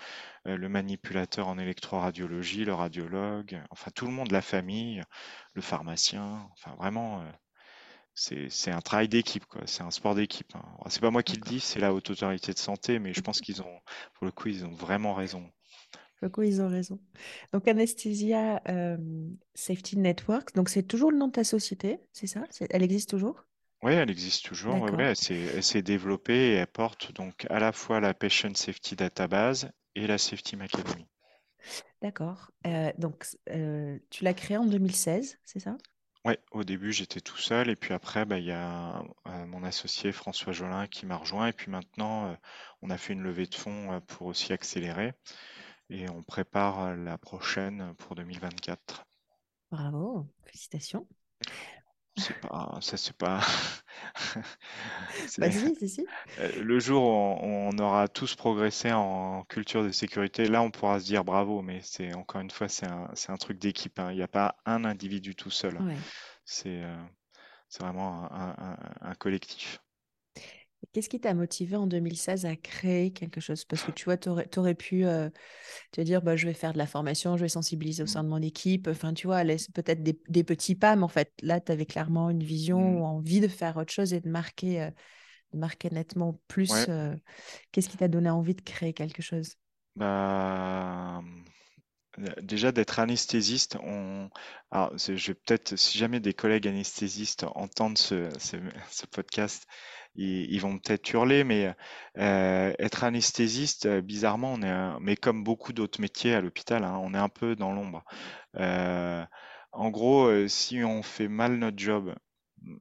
euh, 0.47 0.57
le 0.57 0.69
manipulateur 0.69 1.47
en 1.47 1.57
électroradiologie, 1.57 2.65
le 2.65 2.73
radiologue, 2.73 3.61
enfin 3.71 3.91
tout 3.95 4.05
le 4.05 4.11
monde, 4.13 4.31
la 4.31 4.41
famille, 4.41 5.03
le 5.53 5.61
pharmacien, 5.61 6.47
enfin 6.53 6.75
vraiment. 6.77 7.21
euh, 7.23 7.31
c'est 8.15 8.71
un 8.71 8.81
travail 8.81 9.07
d'équipe, 9.09 9.45
quoi. 9.45 9.61
C'est 9.65 9.83
un 9.83 9.91
sport 9.91 10.13
d'équipe. 10.15 10.53
hein. 10.55 10.63
C'est 10.89 11.01
pas 11.01 11.11
moi 11.11 11.23
qui 11.23 11.37
le 11.37 11.41
dis, 11.41 11.59
c'est 11.59 11.79
la 11.79 11.93
Haute 11.93 12.09
Autorité 12.11 12.53
de 12.53 12.59
Santé, 12.59 12.99
mais 12.99 13.13
je 13.13 13.21
pense 13.21 13.41
qu'ils 13.41 13.61
ont, 13.63 13.79
pour 14.13 14.25
le 14.25 14.31
coup, 14.31 14.49
ils 14.49 14.65
ont 14.65 14.71
vraiment 14.71 15.13
raison. 15.15 15.49
Du 16.21 16.29
coup, 16.29 16.41
ils 16.43 16.61
ont 16.61 16.67
raison. 16.69 16.99
Donc, 17.53 17.67
Anesthesia 17.67 18.61
euh, 18.67 18.97
Safety 19.55 19.97
Network. 19.97 20.53
Donc, 20.55 20.69
c'est 20.69 20.83
toujours 20.83 21.11
le 21.11 21.17
nom 21.17 21.27
de 21.27 21.31
ta 21.33 21.43
société, 21.43 21.99
c'est 22.11 22.27
ça? 22.27 22.43
Elle 22.69 22.83
existe 22.83 23.09
toujours? 23.09 23.45
Oui, 23.83 23.91
elle 23.91 24.09
existe 24.09 24.45
toujours. 24.45 24.79
Ouais, 24.79 24.89
ouais, 24.89 25.03
D'accord. 25.03 25.09
elle 25.09 25.17
s'est, 25.17 25.35
elle 25.53 25.63
s'est 25.63 25.81
développée 25.81 26.51
et 26.51 26.53
elle 26.53 26.67
porte 26.67 27.11
donc 27.11 27.45
à 27.49 27.59
la 27.59 27.73
fois 27.73 27.99
la 27.99 28.13
Patient 28.13 28.55
Safety 28.55 28.95
Database 28.95 29.69
et 29.95 30.07
la 30.07 30.17
Safety 30.17 30.55
Academy. 30.61 31.05
D'accord. 32.01 32.51
Euh, 32.67 32.91
donc, 32.97 33.25
euh, 33.49 33.97
tu 34.09 34.23
l'as 34.23 34.33
créée 34.33 34.57
en 34.57 34.65
2016, 34.65 35.37
c'est 35.45 35.59
ça? 35.59 35.77
Ouais, 36.23 36.39
au 36.51 36.63
début 36.63 36.93
j'étais 36.93 37.19
tout 37.19 37.35
seul 37.37 37.69
et 37.69 37.75
puis 37.75 37.93
après 37.93 38.23
bah, 38.25 38.37
il 38.39 38.45
y 38.45 38.51
a 38.53 38.99
euh, 39.27 39.45
mon 39.47 39.63
associé 39.65 40.13
François 40.13 40.53
Jolin 40.53 40.87
qui 40.87 41.05
m'a 41.05 41.17
rejoint 41.17 41.47
et 41.47 41.53
puis 41.53 41.69
maintenant 41.69 42.27
euh, 42.27 42.35
on 42.81 42.89
a 42.89 42.97
fait 42.97 43.11
une 43.13 43.21
levée 43.21 43.47
de 43.47 43.55
fonds 43.55 43.91
euh, 43.91 43.99
pour 43.99 44.27
aussi 44.27 44.53
accélérer 44.53 45.13
et 45.89 46.09
on 46.09 46.23
prépare 46.23 46.81
euh, 46.81 46.95
la 46.95 47.17
prochaine 47.17 47.93
pour 47.99 48.15
2024. 48.15 49.05
Bravo. 49.71 50.27
Félicitations. 50.45 51.07
C'est 52.19 52.39
pas, 52.39 52.77
ça 52.81 52.97
c'est 52.97 53.15
pas, 53.17 53.39
Bah, 55.37 55.49
c'est 55.49 55.51
si, 55.51 55.75
si, 55.75 55.89
si. 55.89 56.07
euh, 56.39 56.51
le 56.63 56.79
jour 56.79 57.03
où 57.03 57.07
on, 57.07 57.69
on 57.73 57.77
aura 57.79 58.07
tous 58.07 58.35
progressé 58.35 58.91
en 58.91 59.43
culture 59.45 59.83
de 59.83 59.91
sécurité, 59.91 60.47
là 60.47 60.61
on 60.61 60.71
pourra 60.71 60.99
se 60.99 61.05
dire 61.05 61.23
bravo, 61.23 61.61
mais 61.61 61.81
c'est 61.83 62.13
encore 62.15 62.41
une 62.41 62.51
fois 62.51 62.67
c'est 62.69 62.87
un, 62.87 63.09
c'est 63.15 63.31
un 63.31 63.37
truc 63.37 63.59
d'équipe, 63.59 63.99
hein. 63.99 64.11
Il 64.11 64.17
n'y 64.17 64.23
a 64.23 64.27
pas 64.27 64.55
un 64.65 64.85
individu 64.85 65.35
tout 65.35 65.51
seul. 65.51 65.75
Ouais. 65.79 65.97
C'est 66.45 66.83
euh, 66.83 66.97
c'est 67.69 67.83
vraiment 67.83 68.31
un, 68.31 68.49
un- 68.49 68.73
un- 68.73 69.11
un 69.11 69.15
collectif. 69.15 69.81
Qu'est-ce 70.93 71.09
qui 71.09 71.19
t'a 71.19 71.33
motivé 71.33 71.75
en 71.75 71.87
2016 71.87 72.45
à 72.45 72.55
créer 72.55 73.11
quelque 73.11 73.41
chose? 73.41 73.65
Parce 73.65 73.83
que 73.83 73.91
tu 73.91 74.05
vois, 74.05 74.17
tu 74.17 74.29
aurais, 74.29 74.75
pu 74.75 75.05
euh, 75.05 75.29
te 75.91 76.01
dire, 76.01 76.21
bah, 76.21 76.35
je 76.35 76.47
vais 76.47 76.53
faire 76.53 76.73
de 76.73 76.77
la 76.79 76.87
formation, 76.87 77.37
je 77.37 77.43
vais 77.43 77.49
sensibiliser 77.49 78.03
au 78.03 78.05
Mm, 78.05 78.07
sein 78.07 78.23
de 78.23 78.29
mon 78.29 78.41
équipe. 78.41 78.87
Enfin, 78.89 79.13
tu 79.13 79.27
vois, 79.27 79.43
peut-être 79.43 80.03
des, 80.03 80.19
des 80.29 80.43
petits 80.43 80.75
pas, 80.75 80.95
mais 80.95 81.03
en 81.03 81.07
fait, 81.09 81.33
là, 81.43 81.59
tu 81.61 81.71
avais 81.71 81.85
clairement 81.85 82.29
une 82.29 82.43
vision 82.43 82.79
mm, 82.79 83.01
ou 83.01 83.03
envie 83.05 83.41
de 83.41 83.47
faire 83.47 83.77
autre 83.77 83.93
chose 83.93 84.13
et 84.13 84.21
de 84.21 84.29
marquer, 84.29 84.81
euh, 84.83 84.91
de 85.53 85.59
marquer 85.59 85.89
nettement 85.91 86.39
plus. 86.47 86.69
Ouais, 86.69 86.89
euh, 86.89 87.15
Qu'est-ce 87.71 87.89
qui 87.89 87.97
t'a 87.97 88.07
donné 88.09 88.29
envie 88.31 88.55
de 88.55 88.61
créer 88.61 88.93
quelque 88.93 89.21
chose? 89.23 89.55
bah 89.95 91.19
euh, 91.19 91.21
déjà 92.41 92.71
d'être 92.71 92.99
anesthésiste, 92.99 93.77
alors 94.71 94.93
je 94.97 95.33
peut-être, 95.33 95.75
si 95.75 95.97
jamais 95.97 96.19
des 96.19 96.33
collègues 96.33 96.67
anesthésistes 96.67 97.45
entendent 97.55 97.97
ce, 97.97 98.29
podcast, 99.11 99.65
ils, 100.15 100.59
vont 100.59 100.77
peut-être 100.77 101.11
hurler, 101.13 101.43
mais 101.43 101.73
euh, 102.17 102.73
être 102.79 103.03
anesthésiste, 103.03 103.85
euh, 103.85 104.01
bizarrement, 104.01 104.53
on 104.53 104.61
est, 104.61 104.99
mais 104.99 105.15
comme 105.15 105.43
beaucoup 105.43 105.71
d'autres 105.71 106.01
métiers 106.01 106.33
à 106.33 106.41
l'hôpital, 106.41 106.83
hein, 106.83 106.99
on 107.01 107.13
est 107.13 107.19
un 107.19 107.29
peu 107.29 107.55
dans 107.55 107.71
l'ombre. 107.71 108.03
Euh, 108.57 109.23
en 109.71 109.89
gros, 109.89 110.25
euh, 110.27 110.47
si 110.47 110.83
on 110.83 111.03
fait 111.03 111.27
mal 111.27 111.57
notre 111.57 111.77
job, 111.77 112.15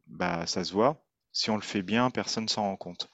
bah 0.07 0.47
ça 0.47 0.65
se 0.65 0.73
voit. 0.73 1.05
Si 1.33 1.51
on 1.51 1.57
le 1.57 1.63
fait 1.63 1.83
bien, 1.83 2.11
personne 2.11 2.49
s'en 2.49 2.63
rend 2.63 2.77
compte. 2.77 3.11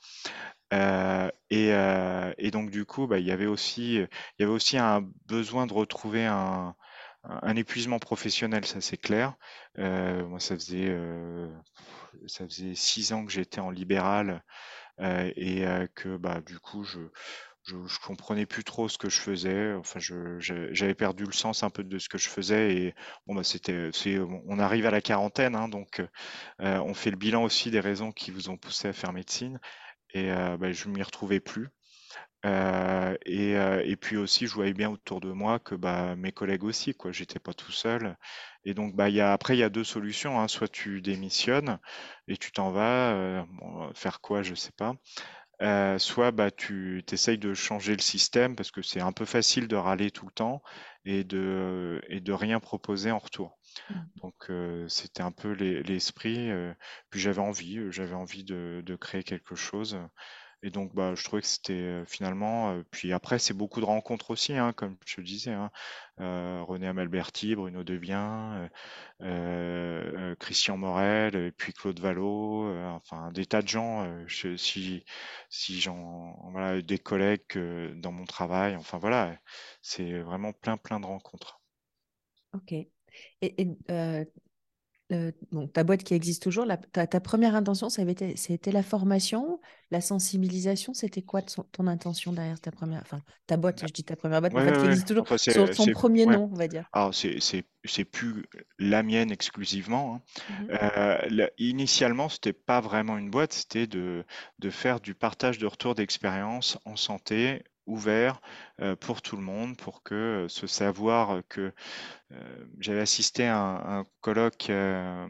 Euh, 0.75 1.31
et, 1.51 1.73
euh, 1.73 2.33
et 2.39 2.51
donc 2.51 2.71
du 2.71 2.85
coup, 2.85 3.07
bah, 3.07 3.19
il 3.19 3.27
y 3.27 3.31
avait 3.31 3.47
aussi, 3.47 3.95
il 3.97 4.09
y 4.39 4.43
avait 4.43 4.53
aussi 4.53 4.79
un 4.79 5.03
besoin 5.27 5.67
de 5.67 5.73
retrouver 5.75 6.27
un, 6.27 6.75
épuisement 7.57 7.99
professionnel, 7.99 8.65
ça 8.67 8.81
c'est 8.81 8.97
clair. 8.97 9.35
Euh, 9.79 10.27
moi, 10.27 10.41
ça 10.41 10.55
faisait, 10.57 10.89
euh, 10.89 11.49
six 12.75 13.13
ans 13.13 13.25
que 13.25 13.33
j'étais 13.33 13.61
en 13.61 13.71
libéral 13.71 14.43
euh, 15.01 15.31
et 15.37 15.67
euh, 15.67 15.87
que 15.95 16.17
bah, 16.17 16.41
du 16.41 16.59
coup, 16.59 16.85
je, 16.85 17.01
je, 17.65 17.99
comprenais 18.05 18.47
plus 18.47 18.65
trop 18.65 18.89
ce 18.89 18.99
que 18.99 19.09
je 19.09 19.19
faisais. 19.19 19.75
Enfin, 19.75 20.01
j'avais 20.01 20.95
perdu 20.95 21.25
le 21.25 21.33
sens 21.33 21.63
un 21.63 21.71
peu 21.71 21.85
de 21.85 21.99
ce 21.99 22.09
que 22.09 22.19
je 22.19 22.29
faisais 22.29 22.75
et 22.77 22.95
bon, 23.27 23.35
bah, 23.35 23.45
c'était, 23.45 23.91
on 24.47 24.59
arrive 24.59 24.87
à 24.87 24.91
la 24.91 25.01
quarantaine, 25.01 25.55
hein, 25.55 25.69
donc 25.69 26.03
euh, 26.61 26.79
on 26.81 26.95
fait 26.95 27.11
le 27.11 27.17
bilan 27.17 27.43
aussi 27.45 27.71
des 27.71 27.81
raisons 27.81 28.13
qui 28.13 28.31
vous 28.31 28.51
ont 28.51 28.57
poussé 28.57 28.89
à 28.89 28.93
faire 28.93 29.13
médecine 29.13 29.59
et 30.15 30.31
bah, 30.59 30.73
je 30.73 30.89
m'y 30.89 31.03
retrouvais 31.03 31.41
plus. 31.41 31.69
Euh, 32.47 33.17
et, 33.25 33.57
euh, 33.57 33.83
et 33.85 33.97
puis 33.97 34.17
aussi, 34.19 34.47
je 34.47 34.55
voyais 34.55 34.75
bien 34.75 34.91
autour 34.91 35.21
de 35.21 35.33
moi 35.33 35.59
que 35.59 35.75
bah, 35.75 36.15
mes 36.17 36.31
collègues 36.33 36.65
aussi, 36.65 36.95
quoi, 36.95 37.11
j'étais 37.11 37.39
pas 37.39 37.55
tout 37.55 37.73
seul. 37.73 38.17
Et 38.65 38.75
donc, 38.75 38.95
bah, 38.95 39.09
y 39.09 39.21
a, 39.21 39.33
après, 39.33 39.57
il 39.57 39.61
y 39.61 39.63
a 39.63 39.71
deux 39.71 39.85
solutions, 39.85 40.39
hein. 40.41 40.49
Soit 40.49 40.69
tu 40.69 41.01
démissionnes 41.01 41.79
et 42.29 42.37
tu 42.37 42.53
t'en 42.53 42.71
vas, 42.71 43.47
faire 43.95 44.21
quoi, 44.21 44.43
je 44.43 44.55
sais 44.55 44.73
pas. 44.77 44.95
soit 45.99 46.31
bah, 46.33 46.51
tu 46.51 47.05
essayes 47.13 47.39
de 47.39 47.55
changer 47.55 47.95
le 47.97 48.03
système 48.03 48.57
parce 48.57 48.71
que 48.71 48.83
c'est 48.83 49.01
un 49.01 49.13
peu 49.13 49.25
facile 49.25 49.69
de 49.69 49.77
râler 49.77 50.11
tout 50.11 50.27
le 50.27 50.33
temps 50.33 50.63
et 51.05 51.25
de, 51.25 52.01
et 52.09 52.21
de 52.21 52.33
rien 52.33 52.61
proposer 52.61 53.11
en 53.11 53.19
retour. 53.19 53.59
Mm. 53.91 54.09
Donc 54.23 54.35
euh, 54.51 54.89
c'était 54.89 55.23
un 55.23 55.33
peu 55.33 55.53
l'es- 55.53 55.83
l'esprit. 55.83 56.51
puis 57.11 57.21
j'avais 57.21 57.41
envie, 57.41 57.81
j'avais 57.93 58.15
envie 58.15 58.45
de, 58.45 58.83
de 58.85 58.97
créer 58.97 59.23
quelque 59.23 59.55
chose. 59.55 59.99
Et 60.63 60.71
donc 60.71 60.95
bah, 60.95 61.15
je 61.15 61.25
trouvais 61.25 61.43
que 61.43 61.49
c'était 61.49 62.05
finalement. 62.07 62.83
puis 62.91 63.13
après 63.13 63.39
c'est 63.39 63.55
beaucoup 63.55 63.81
de 63.81 63.85
rencontres 63.87 64.31
aussi, 64.31 64.55
hein, 64.55 64.73
comme 64.73 64.97
je 65.07 65.17
te 65.17 65.21
disais. 65.21 65.53
hein. 65.53 65.71
Euh, 66.21 66.63
René 66.65 66.87
Amalberti, 66.89 67.55
Bruno 67.57 67.85
Devien, 67.85 68.69
euh, 69.23 70.35
Christian 70.37 70.77
Morel, 70.77 71.35
et 71.37 71.53
puis 71.53 71.73
Claude 71.73 72.01
Vallot, 72.01 72.67
enfin 72.97 73.31
des 73.33 73.47
tas 73.47 73.63
de 73.63 73.69
gens. 73.69 74.27
je- 74.27 74.57
si 74.57 75.05
si 75.51 75.81
j'en 75.81 76.37
voilà 76.53 76.81
des 76.83 76.99
collègues 76.99 77.43
dans 78.01 78.13
mon 78.13 78.25
travail. 78.25 78.77
Enfin 78.77 78.99
voilà, 78.99 79.37
c'est 79.83 80.21
vraiment 80.23 80.53
plein 80.53 80.77
plein 80.77 81.01
de 81.01 81.07
rencontres. 81.07 81.61
Ok. 82.53 82.73
Et, 83.43 83.63
et, 83.63 83.69
euh, 83.91 84.25
euh, 85.13 85.33
donc, 85.53 85.73
ta 85.73 85.85
boîte 85.85 86.05
qui 86.05 86.15
existe 86.15 86.43
toujours, 86.43 86.65
la- 86.67 86.77
ta, 86.79 87.07
ta 87.07 87.21
première 87.21 87.55
intention, 87.57 87.91
ça 87.91 88.03
avait 88.03 88.13
été, 88.13 88.37
c'était 88.37 88.73
la 88.73 88.83
formation, 88.83 89.61
la 89.91 90.01
sensibilisation. 90.01 90.95
C'était 90.95 91.23
quoi 91.23 91.43
ton 91.43 91.87
intention 91.87 92.33
derrière 92.33 92.61
ta 92.61 92.71
première, 92.73 93.03
enfin, 93.03 93.23
ta 93.47 93.57
boîte, 93.59 93.87
je 93.87 93.93
dis 93.93 94.05
ta 94.05 94.17
première 94.17 94.41
boîte, 94.41 94.55
mais 94.55 94.59
Ouais, 94.59 94.63
en 94.63 94.65
fait, 94.65 94.77
ouais, 94.77 94.79
qui 94.79 94.87
existe 94.87 95.09
toujours, 95.09 95.27
Enfin, 95.27 95.37
son, 95.39 95.91
premier 95.91 96.27
ouais. 96.27 96.27
nom, 96.27 96.51
on 96.53 96.57
va 96.57 96.69
dire. 96.69 96.91
Alors, 96.93 97.15
c'est, 97.15 97.41
c'est, 97.41 97.65
c'est 97.85 98.05
plus 98.05 98.45
la 98.79 99.03
mienne 99.03 99.31
exclusivement. 99.33 100.23
hein. 100.71 100.77
Euh, 100.83 101.19
la- 101.31 101.51
initialement, 101.59 102.29
c'était 102.29 102.53
pas 102.53 102.81
vraiment 102.81 103.19
une 103.19 103.31
boîte, 103.31 103.53
c'était 103.55 103.87
de, 103.89 104.25
de 104.61 104.71
faire 104.71 105.01
du 105.01 105.15
partage 105.15 105.59
de 105.59 105.67
retour 105.67 105.95
d'expérience 105.97 106.79
en 106.85 106.97
santé 106.97 107.65
ouvert 107.87 108.41
euh, 108.81 108.97
pour 108.97 109.23
tout 109.23 109.37
le 109.37 109.43
monde, 109.43 109.77
pour 109.77 110.03
que 110.03 110.15
euh, 110.15 110.49
ce 110.49 110.67
savoir 110.67 111.43
que 111.49 111.73
euh, 112.33 112.67
j'avais 112.79 113.01
assisté 113.01 113.47
à 113.47 113.59
un, 113.59 114.05
colloque 114.21 114.71
à, 114.71 115.29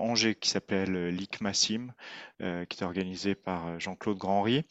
Angers 0.00 0.34
qui 0.34 0.48
s'appelle 0.48 1.08
l'ICMASIM, 1.08 1.92
qui 2.38 2.44
est 2.44 2.82
organisé 2.82 3.34
par 3.34 3.78
Jean-Claude 3.80 4.18
Grandry 4.18 4.64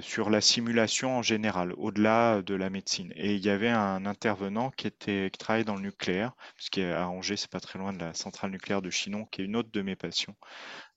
sur 0.00 0.30
la 0.30 0.40
simulation 0.40 1.18
en 1.18 1.22
général, 1.22 1.72
au-delà 1.76 2.42
de 2.42 2.54
la 2.54 2.70
médecine. 2.70 3.12
Et 3.16 3.34
il 3.34 3.44
y 3.44 3.50
avait 3.50 3.68
un 3.68 4.06
intervenant 4.06 4.70
qui 4.70 4.86
était 4.86 5.30
qui 5.32 5.38
travaillait 5.38 5.64
dans 5.64 5.74
le 5.76 5.82
nucléaire, 5.82 6.34
parce 6.56 6.70
qu'à 6.70 7.08
Angers, 7.08 7.36
c'est 7.36 7.50
pas 7.50 7.60
très 7.60 7.78
loin 7.78 7.92
de 7.92 7.98
la 7.98 8.14
centrale 8.14 8.50
nucléaire 8.50 8.82
de 8.82 8.90
Chinon, 8.90 9.26
qui 9.26 9.42
est 9.42 9.44
une 9.44 9.56
autre 9.56 9.70
de 9.72 9.82
mes 9.82 9.96
passions, 9.96 10.36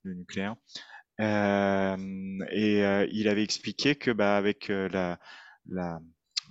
le 0.04 0.14
nucléaire. 0.14 0.56
Euh, 1.20 1.98
et 2.52 2.86
euh, 2.86 3.08
il 3.12 3.28
avait 3.28 3.44
expliqué 3.44 3.96
que 3.96 4.12
bah 4.12 4.38
avec 4.38 4.70
euh, 4.70 4.88
la 4.90 5.20
la 5.68 6.00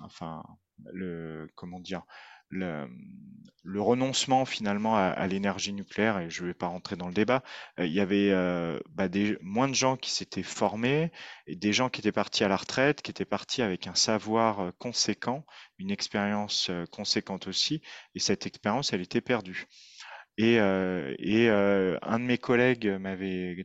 enfin 0.03 0.43
le 0.93 1.49
comment 1.55 1.81
dire 1.81 2.03
le, 2.51 2.87
le 3.63 3.81
renoncement 3.81 4.45
finalement 4.47 4.97
à, 4.97 5.03
à 5.05 5.27
l'énergie 5.27 5.73
nucléaire, 5.73 6.19
et 6.19 6.31
je 6.31 6.43
ne 6.43 6.49
vais 6.49 6.55
pas 6.55 6.67
rentrer 6.67 6.97
dans 6.97 7.09
le 7.09 7.13
débat, 7.15 7.43
il 7.79 7.93
y 7.93 8.01
avait 8.01 8.31
euh, 8.31 8.79
bah, 8.91 9.09
des, 9.09 9.37
moins 9.43 9.69
de 9.69 9.75
gens 9.75 9.97
qui 9.97 10.11
s'étaient 10.11 10.43
formés, 10.43 11.13
et 11.47 11.57
des 11.57 11.73
gens 11.75 11.91
qui 11.91 12.01
étaient 12.01 12.13
partis 12.13 12.45
à 12.45 12.49
la 12.49 12.57
retraite, 12.57 13.03
qui 13.03 13.11
étaient 13.11 13.27
partis 13.27 13.61
avec 13.63 13.87
un 13.87 13.95
savoir 13.95 14.73
conséquent, 14.79 15.45
une 15.79 15.91
expérience 15.91 16.71
conséquente 16.91 17.49
aussi, 17.49 17.83
et 18.15 18.19
cette 18.19 18.47
expérience, 18.47 18.95
elle 18.95 19.03
était 19.03 19.21
perdue. 19.21 19.67
Et, 20.39 20.61
euh, 20.61 21.15
et 21.19 21.51
euh, 21.51 21.99
un 22.03 22.19
de 22.21 22.25
mes 22.25 22.39
collègues 22.39 22.87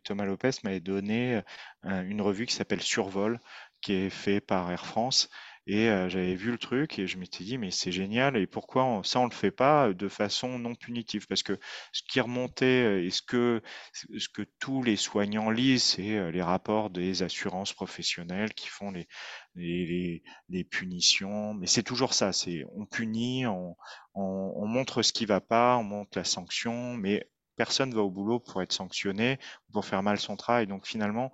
Thomas 0.04 0.26
Lopez, 0.26 0.52
m'avait 0.64 0.80
donné 0.80 1.42
euh, 1.86 2.02
une 2.04 2.22
revue 2.22 2.46
qui 2.48 2.56
s'appelle 2.56 2.82
Survol, 2.82 3.40
qui 3.82 3.94
est 3.94 4.10
fait 4.10 4.42
par 4.42 4.72
Air 4.72 4.86
France. 4.86 5.30
Et 5.66 5.90
euh, 5.90 6.10
j'avais 6.10 6.36
vu 6.36 6.52
le 6.52 6.58
truc 6.58 7.00
et 7.00 7.08
je 7.08 7.18
m'étais 7.18 7.44
dit, 7.46 7.58
mais 7.58 7.72
c'est 7.72 7.92
génial, 7.92 8.36
et 8.36 8.48
pourquoi 8.48 8.84
on- 8.84 9.04
ça 9.04 9.20
on 9.22 9.26
le 9.26 9.32
fait 9.32 9.52
pas 9.52 9.94
de 9.94 10.08
façon 10.10 10.60
non 10.60 10.76
punitive? 10.76 11.26
Parce 11.28 11.42
que 11.44 11.58
ce 11.94 12.02
qui 12.10 12.20
remontait 12.20 12.66
euh, 12.84 13.04
et 13.06 13.10
ce 13.12 13.22
que, 13.22 13.62
ce 13.94 14.28
que 14.30 14.42
tous 14.60 14.84
les 14.84 14.98
soignants 14.98 15.50
lisent, 15.50 15.84
c'est 15.84 16.18
euh, 16.18 16.32
les 16.32 16.42
rapports 16.42 16.90
des 16.90 17.24
assurances 17.24 17.72
professionnelles 17.74 18.54
qui 18.54 18.68
font 18.68 18.92
les, 18.92 19.08
les, 19.56 19.86
les, 19.86 20.24
les 20.50 20.64
punitions. 20.66 21.54
Mais 21.54 21.68
c'est 21.68 21.84
toujours 21.84 22.14
ça, 22.14 22.34
c'est 22.34 22.66
on 22.76 22.86
punit, 22.86 23.46
on, 23.48 23.76
on, 24.16 24.54
on 24.58 24.68
montre 24.68 25.02
ce 25.02 25.14
qui 25.14 25.26
va 25.26 25.40
pas, 25.42 25.78
on 25.78 25.84
montre 25.84 26.18
la 26.18 26.24
sanction, 26.26 26.94
mais 26.96 27.30
personne 27.56 27.94
va 27.94 28.02
au 28.02 28.12
boulot 28.12 28.40
pour 28.40 28.62
être 28.62 28.74
sanctionné, 28.74 29.40
pour 29.72 29.86
faire 29.86 30.04
mal 30.04 30.20
son 30.20 30.36
travail. 30.36 30.68
Donc 30.68 30.88
finalement, 30.88 31.32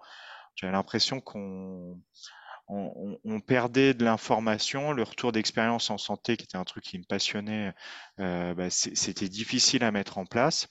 j'avais 0.56 0.74
l'impression 0.74 1.22
qu'on 1.22 2.00
on, 2.70 2.94
on- 2.96 3.20
on 3.36 3.40
perdait 3.42 3.94
de 3.94 4.06
l'information, 4.06 4.92
le 4.94 5.04
retour 5.04 5.32
d'expérience 5.32 5.90
en 5.90 5.98
santé, 5.98 6.38
qui 6.38 6.46
était 6.46 6.58
un 6.58 6.64
truc 6.66 6.84
qui 6.86 6.98
me 7.00 7.04
passionnait, 7.06 7.74
euh, 8.20 8.54
bah, 8.56 8.70
c'était 8.70 9.30
difficile 9.30 9.84
à 9.84 9.92
mettre 9.92 10.18
en 10.18 10.26
place. 10.26 10.68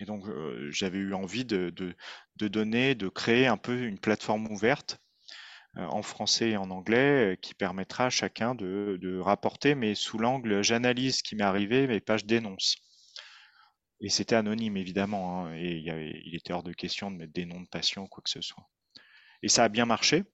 Et 0.00 0.06
donc 0.06 0.26
euh, 0.26 0.70
j'avais 0.72 0.96
eu 0.98 1.12
envie 1.14 1.44
de, 1.44 1.68
de, 1.70 1.94
de 2.36 2.48
donner, 2.48 2.94
de 2.94 3.08
créer 3.08 3.46
un 3.46 3.58
peu 3.58 3.82
une 3.82 3.98
plateforme 3.98 4.46
ouverte 4.50 4.98
euh, 5.78 5.86
en 5.86 6.02
français 6.02 6.50
et 6.50 6.56
en 6.58 6.70
anglais 6.70 7.34
euh, 7.34 7.36
qui 7.36 7.54
permettra 7.54 8.06
à 8.06 8.10
chacun 8.10 8.54
de, 8.54 8.98
de 9.02 9.18
rapporter, 9.18 9.74
mais 9.76 9.94
sous 9.96 10.18
l'angle 10.18 10.62
j'analyse 10.62 11.18
ce 11.18 11.22
qui 11.24 11.36
m'est 11.36 11.44
arrivé, 11.44 11.86
mais 11.88 12.00
pas 12.00 12.18
je 12.18 12.26
dénonce. 12.26 12.76
Et 14.00 14.08
c'était 14.08 14.36
anonyme 14.36 14.78
évidemment, 14.78 15.44
hein, 15.44 15.54
et 15.54 15.72
il, 15.72 15.82
y 15.84 15.90
avait- 15.90 16.22
il 16.24 16.34
était 16.34 16.54
hors 16.54 16.62
de 16.62 16.72
question 16.72 17.10
de 17.10 17.16
mettre 17.18 17.34
des 17.34 17.44
noms 17.44 17.60
de 17.60 17.68
patients 17.68 18.04
ou 18.04 18.08
quoi 18.08 18.22
que 18.22 18.30
ce 18.30 18.40
soit. 18.40 18.66
Et 19.42 19.48
ça 19.48 19.64
a 19.64 19.68
bien 19.70 19.86
marché. 19.86 20.24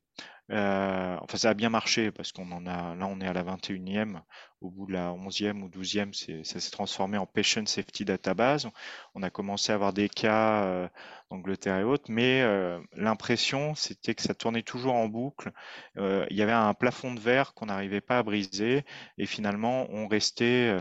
Euh, 0.50 1.16
enfin, 1.22 1.38
ça 1.38 1.50
a 1.50 1.54
bien 1.54 1.70
marché 1.70 2.10
parce 2.10 2.32
qu'on 2.32 2.50
en 2.52 2.66
a, 2.66 2.94
là, 2.94 3.06
on 3.06 3.20
est 3.20 3.26
à 3.26 3.32
la 3.32 3.42
21e. 3.42 4.20
Au 4.60 4.70
bout 4.70 4.86
de 4.86 4.92
la 4.92 5.12
11e 5.12 5.62
ou 5.62 5.68
12e, 5.68 6.12
c'est- 6.14 6.44
ça 6.44 6.60
s'est 6.60 6.70
transformé 6.70 7.16
en 7.18 7.26
Patient 7.26 7.64
Safety 7.66 8.04
Database. 8.04 8.68
On 9.14 9.22
a 9.22 9.30
commencé 9.30 9.72
à 9.72 9.74
avoir 9.76 9.92
des 9.92 10.08
cas 10.08 10.62
euh, 10.64 10.88
d'Angleterre 11.30 11.78
et 11.78 11.84
autres, 11.84 12.04
mais 12.10 12.42
euh, 12.42 12.78
l'impression, 12.94 13.74
c'était 13.74 14.14
que 14.14 14.22
ça 14.22 14.34
tournait 14.34 14.62
toujours 14.62 14.94
en 14.94 15.08
boucle. 15.08 15.52
Il 15.96 16.36
y 16.36 16.42
avait 16.42 16.52
un 16.52 16.74
plafond 16.74 17.14
de 17.14 17.20
verre 17.20 17.54
qu'on 17.54 17.66
n'arrivait 17.66 18.00
pas 18.00 18.18
à 18.18 18.22
briser 18.22 18.84
et 19.18 19.26
finalement, 19.26 19.86
on 19.90 20.06
restait 20.08 20.76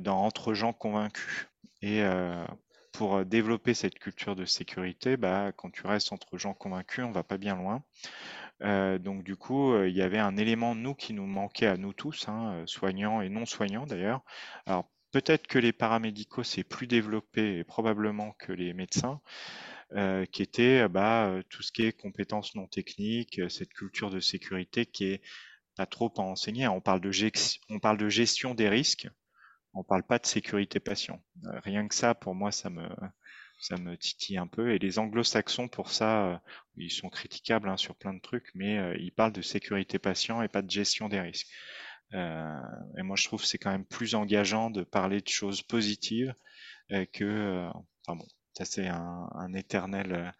dans, 0.00 0.18
entre 0.24 0.54
gens 0.54 0.72
convaincus. 0.72 1.48
Et 1.82 2.02
pour 2.92 3.24
développer 3.24 3.74
cette 3.74 3.98
culture 3.98 4.36
de 4.36 4.44
sécurité, 4.44 5.16
bah, 5.16 5.52
quand 5.56 5.70
tu 5.70 5.86
restes 5.86 6.12
entre 6.12 6.36
gens 6.38 6.54
convaincus, 6.54 7.04
on 7.04 7.10
va 7.12 7.22
pas 7.24 7.38
bien 7.38 7.56
loin. 7.56 7.82
Euh, 8.62 8.98
donc 8.98 9.24
du 9.24 9.36
coup, 9.36 9.72
euh, 9.72 9.88
il 9.88 9.96
y 9.96 10.02
avait 10.02 10.18
un 10.18 10.36
élément 10.36 10.74
nous 10.74 10.94
qui 10.94 11.12
nous 11.14 11.26
manquait 11.26 11.66
à 11.66 11.76
nous 11.76 11.92
tous, 11.92 12.28
hein, 12.28 12.52
euh, 12.54 12.66
soignants 12.66 13.20
et 13.20 13.28
non 13.28 13.46
soignants 13.46 13.86
d'ailleurs. 13.86 14.22
Alors 14.66 14.90
peut-être 15.10 15.46
que 15.46 15.58
les 15.58 15.72
paramédicaux 15.72 16.44
c'est 16.44 16.64
plus 16.64 16.86
développé 16.86 17.64
probablement 17.64 18.32
que 18.38 18.52
les 18.52 18.72
médecins, 18.72 19.20
qui 20.32 20.42
était 20.42 20.88
bah, 20.88 21.30
tout 21.50 21.62
ce 21.62 21.70
qui 21.70 21.84
est 21.84 21.92
compétences 21.92 22.54
non 22.54 22.66
techniques, 22.66 23.40
cette 23.50 23.74
culture 23.74 24.08
de 24.10 24.20
sécurité 24.20 24.86
qui 24.86 25.04
est 25.04 25.22
pas 25.76 25.84
trop 25.84 26.10
à 26.16 26.22
enseigner. 26.22 26.66
On 26.68 26.80
parle 26.80 27.02
de, 27.02 27.10
on 27.68 27.78
parle 27.78 27.98
de 27.98 28.08
gestion 28.08 28.54
des 28.54 28.70
risques, 28.70 29.08
on 29.74 29.84
parle 29.84 30.02
pas 30.02 30.18
de 30.18 30.24
sécurité 30.24 30.80
patient. 30.80 31.22
Rien 31.64 31.86
que 31.88 31.94
ça, 31.94 32.14
pour 32.14 32.34
moi, 32.34 32.52
ça 32.52 32.70
me, 32.70 32.88
ça 33.62 33.76
me 33.78 33.96
titille 33.96 34.38
un 34.38 34.46
peu. 34.46 34.72
Et 34.72 34.78
les 34.78 34.98
anglo-saxons, 34.98 35.68
pour 35.68 35.90
ça, 35.90 36.26
euh, 36.26 36.38
ils 36.76 36.90
sont 36.90 37.08
critiquables 37.08 37.68
hein, 37.68 37.76
sur 37.76 37.96
plein 37.96 38.12
de 38.14 38.20
trucs, 38.20 38.50
mais 38.54 38.78
euh, 38.78 38.96
ils 38.98 39.12
parlent 39.12 39.32
de 39.32 39.42
sécurité 39.42 39.98
patient 39.98 40.42
et 40.42 40.48
pas 40.48 40.62
de 40.62 40.70
gestion 40.70 41.08
des 41.08 41.20
risques. 41.20 41.48
Euh, 42.14 42.60
et 42.98 43.02
moi, 43.02 43.16
je 43.16 43.24
trouve 43.24 43.40
que 43.42 43.46
c'est 43.46 43.58
quand 43.58 43.70
même 43.70 43.86
plus 43.86 44.14
engageant 44.14 44.70
de 44.70 44.82
parler 44.84 45.20
de 45.20 45.28
choses 45.28 45.62
positives 45.62 46.34
que, 47.14 47.70
enfin 48.06 48.16
bon, 48.18 48.26
ça 48.52 48.66
c'est 48.66 48.86
un, 48.86 49.30
un 49.34 49.54
éternel, 49.54 50.34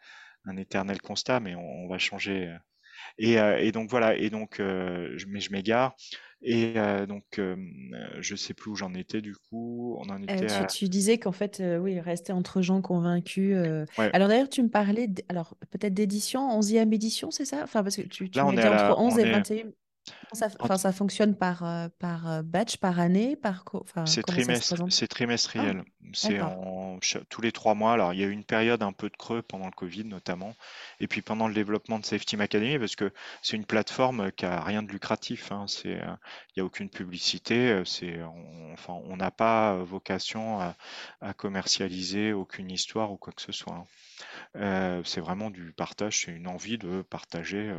un 0.45 0.57
éternel 0.59 1.01
constat, 1.01 1.41
mais 1.41 1.55
on, 1.55 1.85
on 1.85 1.89
va 1.89 1.99
changer. 1.99 2.55
Euh. 3.21 3.59
Et, 3.59 3.69
et 3.69 3.73
donc 3.73 3.91
voilà. 3.91 4.17
Et 4.17 4.31
donc, 4.31 4.61
euh, 4.61 5.13
je, 5.17 5.27
mais 5.27 5.41
je 5.41 5.53
m'égare. 5.53 5.95
Et 6.45 6.73
euh, 6.77 7.07
donc, 7.07 7.39
euh, 7.39 7.55
je 8.21 8.35
sais 8.35 8.53
plus 8.53 8.73
où 8.73 8.75
j'en 8.75 8.95
étais 8.95 9.21
du 9.21 9.35
coup. 9.49 9.97
On 10.01 10.09
en 10.11 10.21
Euh, 10.21 10.25
était 10.25 10.47
tu, 10.47 10.53
à. 10.55 10.65
tu 10.65 10.89
disais 10.89 11.19
qu'en 11.19 11.31
fait, 11.33 11.63
oui, 11.81 12.01
rester 12.01 12.33
entre 12.33 12.63
gens 12.63 12.83
convaincus. 12.83 13.57
Ouais. 13.99 14.11
Alors 14.13 14.29
d'ailleurs, 14.29 14.49
tu 14.49 14.63
me 14.63 14.69
parlais, 14.69 15.09
alors 15.29 15.57
peut-être 15.71 15.95
d'édition, 15.95 16.51
onzième 16.51 16.93
édition, 16.93 17.31
c'est 17.31 17.45
ça? 17.45 17.61
Enfin, 17.63 17.83
parce 17.85 17.97
que 17.97 18.03
tu, 18.03 18.29
tu 18.29 18.39
Là, 18.39 18.47
on 18.47 18.53
est 18.57 18.67
entre 18.69 18.71
la, 18.71 18.99
11 18.99 19.15
on 19.15 19.19
et 19.19 19.23
est 19.23 19.31
21. 19.33 19.71
Ça, 20.33 20.49
ça 20.79 20.93
fonctionne 20.93 21.37
par, 21.37 21.63
euh, 21.63 21.89
par 21.99 22.29
euh, 22.29 22.43
batch, 22.43 22.79
par 22.79 22.99
année, 22.99 23.37
par 23.37 23.65
C'est 24.07 24.23
trimestre, 24.23 24.91
c'est 24.91 25.05
Ah, 25.05 25.09
trimestriel. 25.09 25.85
C'est 26.15 26.41
en, 26.41 26.99
tous 27.29 27.41
les 27.41 27.53
trois 27.53 27.75
mois. 27.75 27.93
Alors, 27.93 28.13
il 28.13 28.21
y 28.21 28.25
a 28.25 28.27
eu 28.27 28.33
une 28.33 28.45
période 28.45 28.83
un 28.83 28.93
peu 28.93 29.09
de 29.09 29.17
creux 29.17 29.43
pendant 29.43 29.67
le 29.67 29.73
Covid 29.73 30.05
notamment, 30.05 30.55
et 31.01 31.07
puis 31.07 31.23
pendant 31.23 31.49
le 31.49 31.55
développement 31.55 31.99
de 31.99 32.05
Safety 32.05 32.37
Academy, 32.37 32.79
parce 32.79 32.97
que 32.97 33.13
c'est 33.43 33.57
une 33.57 33.65
plateforme 33.65 34.33
qui 34.33 34.45
a 34.45 34.61
rien 34.63 34.83
de 34.83 34.91
lucratif. 34.91 35.53
Hein. 35.53 35.67
c'est, 35.69 35.93
il 35.93 36.53
n'y 36.57 36.63
a 36.63 36.65
aucune 36.65 36.91
publicité. 36.91 37.83
C'est, 37.85 38.23
on, 38.23 38.73
enfin, 38.73 38.95
on 39.05 39.17
n'a 39.17 39.31
pas 39.31 39.77
vocation 39.77 40.61
à, 40.61 40.75
à, 41.21 41.35
commercialiser 41.35 42.33
aucune 42.33 42.71
histoire 42.71 43.13
ou 43.13 43.17
quoi 43.17 43.33
que 43.33 43.43
ce 43.43 43.53
soit. 43.53 43.75
Hein. 43.75 43.85
C'est 44.55 45.21
vraiment 45.21 45.51
du 45.51 45.73
partage, 45.73 46.23
c'est 46.23 46.33
une 46.33 46.47
envie 46.47 46.79
de 46.79 47.03
partager 47.03 47.75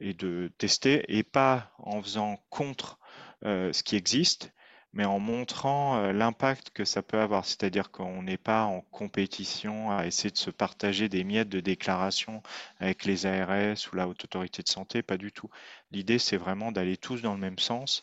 et 0.00 0.14
de 0.14 0.50
tester, 0.58 1.04
et 1.08 1.22
pas 1.22 1.72
en 1.78 2.02
faisant 2.02 2.38
contre 2.50 2.98
ce 3.42 3.82
qui 3.82 3.96
existe, 3.96 4.52
mais 4.94 5.04
en 5.04 5.18
montrant 5.18 6.12
l'impact 6.12 6.70
que 6.70 6.84
ça 6.84 7.02
peut 7.02 7.18
avoir. 7.20 7.44
C'est-à-dire 7.44 7.90
qu'on 7.90 8.22
n'est 8.22 8.38
pas 8.38 8.64
en 8.64 8.80
compétition 8.80 9.90
à 9.90 10.06
essayer 10.06 10.30
de 10.30 10.38
se 10.38 10.50
partager 10.50 11.08
des 11.08 11.24
miettes 11.24 11.50
de 11.50 11.60
déclaration 11.60 12.42
avec 12.78 13.04
les 13.04 13.26
ARS 13.26 13.76
ou 13.92 13.96
la 13.96 14.08
Haute 14.08 14.24
Autorité 14.24 14.62
de 14.62 14.68
Santé, 14.68 15.02
pas 15.02 15.18
du 15.18 15.30
tout. 15.30 15.50
L'idée, 15.90 16.18
c'est 16.18 16.38
vraiment 16.38 16.72
d'aller 16.72 16.96
tous 16.96 17.20
dans 17.20 17.34
le 17.34 17.40
même 17.40 17.58
sens 17.58 18.02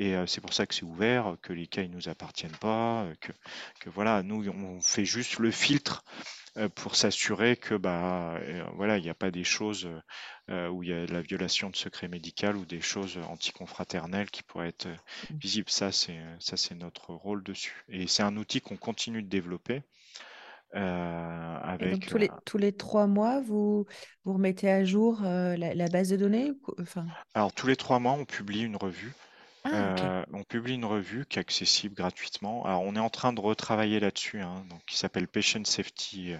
et 0.00 0.14
c'est 0.28 0.40
pour 0.40 0.54
ça 0.54 0.64
que 0.64 0.76
c'est 0.76 0.84
ouvert, 0.84 1.36
que 1.42 1.52
les 1.52 1.66
cas 1.66 1.82
ne 1.82 1.88
nous 1.88 2.08
appartiennent 2.08 2.56
pas, 2.60 3.04
que, 3.20 3.32
que, 3.80 3.90
voilà, 3.90 4.22
nous 4.22 4.48
on 4.48 4.80
fait 4.80 5.04
juste 5.04 5.40
le 5.40 5.50
filtre 5.50 6.04
pour 6.74 6.96
s'assurer 6.96 7.56
que 7.56 7.74
bah 7.74 8.34
euh, 8.36 8.64
voilà 8.74 8.98
il 8.98 9.04
n'y 9.04 9.10
a 9.10 9.14
pas 9.14 9.30
des 9.30 9.44
choses 9.44 9.88
euh, 10.50 10.68
où 10.68 10.82
il 10.82 10.88
y 10.88 10.92
a 10.92 11.06
de 11.06 11.12
la 11.12 11.20
violation 11.20 11.70
de 11.70 11.76
secret 11.76 12.08
médical 12.08 12.56
ou 12.56 12.64
des 12.64 12.80
choses 12.80 13.18
anticonfraternelles 13.28 14.30
qui 14.30 14.42
pourraient 14.42 14.68
être 14.68 14.88
mmh. 14.88 15.36
visibles. 15.36 15.70
Ça 15.70 15.92
c'est 15.92 16.18
ça 16.40 16.56
c'est 16.56 16.74
notre 16.74 17.14
rôle 17.14 17.42
dessus. 17.42 17.84
Et 17.88 18.06
c'est 18.06 18.22
un 18.22 18.36
outil 18.36 18.60
qu'on 18.60 18.76
continue 18.76 19.22
de 19.22 19.28
développer. 19.28 19.82
avec, 20.72 22.06
tous, 22.06 22.18
les, 22.18 22.30
tous 22.44 22.58
les 22.58 22.72
trois 22.72 23.06
mois, 23.06 23.40
vous, 23.40 23.86
vous 24.24 24.32
remettez 24.32 24.70
à 24.70 24.84
jour 24.84 25.20
la, 25.22 25.88
base 25.88 26.10
de 26.10 26.16
données 26.16 26.52
enfin... 26.80 27.06
Alors, 27.34 27.52
tous 27.54 27.66
les 27.66 27.76
trois 27.76 27.98
mois, 27.98 28.12
on 28.12 28.26
publie 28.26 28.62
une 28.62 28.76
revue 28.76 29.14
ah, 29.64 30.24
on 30.32 30.44
publie 30.44 30.74
une 30.74 30.84
revue 30.84 31.26
qui 31.26 31.38
est 31.38 31.40
accessible 31.40 31.94
gratuitement. 31.94 32.64
Alors, 32.64 32.82
on 32.82 32.94
est 32.96 33.00
en 33.00 33.10
train 33.10 33.32
de 33.32 33.40
retravailler 33.40 34.00
là-dessus, 34.00 34.40
hein, 34.40 34.64
donc 34.70 34.80
qui 34.86 34.96
s'appelle 34.96 35.28
Patient 35.28 35.64
Safety. 35.64 36.32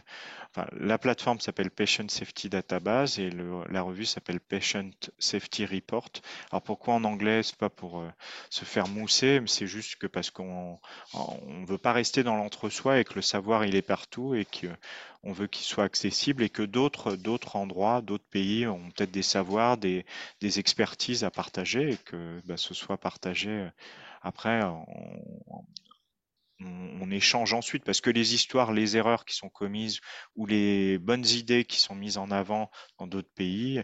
enfin, 0.50 0.66
la 0.72 0.98
plateforme 0.98 1.40
s'appelle 1.40 1.70
Patient 1.70 2.09
Safety 2.09 2.48
Database 2.48 3.18
et 3.18 3.31
la 3.70 3.83
revue 3.83 4.04
s'appelle 4.04 4.40
Patient 4.40 4.90
Safety 5.18 5.66
Report. 5.66 6.11
Alors, 6.50 6.62
pourquoi 6.62 6.94
en 6.94 7.04
anglais? 7.04 7.42
C'est 7.42 7.57
pas 7.57 7.70
pour 7.70 8.04
se 8.50 8.64
faire 8.64 8.88
mousser, 8.88 9.40
mais 9.40 9.48
c'est 9.48 9.66
juste 9.66 9.96
que 9.96 10.07
parce 10.07 10.31
qu'on 10.31 10.78
ne 11.14 11.66
veut 11.66 11.78
pas 11.78 11.92
rester 11.92 12.22
dans 12.22 12.37
l'entre-soi 12.37 13.00
et 13.00 13.04
que 13.04 13.14
le 13.14 13.22
savoir 13.22 13.64
il 13.64 13.74
est 13.74 13.83
partout 13.83 14.35
et 14.35 14.44
que 14.44 14.68
on 15.24 15.33
veut 15.33 15.48
qu'il 15.48 15.64
soit 15.64 15.85
accessible 15.85 16.42
et 16.42 16.48
que 16.48 16.62
d'autres 16.62 17.16
d'autres 17.16 17.57
endroits, 17.57 18.00
d'autres 18.00 18.28
pays 18.31 18.66
ont 18.66 18.90
peut-être 18.90 19.11
des 19.11 19.22
savoirs, 19.22 19.76
des, 19.76 20.07
des, 20.40 20.59
expertises 20.61 21.24
à 21.24 21.31
partager 21.31 21.90
et 21.90 21.96
que 21.96 22.40
bah, 22.44 22.57
ce 22.57 22.72
soit 22.72 22.96
partagé 22.96 23.08
euh, 23.47 23.71
après. 24.23 24.62
On, 24.64 25.64
on, 26.61 27.11
échange 27.11 27.55
ensuite 27.55 27.85
parce 27.85 28.01
que 28.01 28.11
les 28.11 28.35
histoires, 28.35 28.73
les 28.73 28.97
erreurs 28.97 29.25
qui 29.25 29.35
sont 29.35 29.49
commises 29.49 30.01
ou 30.37 30.47
les 30.47 30.99
bonnes 30.99 31.25
idées 31.25 31.64
qui 31.64 31.81
sont 31.81 31.94
mises 31.94 32.18
en 32.18 32.31
avant 32.31 32.71
dans 32.99 33.07
d'autres 33.07 33.33
pays, 33.35 33.79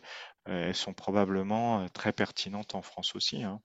euh, 0.48 0.68
elles 0.68 0.74
sont 0.74 0.92
probablement 0.92 1.80
euh, 1.80 1.88
très 1.88 2.12
pertinentes 2.12 2.74
en 2.74 2.82
France 2.82 3.14
aussi. 3.16 3.42
Hein. 3.42 3.60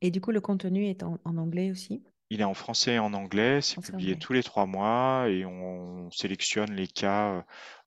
Et 0.00 0.10
du 0.10 0.20
coup, 0.20 0.32
le 0.32 0.40
contenu 0.40 0.86
est 0.86 1.02
en 1.02 1.18
anglais 1.24 1.70
aussi? 1.70 2.02
Il 2.28 2.40
est 2.40 2.44
en 2.44 2.54
français 2.54 2.94
et 2.94 2.98
en 2.98 3.14
anglais, 3.14 3.60
c'est 3.60 3.80
publié 3.80 4.18
tous 4.18 4.32
les 4.32 4.42
trois 4.42 4.66
mois 4.66 5.28
et 5.28 5.46
on 5.46 6.10
sélectionne 6.10 6.72
les 6.72 6.88
cas 6.88 7.44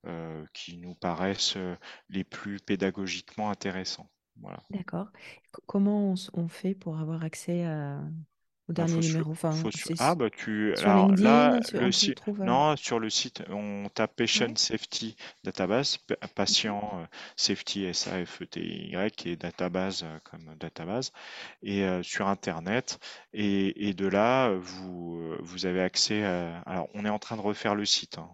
euh, 0.07 0.45
qui 0.53 0.77
nous 0.77 0.95
paraissent 0.95 1.57
les 2.09 2.23
plus 2.23 2.59
pédagogiquement 2.59 3.49
intéressants. 3.49 4.09
Voilà. 4.41 4.63
D'accord. 4.69 5.07
comment 5.65 6.13
on, 6.33 6.47
fait 6.47 6.73
pour 6.73 6.97
avoir 6.97 7.23
accès 7.23 7.65
à, 7.65 7.99
au 8.67 8.73
bah, 8.73 8.85
dernier 8.85 8.99
numéro? 8.99 9.31
Enfin, 9.31 9.51
ah, 9.99 10.15
bah 10.15 10.29
tu. 10.29 10.73
Sur 10.75 10.93
LinkedIn, 10.93 11.61
sur, 11.63 11.81
le 11.81 11.91
site. 11.91 12.21
Euh 12.27 12.43
non, 12.43 12.75
sur 12.75 12.99
le 12.99 13.09
site, 13.09 13.43
on 13.49 13.89
tape 13.93 14.15
Patient 14.15 14.55
Safety 14.55 15.15
Database, 15.43 15.97
patient 16.35 16.91
euh, 16.95 17.05
safety 17.35 17.85
S-A-F-E-T-Y 17.85 19.25
et 19.25 19.35
database 19.35 20.03
euh, 20.03 20.19
comme 20.23 20.55
database, 20.57 21.11
et 21.61 21.85
sur 22.03 22.27
Internet. 22.27 22.99
Et, 23.33 23.89
et, 23.89 23.93
de 23.93 24.07
là, 24.07 24.53
vous, 24.53 25.35
vous 25.39 25.65
avez 25.65 25.81
accès 25.81 26.23
à. 26.23 26.61
Alors, 26.61 26.87
on 26.93 27.05
est 27.05 27.09
en 27.09 27.19
train 27.19 27.35
de 27.35 27.41
refaire 27.41 27.75
le 27.75 27.85
site. 27.85 28.17
Hein. 28.17 28.29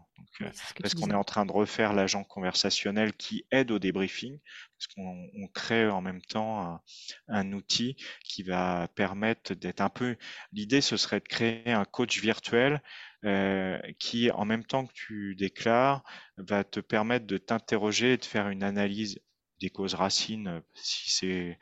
Parce 0.82 0.93
qu'on 0.93 1.10
est 1.10 1.15
en 1.15 1.23
train 1.23 1.45
de 1.45 1.51
refaire 1.51 1.93
l'agent 1.93 2.23
conversationnel 2.23 3.13
qui 3.13 3.45
aide 3.51 3.71
au 3.71 3.80
débriefing, 3.80 4.39
parce 4.78 4.88
qu'on 4.93 5.47
crée 5.54 5.88
en 5.88 6.01
même 6.01 6.21
temps 6.21 6.62
un, 6.62 6.82
un 7.28 7.54
outil 7.54 7.95
qui 8.23 8.43
va 8.43 8.88
permettre 8.95 9.54
d'être 9.54 9.82
un 9.82 9.89
peu 9.89 10.17
L'idée, 10.51 10.82
ce 10.82 10.97
serait 10.97 11.19
de 11.19 11.28
créer 11.28 11.71
un 11.71 11.86
coach 11.86 12.19
virtuel 12.19 12.82
euh, 13.25 13.80
qui, 13.99 14.30
en 14.32 14.45
même 14.45 14.65
temps 14.65 14.86
que 14.86 14.93
tu 14.93 15.36
déclares, 15.36 16.04
va 16.38 16.63
te 16.63 16.80
permettre 16.80 17.25
de 17.25 17.38
t'interroger 17.38 18.13
et 18.13 18.17
de 18.17 18.25
faire 18.25 18.49
une 18.49 18.63
analyse 18.63 19.19
des 19.62 19.69
causes 19.69 19.95
racines, 19.95 20.62
si 20.73 21.12
c'est 21.12 21.60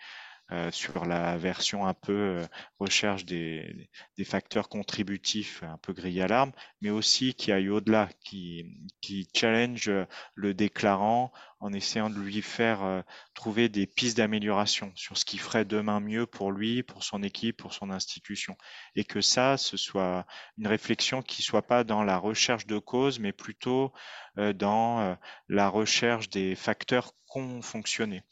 euh, 0.54 0.70
sur 0.72 1.06
la 1.06 1.36
version 1.36 1.88
un 1.88 1.96
peu 1.96 2.14
euh, 2.14 2.46
recherche 2.78 3.26
des, 3.26 3.90
des, 4.18 4.24
facteurs 4.24 4.70
contributifs 4.70 5.64
un 5.64 5.80
peu 5.80 5.94
grillés 5.94 6.22
à 6.22 6.28
l'arme, 6.28 6.52
mais 6.80 6.92
aussi 6.92 7.34
qui 7.34 7.52
aille 7.52 7.70
au-delà, 7.70 8.08
qui, 8.24 8.64
qui 9.02 9.28
challenge 9.34 9.90
le 10.36 10.54
déclarant 10.54 11.32
en 11.60 11.74
essayant 11.74 12.12
de 12.12 12.20
lui 12.20 12.44
faire 12.44 12.84
euh, 12.84 13.02
trouver 13.34 13.68
des 13.68 13.88
pistes 13.88 14.18
d'amélioration 14.18 14.92
sur 14.94 15.18
ce 15.18 15.26
qui 15.26 15.40
ferait 15.40 15.66
demain 15.66 16.00
mieux 16.00 16.28
pour 16.28 16.52
lui, 16.52 16.84
pour 16.84 17.04
son 17.04 17.24
équipe, 17.24 17.58
pour 17.58 17.74
son 17.74 17.90
institution. 17.90 18.56
Et 18.96 19.06
que 19.06 19.22
ça, 19.22 19.58
ce 19.58 19.76
soit 19.76 20.28
une 20.60 20.68
réflexion 20.68 21.24
qui 21.24 21.42
soit 21.42 21.66
pas 21.66 21.84
dans 21.84 22.04
la 22.04 22.20
recherche 22.20 22.68
de 22.68 22.78
causes, 22.78 23.18
mais 23.18 23.32
plutôt 23.32 23.92
dans 24.36 25.18
la 25.48 25.70
recherche 25.70 26.30
des 26.30 26.56
facteurs 26.56 27.14
qui 27.32 27.40
ont 27.40 27.62
fonctionné. 27.62 28.24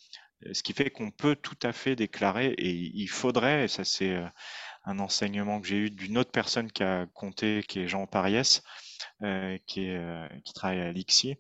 Euh, 0.46 0.54
ce 0.54 0.64
qui 0.64 0.74
fait 0.74 0.90
qu'on 0.90 1.12
peut 1.12 1.36
tout 1.36 1.58
à 1.64 1.74
fait 1.74 1.96
déclarer, 1.96 2.48
et 2.58 2.72
il 2.72 3.08
faudrait, 3.08 3.66
et 3.66 3.68
ça 3.68 3.84
c'est 3.84 4.16
euh, 4.16 4.28
un 4.86 5.00
enseignement 5.00 5.62
que 5.62 5.68
j'ai 5.68 5.78
eu 5.78 5.92
d'une 5.92 6.18
autre 6.18 6.32
personne 6.32 6.72
qui 6.72 6.84
a 6.84 7.06
compté, 7.14 7.64
qui 7.68 7.80
est 7.80 7.88
Jean 7.88 8.08
Pariès, 8.08 8.64
euh, 9.24 9.58
qui, 9.68 9.92
travaille 10.56 10.82
à 10.82 10.92
l'IXI, 10.92 11.36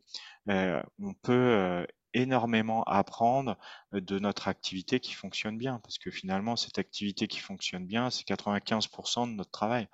on 0.48 1.14
peut 1.22 1.86
énormément 2.14 2.84
apprendre 2.84 3.58
de 3.94 4.20
notre 4.20 4.48
activité 4.48 5.00
qui 5.00 5.14
fonctionne 5.14 5.58
bien, 5.58 5.80
parce 5.80 5.98
que 5.98 6.12
finalement, 6.12 6.56
cette 6.56 6.78
activité 6.78 7.28
qui 7.28 7.40
fonctionne 7.40 7.86
bien, 7.88 8.10
c'est 8.10 8.28
95% 8.28 9.28
de 9.28 9.34
notre 9.34 9.52
travail. 9.52 9.88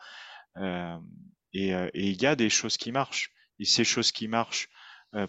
et, 1.53 1.73
il 1.93 2.21
y 2.21 2.25
a 2.25 2.35
des 2.35 2.49
choses 2.49 2.77
qui 2.77 2.91
marchent. 2.91 3.31
Et 3.59 3.65
ces 3.65 3.83
choses 3.83 4.11
qui 4.11 4.27
marchent 4.27 4.69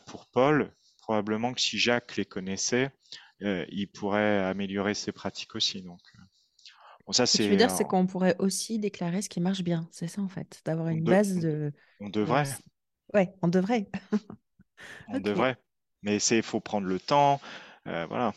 pour 0.07 0.27
Paul, 0.27 0.75
probablement 1.03 1.55
que 1.55 1.61
si 1.61 1.79
Jacques 1.79 2.17
les 2.17 2.25
connaissait, 2.25 2.91
il 3.41 3.89
pourrait 3.89 4.39
améliorer 4.41 4.95
ses 4.95 5.13
pratiques 5.13 5.55
aussi. 5.55 5.83
Donc, 5.83 6.01
bon, 7.07 7.13
ça, 7.13 7.27
c'est. 7.27 7.39
Ce 7.39 7.43
que 7.43 7.45
tu 7.45 7.51
veux 7.51 7.57
dire, 7.57 7.71
c'est 7.71 7.85
qu'on 7.85 8.07
pourrait 8.07 8.37
aussi 8.39 8.79
déclarer 8.79 9.23
ce 9.23 9.29
qui 9.29 9.41
marche 9.41 9.63
bien. 9.63 9.89
C'est 9.93 10.09
ça, 10.09 10.23
en 10.23 10.29
fait, 10.29 10.61
d'avoir 10.65 10.89
une 10.89 11.05
base 11.05 11.39
de. 11.39 11.73
On 12.01 12.09
devrait. 12.09 12.45
Ouais, 13.15 13.33
on 13.43 13.49
devrait. 13.49 13.89
on 15.09 15.21
devrait. 15.21 15.57
Mais 16.03 16.19
il 16.19 16.43
faut 16.43 16.61
prendre 16.61 16.87
le 16.87 17.01
temps. 17.01 17.41
Euh, 17.87 18.07
voilà. 18.07 18.35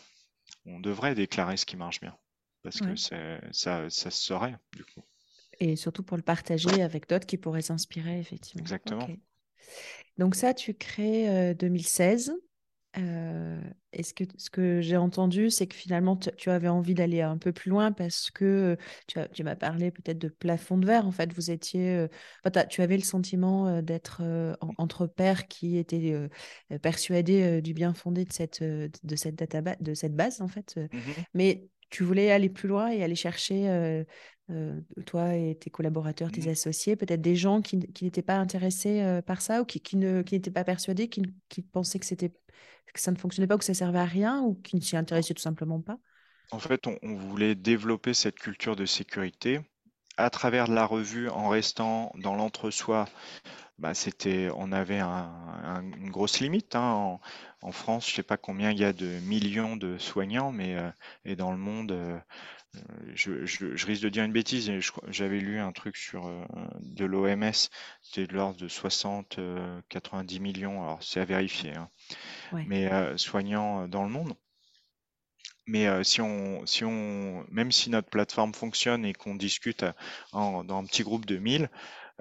On 0.65 0.79
devrait 0.79 1.15
déclarer 1.15 1.57
ce 1.57 1.65
qui 1.65 1.77
marche 1.77 2.01
bien. 2.01 2.15
Parce 2.63 2.79
que 2.79 2.95
ça, 2.95 3.89
ça 3.89 3.89
se 3.89 4.11
saurait, 4.11 4.55
du 4.75 4.83
coup. 4.85 5.03
Et 5.59 5.75
surtout 5.75 6.03
pour 6.03 6.17
le 6.17 6.23
partager 6.23 6.81
avec 6.81 7.09
d'autres 7.09 7.25
qui 7.25 7.37
pourraient 7.37 7.61
s'inspirer, 7.61 8.19
effectivement. 8.19 8.61
Exactement. 8.61 9.07
Donc 10.17 10.35
ça, 10.35 10.53
tu 10.53 10.73
crées 10.73 11.55
2016. 11.55 12.33
Euh, 12.97 13.61
est-ce 13.93 14.13
que 14.13 14.25
ce 14.37 14.49
que 14.49 14.81
j'ai 14.81 14.97
entendu, 14.97 15.49
c'est 15.49 15.65
que 15.65 15.75
finalement 15.75 16.17
tu 16.17 16.49
avais 16.49 16.67
envie 16.67 16.93
d'aller 16.93 17.21
un 17.21 17.37
peu 17.37 17.53
plus 17.53 17.69
loin 17.69 17.91
parce 17.91 18.29
que 18.31 18.77
tu, 19.07 19.17
tu 19.33 19.43
m'as 19.43 19.55
parlé 19.55 19.91
peut-être 19.91 20.17
de 20.17 20.27
plafond 20.27 20.77
de 20.77 20.85
verre. 20.85 21.07
En 21.07 21.11
fait, 21.11 21.33
vous 21.33 21.51
étiez, 21.51 22.07
tu 22.69 22.81
avais 22.81 22.97
le 22.97 23.03
sentiment 23.03 23.81
d'être 23.81 24.21
entre 24.77 25.07
pairs 25.07 25.47
qui 25.47 25.77
étaient 25.77 26.29
persuadés 26.81 27.61
du 27.61 27.73
bien 27.73 27.93
fondé 27.93 28.25
de 28.25 28.33
cette 28.33 28.61
de 28.61 29.15
cette 29.15 29.35
database, 29.35 29.77
de 29.79 29.93
cette 29.93 30.15
base 30.15 30.41
en 30.41 30.47
fait. 30.47 30.75
Mmh 30.77 30.99
Mais 31.33 31.67
tu 31.91 32.03
voulais 32.03 32.31
aller 32.31 32.49
plus 32.49 32.67
loin 32.67 32.89
et 32.89 33.03
aller 33.03 33.15
chercher 33.15 33.69
euh, 34.51 34.81
toi 35.05 35.35
et 35.35 35.55
tes 35.55 35.69
collaborateurs, 35.69 36.31
tes 36.31 36.41
mmh. 36.41 36.49
associés, 36.49 36.95
peut-être 36.95 37.21
des 37.21 37.35
gens 37.35 37.61
qui, 37.61 37.77
n'étaient 37.77 38.21
pas 38.21 38.37
intéressés 38.37 39.01
euh, 39.01 39.21
par 39.21 39.41
ça 39.41 39.61
ou 39.61 39.65
qui, 39.65 39.79
qui 39.79 39.97
n'étaient 39.97 40.51
pas 40.51 40.63
persuadés, 40.63 41.07
qui, 41.07 41.21
pensaient 41.61 41.99
que 41.99 42.05
ça 42.95 43.11
ne 43.11 43.17
fonctionnait 43.17 43.47
pas 43.47 43.55
ou 43.55 43.59
que 43.59 43.65
ça 43.65 43.73
servait 43.73 43.99
à 43.99 44.05
rien 44.05 44.41
ou 44.41 44.55
qui 44.55 44.75
ne 44.75 44.81
s'y 44.81 44.97
intéressaient 44.97 45.33
tout 45.33 45.41
simplement 45.41 45.79
pas? 45.79 45.97
En 46.51 46.59
fait, 46.59 46.85
on, 46.85 47.15
voulait 47.15 47.55
développer 47.55 48.13
cette 48.13 48.35
culture 48.35 48.75
de 48.75 48.85
sécurité 48.85 49.61
à 50.21 50.29
travers 50.29 50.67
la 50.67 50.85
revue 50.85 51.29
en 51.29 51.49
restant 51.49 52.11
dans 52.17 52.35
l'entre-soi 52.35 53.07
bah, 53.79 53.93
c'était, 53.95 54.49
on 54.55 54.71
avait 54.71 54.99
un- 54.99 55.31
un- 55.63 55.83
une 55.83 56.09
grosse 56.11 56.39
limite. 56.41 56.75
hein. 56.75 56.81
En, 56.93 57.21
en 57.63 57.71
France, 57.71 58.09
je 58.09 58.15
sais 58.15 58.23
pas 58.23 58.37
combien 58.37 58.71
il 58.71 58.79
y 58.79 58.85
a 58.85 58.93
de 58.93 59.07
millions 59.21 59.77
de 59.77 59.97
soignants, 59.97 60.51
mais 60.51 60.75
euh, 60.77 60.89
et 61.25 61.35
dans 61.35 61.51
le 61.51 61.57
monde, 61.57 61.91
euh, 61.93 62.19
je, 63.15 63.45
je- 63.45 63.75
je 63.75 63.85
risque 63.85 64.03
de 64.03 64.09
dire 64.09 64.23
une 64.23 64.31
bêtise. 64.31 64.71
J'avais 65.09 65.39
lu 65.39 65.59
un 65.59 65.71
truc 65.71 65.97
sur 65.97 66.27
euh, 66.27 66.43
de 66.81 67.05
l'OMS, 67.05 67.69
c'était 68.01 68.27
de 68.27 68.33
l'ordre 68.33 68.59
de 68.59 68.67
60, 68.67 69.39
euh, 69.39 69.81
90 69.89 70.39
millions. 70.39 70.83
Alors 70.83 71.03
c'est 71.03 71.19
à 71.19 71.25
vérifier, 71.25 71.75
hein, 71.75 71.89
Ouais, 72.53 72.63
mais 72.65 72.89
soignants 73.17 73.87
dans 73.87 74.03
le 74.03 74.09
monde. 74.09 74.33
Mais 75.67 75.87
euh, 75.87 76.03
si 76.03 76.21
on, 76.21 76.65
si 76.65 76.83
on, 76.85 77.45
même 77.49 77.71
si 77.71 77.89
notre 77.89 78.09
plateforme 78.09 78.53
fonctionne 78.53 79.05
et 79.05 79.13
qu'on 79.13 79.35
discute 79.35 79.83
à- 79.83 79.95
en- 80.33 80.63
dans 80.63 80.77
un 80.79 80.85
petit 80.85 81.03
groupe 81.03 81.25
de 81.25 81.37
1000, 81.37 81.69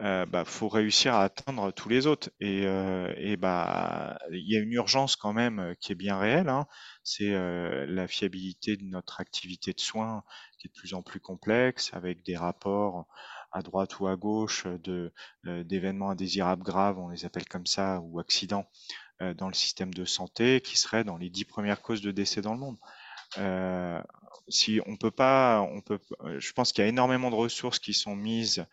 euh, 0.01 0.25
bah, 0.27 0.45
faut 0.45 0.69
réussir 0.69 1.15
à 1.15 1.25
atteindre 1.25 1.73
tous 1.73 1.89
les 1.89 2.07
autres. 2.07 2.31
Et, 2.41 2.67
euh, 2.67 3.13
et 3.17 3.37
bah, 3.37 4.19
il 4.33 4.49
y 4.51 4.57
a 4.57 4.61
une 4.61 4.73
urgence 4.73 5.17
quand 5.17 5.33
même 5.33 5.59
euh, 5.61 5.75
qui 5.81 5.93
est 5.93 5.95
bien 5.95 6.19
réelle. 6.19 6.49
hein. 6.49 6.67
C'est 7.03 7.35
euh, 7.35 7.87
la 7.89 8.07
fiabilité 8.09 8.77
de 8.77 8.85
notre 8.85 9.21
activité 9.21 9.73
de 9.73 9.81
soins 9.81 10.23
qui 10.59 10.69
est 10.69 10.71
de 10.71 10.79
plus 10.79 10.95
en 10.95 11.03
plus 11.03 11.21
complexe, 11.21 11.91
avec 11.95 12.23
des 12.25 12.37
rapports 12.37 13.07
à 13.53 13.63
droite 13.63 13.99
ou 14.01 14.07
à 14.07 14.17
gauche 14.17 14.67
de, 14.67 15.13
euh, 15.47 15.65
d'événements 15.65 16.11
indésirables 16.11 16.63
graves, 16.63 16.99
on 16.99 17.09
les 17.09 17.25
appelle 17.25 17.47
comme 17.49 17.67
ça, 17.67 18.01
ou 18.03 18.21
accidents 18.21 18.67
euh, 19.23 19.35
dans 19.35 19.49
le 19.49 19.55
système 19.55 19.95
de 19.95 20.05
santé, 20.05 20.61
qui 20.63 20.79
seraient 20.79 21.05
dans 21.05 21.17
les 21.19 21.31
dix 21.31 21.45
premières 21.45 21.83
causes 21.83 22.03
de 22.03 22.11
décès 22.13 22.43
dans 22.43 22.55
le 22.55 22.61
monde. 22.61 22.79
Euh, 23.39 24.01
si 24.49 24.81
on 24.87 24.97
peut 24.97 25.11
pas, 25.11 25.63
on 25.63 25.81
peut, 25.81 26.01
euh, 26.23 26.41
je 26.41 26.53
pense 26.53 26.73
qu'il 26.73 26.83
y 26.83 26.87
a 26.87 26.89
énormément 26.89 27.31
de 27.31 27.37
ressources 27.37 27.79
qui 27.79 27.95
sont 27.95 28.17
mises, 28.17 28.67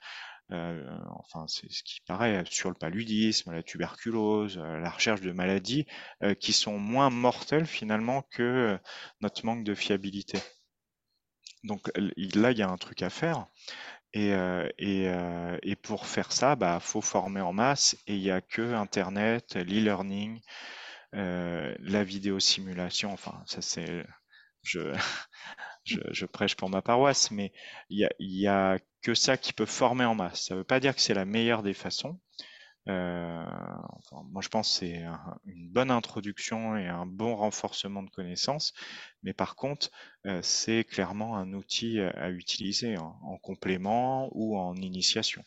euh, 0.51 0.97
enfin 1.19 1.45
c'est 1.47 1.71
ce 1.71 1.83
qui 1.83 2.01
paraît 2.01 2.43
sur 2.49 2.69
le 2.69 2.75
paludisme, 2.75 3.51
la 3.53 3.63
tuberculose, 3.63 4.57
euh, 4.59 4.79
la 4.79 4.89
recherche 4.89 5.21
de 5.21 5.31
maladies 5.31 5.85
euh, 6.23 6.33
qui 6.35 6.53
sont 6.53 6.79
moins 6.79 7.09
mortelles 7.09 7.67
finalement 7.67 8.23
que 8.31 8.79
notre 9.21 9.45
manque 9.45 9.63
de 9.63 9.75
fiabilité. 9.75 10.39
Donc 11.63 11.89
là, 11.95 12.51
il 12.51 12.57
y 12.57 12.61
a 12.61 12.69
un 12.69 12.77
truc 12.77 13.01
à 13.01 13.09
faire. 13.09 13.47
Et, 14.13 14.31
et, 14.79 15.11
et 15.63 15.75
pour 15.75 16.07
faire 16.07 16.31
ça, 16.31 16.55
bah, 16.55 16.79
faut 16.79 17.01
former 17.01 17.41
en 17.41 17.53
masse. 17.53 17.95
Et 18.07 18.15
il 18.15 18.21
n'y 18.21 18.31
a 18.31 18.41
que 18.41 18.73
Internet, 18.73 19.55
l'e-learning, 19.55 20.41
euh, 21.15 21.75
la 21.79 22.03
vidéo 22.03 22.39
simulation. 22.39 23.13
Enfin, 23.13 23.43
ça 23.45 23.61
c'est, 23.61 24.05
je, 25.85 26.25
prêche 26.25 26.55
pour 26.55 26.69
ma 26.69 26.81
paroisse, 26.81 27.31
mais 27.31 27.53
il 27.89 28.07
y 28.19 28.47
a, 28.47 28.79
que 29.01 29.13
ça 29.13 29.37
qui 29.37 29.53
peut 29.53 29.65
former 29.65 30.05
en 30.05 30.15
masse. 30.15 30.45
Ça 30.45 30.53
ne 30.55 30.59
veut 30.59 30.65
pas 30.65 30.79
dire 30.79 30.95
que 30.95 31.01
c'est 31.01 31.13
la 31.13 31.25
meilleure 31.25 31.63
des 31.63 31.73
façons. 31.73 32.19
Euh, 32.89 33.45
moi, 34.31 34.41
je 34.41 34.47
pense 34.49 34.69
que 34.69 34.75
c'est 34.79 35.03
un- 35.03 35.39
une 35.45 35.69
bonne 35.69 35.91
introduction 35.91 36.77
et 36.77 36.87
un 36.87 37.05
bon 37.05 37.35
renforcement 37.35 38.01
de 38.03 38.09
connaissances, 38.09 38.73
mais 39.23 39.33
par 39.33 39.55
contre, 39.55 39.91
euh, 40.25 40.41
c'est 40.41 40.85
clairement 40.85 41.37
un 41.37 41.53
outil 41.53 41.99
à, 41.99 42.29
utiliser 42.29 42.97
en, 42.97 43.19
en 43.23 43.37
complément 43.37 44.29
ou 44.33 44.57
en 44.57 44.75
initiation. 44.75 45.43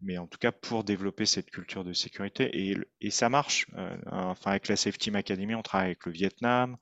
Mais 0.00 0.18
en 0.18 0.26
tout 0.26 0.38
cas, 0.38 0.52
pour 0.52 0.84
développer 0.84 1.24
cette 1.26 1.50
culture 1.50 1.84
de 1.84 1.92
sécurité, 1.92 2.76
et, 3.00 3.10
ça 3.10 3.28
marche. 3.28 3.66
Euh, 3.74 3.96
enfin, 4.10 4.50
avec 4.50 4.68
la 4.68 4.76
Safety 4.76 5.06
Team 5.06 5.16
Academy, 5.16 5.54
on 5.54 5.62
travaille 5.62 5.88
avec 5.88 6.04
le 6.06 6.12
Vietnam, 6.12 6.76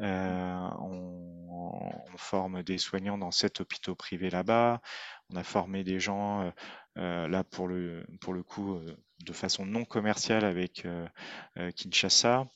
on, 0.00 1.92
on 2.12 2.16
forme 2.16 2.62
des 2.62 2.78
soignants 2.78 3.18
dans 3.18 3.30
sept 3.30 3.60
hôpitaux 3.60 3.94
privés 3.94 4.30
là-bas. 4.30 4.80
On 5.30 5.36
a 5.36 5.44
formé 5.44 5.84
des 5.84 6.00
gens 6.00 6.42
euh, 6.42 6.50
euh, 6.98 7.28
là 7.28 7.44
pour 7.44 7.68
le, 7.68 8.06
pour 8.20 8.32
le 8.34 8.42
coup 8.42 8.74
euh, 8.76 8.96
de 9.24 9.32
façon 9.32 9.66
non 9.66 9.84
commerciale 9.84 10.44
avec 10.44 10.84
euh, 10.86 11.06
euh, 11.58 11.70
Kinshasa. 11.72 12.46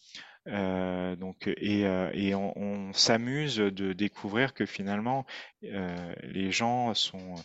Euh, 0.48 1.14
donc, 1.14 1.46
et, 1.46 1.86
euh, 1.86 2.10
et 2.14 2.34
on, 2.34 2.56
on 2.58 2.92
s'amuse 2.92 3.56
de 3.56 3.92
découvrir 3.92 4.54
que 4.54 4.66
finalement, 4.66 5.24
euh, 5.64 6.14
les 6.22 6.50
gens 6.50 6.94
sont 6.94 7.36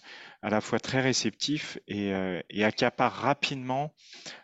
à 0.41 0.49
la 0.49 0.61
fois 0.61 0.79
très 0.79 1.01
réceptifs 1.01 1.77
et, 1.87 2.11
euh, 2.13 2.41
et 2.49 2.63
accaparent 2.63 3.13
rapidement 3.13 3.93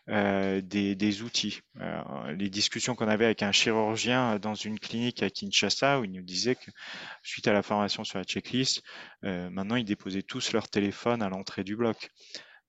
euh, 0.09 0.61
des, 0.61 0.95
des 0.95 1.21
outils. 1.23 1.61
Euh, 1.81 2.33
les 2.33 2.49
discussions 2.49 2.95
qu'on 2.95 3.07
avait 3.07 3.25
avec 3.25 3.41
un 3.41 3.51
chirurgien 3.51 4.37
dans 4.39 4.55
une 4.55 4.79
clinique 4.79 5.23
à 5.23 5.29
Kinshasa 5.29 5.99
où 5.99 6.05
il 6.05 6.11
nous 6.11 6.21
disait 6.21 6.55
que 6.55 6.69
suite 7.23 7.47
à 7.47 7.53
la 7.53 7.63
formation 7.63 8.03
sur 8.03 8.19
la 8.19 8.23
checklist, 8.23 8.83
euh, 9.23 9.49
maintenant 9.49 9.75
ils 9.77 9.85
déposaient 9.85 10.21
tous 10.23 10.53
leur 10.53 10.69
téléphone 10.69 11.23
à 11.23 11.29
l'entrée 11.29 11.63
du 11.63 11.75
bloc. 11.75 12.11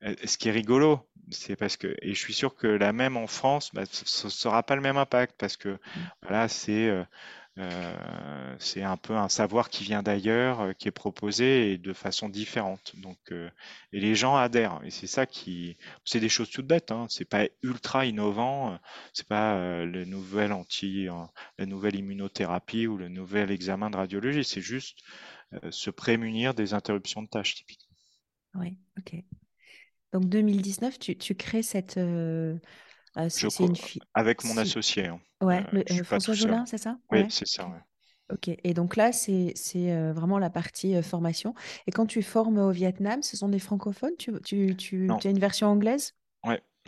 Euh, 0.05 0.15
Ce 0.25 0.39
qui 0.39 0.49
est 0.49 0.53
rigolo, 0.53 1.01
c'est 1.31 1.57
parce 1.57 1.77
que, 1.77 1.97
et 2.03 2.15
je 2.15 2.19
suis 2.21 2.35
sûr 2.35 2.55
que 2.55 2.67
la 2.67 2.93
même 2.93 3.17
en 3.17 3.27
France, 3.27 3.71
bah, 3.75 3.85
ce 3.91 4.27
ne 4.27 4.31
sera 4.31 4.63
pas 4.63 4.77
le 4.77 4.83
même 4.83 4.97
impact 4.99 5.35
parce 5.39 5.57
que 5.57 5.79
Mm. 5.97 6.11
voilà, 6.23 6.49
c'est 6.49 6.89
euh, 6.89 7.05
euh, 7.59 8.57
c'est 8.61 8.83
un 8.83 8.97
peu 8.99 9.15
un 9.17 9.29
savoir 9.31 9.71
qui 9.71 9.85
vient 9.85 10.03
d'ailleurs, 10.03 10.61
euh, 10.63 10.73
qui 10.75 10.89
est 10.89 10.93
proposé 10.93 11.73
et 11.73 11.79
de 11.79 11.93
façon 11.95 12.29
différente. 12.29 12.95
Donc, 12.99 13.19
euh, 13.33 13.51
et 13.93 14.01
les 14.01 14.15
gens 14.17 14.37
adhèrent. 14.37 14.81
Et 14.85 14.91
c'est 14.91 15.07
ça 15.07 15.27
qui, 15.27 15.77
c'est 16.05 16.21
des 16.21 16.29
choses 16.29 16.51
toutes 16.51 16.67
bêtes. 16.67 16.91
Hein. 16.93 17.07
C'est 17.11 17.25
pas 17.27 17.47
ultra 17.63 18.07
innovant. 18.07 18.79
C'est 19.15 19.29
pas 19.29 19.85
le 19.87 20.05
nouvel 20.05 20.53
anti, 20.53 21.07
la 21.59 21.67
nouvelle 21.67 21.97
immunothérapie 21.97 22.87
ou 22.89 22.97
le 22.99 23.09
nouvel 23.09 23.51
examen 23.53 23.91
de 23.91 23.97
radiologie. 23.97 24.45
C'est 24.45 24.61
juste 24.61 24.99
se 25.71 25.91
prémunir 25.91 26.55
des 26.55 26.75
interruptions 26.75 27.23
de 27.23 27.29
tâches 27.29 27.55
typiques. 27.57 27.89
ouais, 28.55 28.77
ok. 28.99 29.25
Donc 30.15 30.27
2019, 30.29 30.99
tu, 30.99 31.17
tu 31.19 31.35
crées 31.35 31.63
cette... 31.63 31.99
euh, 31.99 32.57
euh, 33.19 33.29
Je 33.37 33.49
une 33.61 33.77
avec 34.15 34.45
mon 34.45 34.57
associé. 34.57 35.07
hein. 35.09 35.21
Ouais, 35.41 35.61
Euh, 35.61 35.71
le- 35.73 35.85
je 35.87 35.93
suis 35.93 36.03
euh, 36.03 36.05
François. 36.05 36.35
Jolin, 36.35 36.65
c'est 36.67 36.79
ça? 36.79 36.99
Oui, 37.11 37.21
Ouais, 37.21 37.29
c'est 37.31 37.47
ça. 37.47 37.67
ok. 37.67 37.69
ouais. 37.69 37.81
Ok, 38.33 38.49
et 38.65 38.75
donc 38.75 38.97
là, 38.97 39.13
c'est 39.13 39.55
vraiment 40.13 40.39
la 40.39 40.51
partie 40.51 41.01
formation. 41.03 41.55
Et 41.87 41.93
quand 41.93 42.07
tu 42.07 42.23
formes 42.23 42.59
au 42.59 42.71
Vietnam, 42.71 43.23
ce 43.23 43.37
sont 43.37 43.49
des 43.51 43.59
francophones? 43.59 44.17
Tu, 44.19 44.33
as 45.29 45.31
une 45.31 45.39
version 45.39 45.69
anglaise? 45.69 46.15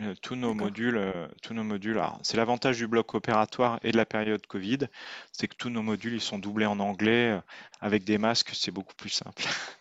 euh, 0.01 0.13
tous 0.21 0.35
nos 0.35 0.53
modules, 0.53 0.99
tous 1.41 1.53
nos 1.53 1.63
modules. 1.63 2.01
c'est 2.23 2.37
l'avantage 2.37 2.77
du 2.77 2.87
bloc 2.87 3.13
opératoire 3.15 3.79
et 3.83 3.91
de 3.91 3.97
la 3.97 4.05
période 4.05 4.45
Covid, 4.47 4.79
c'est 5.31 5.47
que 5.47 5.55
tous 5.55 5.69
nos 5.69 5.81
modules 5.81 6.13
ils 6.13 6.21
sont 6.21 6.37
doublés 6.39 6.65
en 6.67 6.79
anglais 6.79 7.39
avec 7.81 8.03
des 8.03 8.17
masques, 8.19 8.51
c'est 8.53 8.71
beaucoup 8.71 8.95
plus 8.95 9.09
simple. 9.09 9.43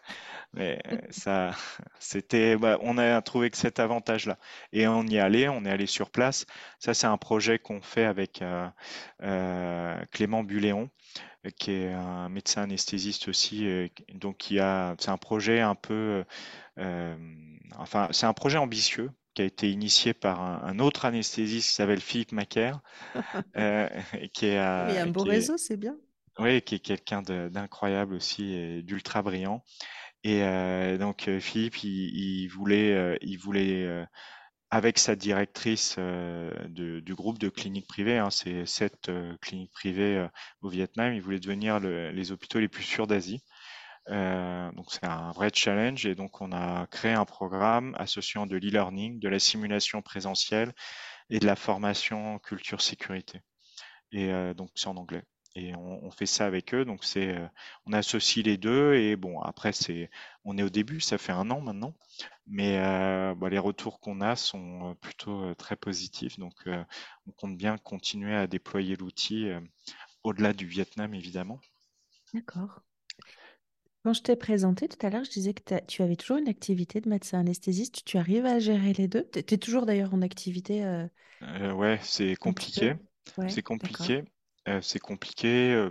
Mais 0.57 0.81
euh, 0.89 0.97
ça, 1.11 1.53
c'était, 2.01 2.57
bah, 2.57 2.79
on 2.83 2.99
a 2.99 3.23
trouvé 3.23 3.51
que 3.51 3.57
cet 3.59 3.79
avantage-là. 3.81 4.39
Et 4.73 4.89
on 4.89 5.05
y 5.05 5.17
est 5.17 5.21
allé, 5.21 5.49
on 5.49 5.65
est 5.65 5.71
allé 5.71 5.87
sur 5.87 6.11
place. 6.11 6.47
Ça, 6.81 6.95
c'est 6.95 7.07
un 7.07 7.19
projet 7.19 7.59
qu'on 7.59 7.83
fait 7.83 8.05
avec 8.05 8.43
euh, 8.43 8.69
euh, 9.23 9.97
Clément 10.13 10.45
Buléon, 10.45 10.91
qui 11.59 11.73
est 11.73 11.93
un 11.93 12.29
médecin 12.31 12.63
anesthésiste 12.65 13.29
aussi. 13.29 13.67
euh, 13.67 13.89
donc, 14.15 14.39
qui 14.39 14.61
a, 14.61 14.97
c'est 15.01 15.11
un 15.11 15.19
projet 15.19 15.61
un 15.61 15.75
peu, 15.77 16.25
enfin, 17.77 18.09
c'est 18.13 18.27
un 18.27 18.33
projet 18.33 18.59
ambitieux 18.59 19.11
qui 19.35 19.43
a 19.43 19.45
été 19.45 19.71
initié 19.71 20.15
par 20.15 20.41
un, 20.41 20.63
un 20.65 20.79
autre 20.79 21.05
anesthésiste 21.05 21.69
qui 21.69 21.75
s'appelle 21.75 22.01
Philippe 22.01 22.33
Macaire, 22.33 22.81
qui 24.35 24.47
est, 24.47 24.59
Mais 24.81 24.93
il 24.93 24.95
y 24.95 24.99
a 24.99 25.03
un 25.03 25.07
beau 25.09 25.25
est, 25.25 25.27
réseau, 25.27 25.57
c'est 25.59 25.77
bien. 25.77 25.99
oui, 26.39 26.63
qui 26.63 26.75
est 26.77 26.79
quelqu'un 26.81 27.23
d'incroyable 27.23 28.15
aussi 28.15 28.53
et 28.55 28.83
d'ultra 28.83 29.23
brillant. 29.23 29.65
Et 30.27 30.43
euh, 30.43 30.99
donc 30.99 31.29
euh, 31.29 31.41
Philippe, 31.41 31.83
il, 31.85 32.49
voulait, 32.49 33.17
il 33.23 33.37
voulait 33.39 33.85
euh, 33.85 34.05
avec 34.71 34.99
sa 34.99 35.17
directrice 35.17 35.99
du 36.69 37.15
groupe 37.15 37.39
de 37.39 37.49
cliniques 37.49 37.89
privées, 37.89 38.19
hein, 38.19 38.31
c'est 38.31 38.67
sept 38.67 39.11
cliniques 39.43 39.73
privées 39.73 40.27
au 40.63 40.69
Vietnam, 40.71 41.15
il 41.15 41.23
voulait 41.23 41.41
devenir 41.41 41.81
le- 41.81 42.11
les 42.13 42.33
hôpitaux 42.33 42.61
les 42.61 42.69
plus 42.69 42.83
sûrs 42.85 43.07
d'Asie. 43.07 43.43
Donc 44.09 44.87
c'est 44.93 45.07
un 45.07 45.33
vrai 45.33 45.51
challenge 45.55 46.07
et 46.07 46.15
donc 46.15 46.41
on 46.41 46.53
a 46.53 46.87
créé 46.89 47.13
un 47.13 47.25
programme 47.25 47.95
associant 47.99 48.47
de 48.47 48.57
l'e-learning, 48.57 49.19
de 49.21 49.29
la 49.29 49.39
simulation 49.39 50.03
présentielle 50.03 50.73
et 51.31 51.41
de 51.41 51.47
la 51.47 51.57
formation 51.57 52.39
culture 52.41 52.83
sécurité. 52.83 53.41
Et 54.13 54.31
donc 54.57 54.71
c'est 54.77 54.89
en 54.89 54.97
anglais. 54.97 55.25
Et 55.57 55.75
on, 55.77 56.05
on 56.05 56.11
fait 56.13 56.27
ça 56.27 56.47
avec 56.47 56.75
eux. 56.75 56.85
Donc 56.85 57.05
c'est, 57.05 57.37
euh, 57.37 57.47
on 57.87 57.93
associe 57.93 58.45
les 58.45 58.57
deux. 58.59 58.95
Et 58.95 59.17
bon, 59.17 59.41
après 59.41 59.73
c'est, 59.73 60.11
on 60.45 60.59
est 60.59 60.63
au 60.63 60.71
début, 60.71 61.01
ça 61.01 61.19
fait 61.19 61.33
un 61.33 61.51
an 61.51 61.61
maintenant, 61.61 61.95
mais 62.47 62.79
euh, 62.81 63.35
bah, 63.37 63.49
les 63.51 63.59
retours 63.59 64.01
qu'on 64.01 64.21
a 64.21 64.37
sont 64.37 64.91
euh, 64.93 64.95
plutôt 64.95 65.55
très 65.57 65.77
positifs. 65.77 66.39
Donc 66.39 66.55
euh, 66.69 66.85
on 67.29 67.33
compte 67.33 67.57
bien 67.57 67.79
continuer 67.79 68.37
à 68.37 68.47
déployer 68.47 68.97
l'outil 68.97 69.49
euh, 69.51 69.61
au-delà 70.25 70.53
du 70.55 70.67
Vietnam 70.67 71.15
évidemment. 71.15 71.61
D'accord. 72.33 72.83
Quand 74.05 74.15
je 74.15 74.23
t'ai 74.23 74.37
présenté 74.37 74.89
tout 74.89 75.05
à 75.05 75.11
l'heure, 75.11 75.25
je 75.25 75.31
disais 75.31 75.53
que 75.53 75.75
tu 75.87 76.01
avais 76.03 76.17
toujours 76.17 76.39
une 76.39 76.49
activité 76.49 77.01
de 77.03 77.09
médecin 77.11 77.41
anesthésiste. 77.41 78.05
Tu 78.07 78.17
arrives 78.19 78.47
à 78.47 78.59
gérer 78.59 78.93
les 78.95 79.07
deux? 79.09 79.29
Tu 79.33 79.41
es 79.41 79.59
toujours 79.59 79.85
d'ailleurs 79.87 80.15
en 80.15 80.23
activité 80.23 80.83
euh, 80.85 81.07
Euh, 81.43 81.73
ouais, 81.73 81.99
c'est 82.03 82.37
compliqué. 82.37 82.95
Ouais, 83.37 83.47
C'est 83.47 83.63
compliqué. 83.63 84.25
Euh, 84.69 84.81
c'est 84.83 84.99
compliqué. 84.99 85.73
euh, 85.73 85.91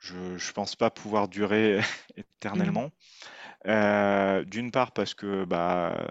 je 0.00 0.16
ne 0.16 0.52
pense 0.52 0.76
pas 0.76 0.90
pouvoir 0.90 1.28
durer 1.28 1.80
Mmh. 2.54 2.78
éternellement. 2.78 2.90
Euh, 3.66 4.44
d'une 4.44 4.70
part 4.72 4.92
parce 4.92 5.14
que 5.14 5.44
bah 5.44 6.08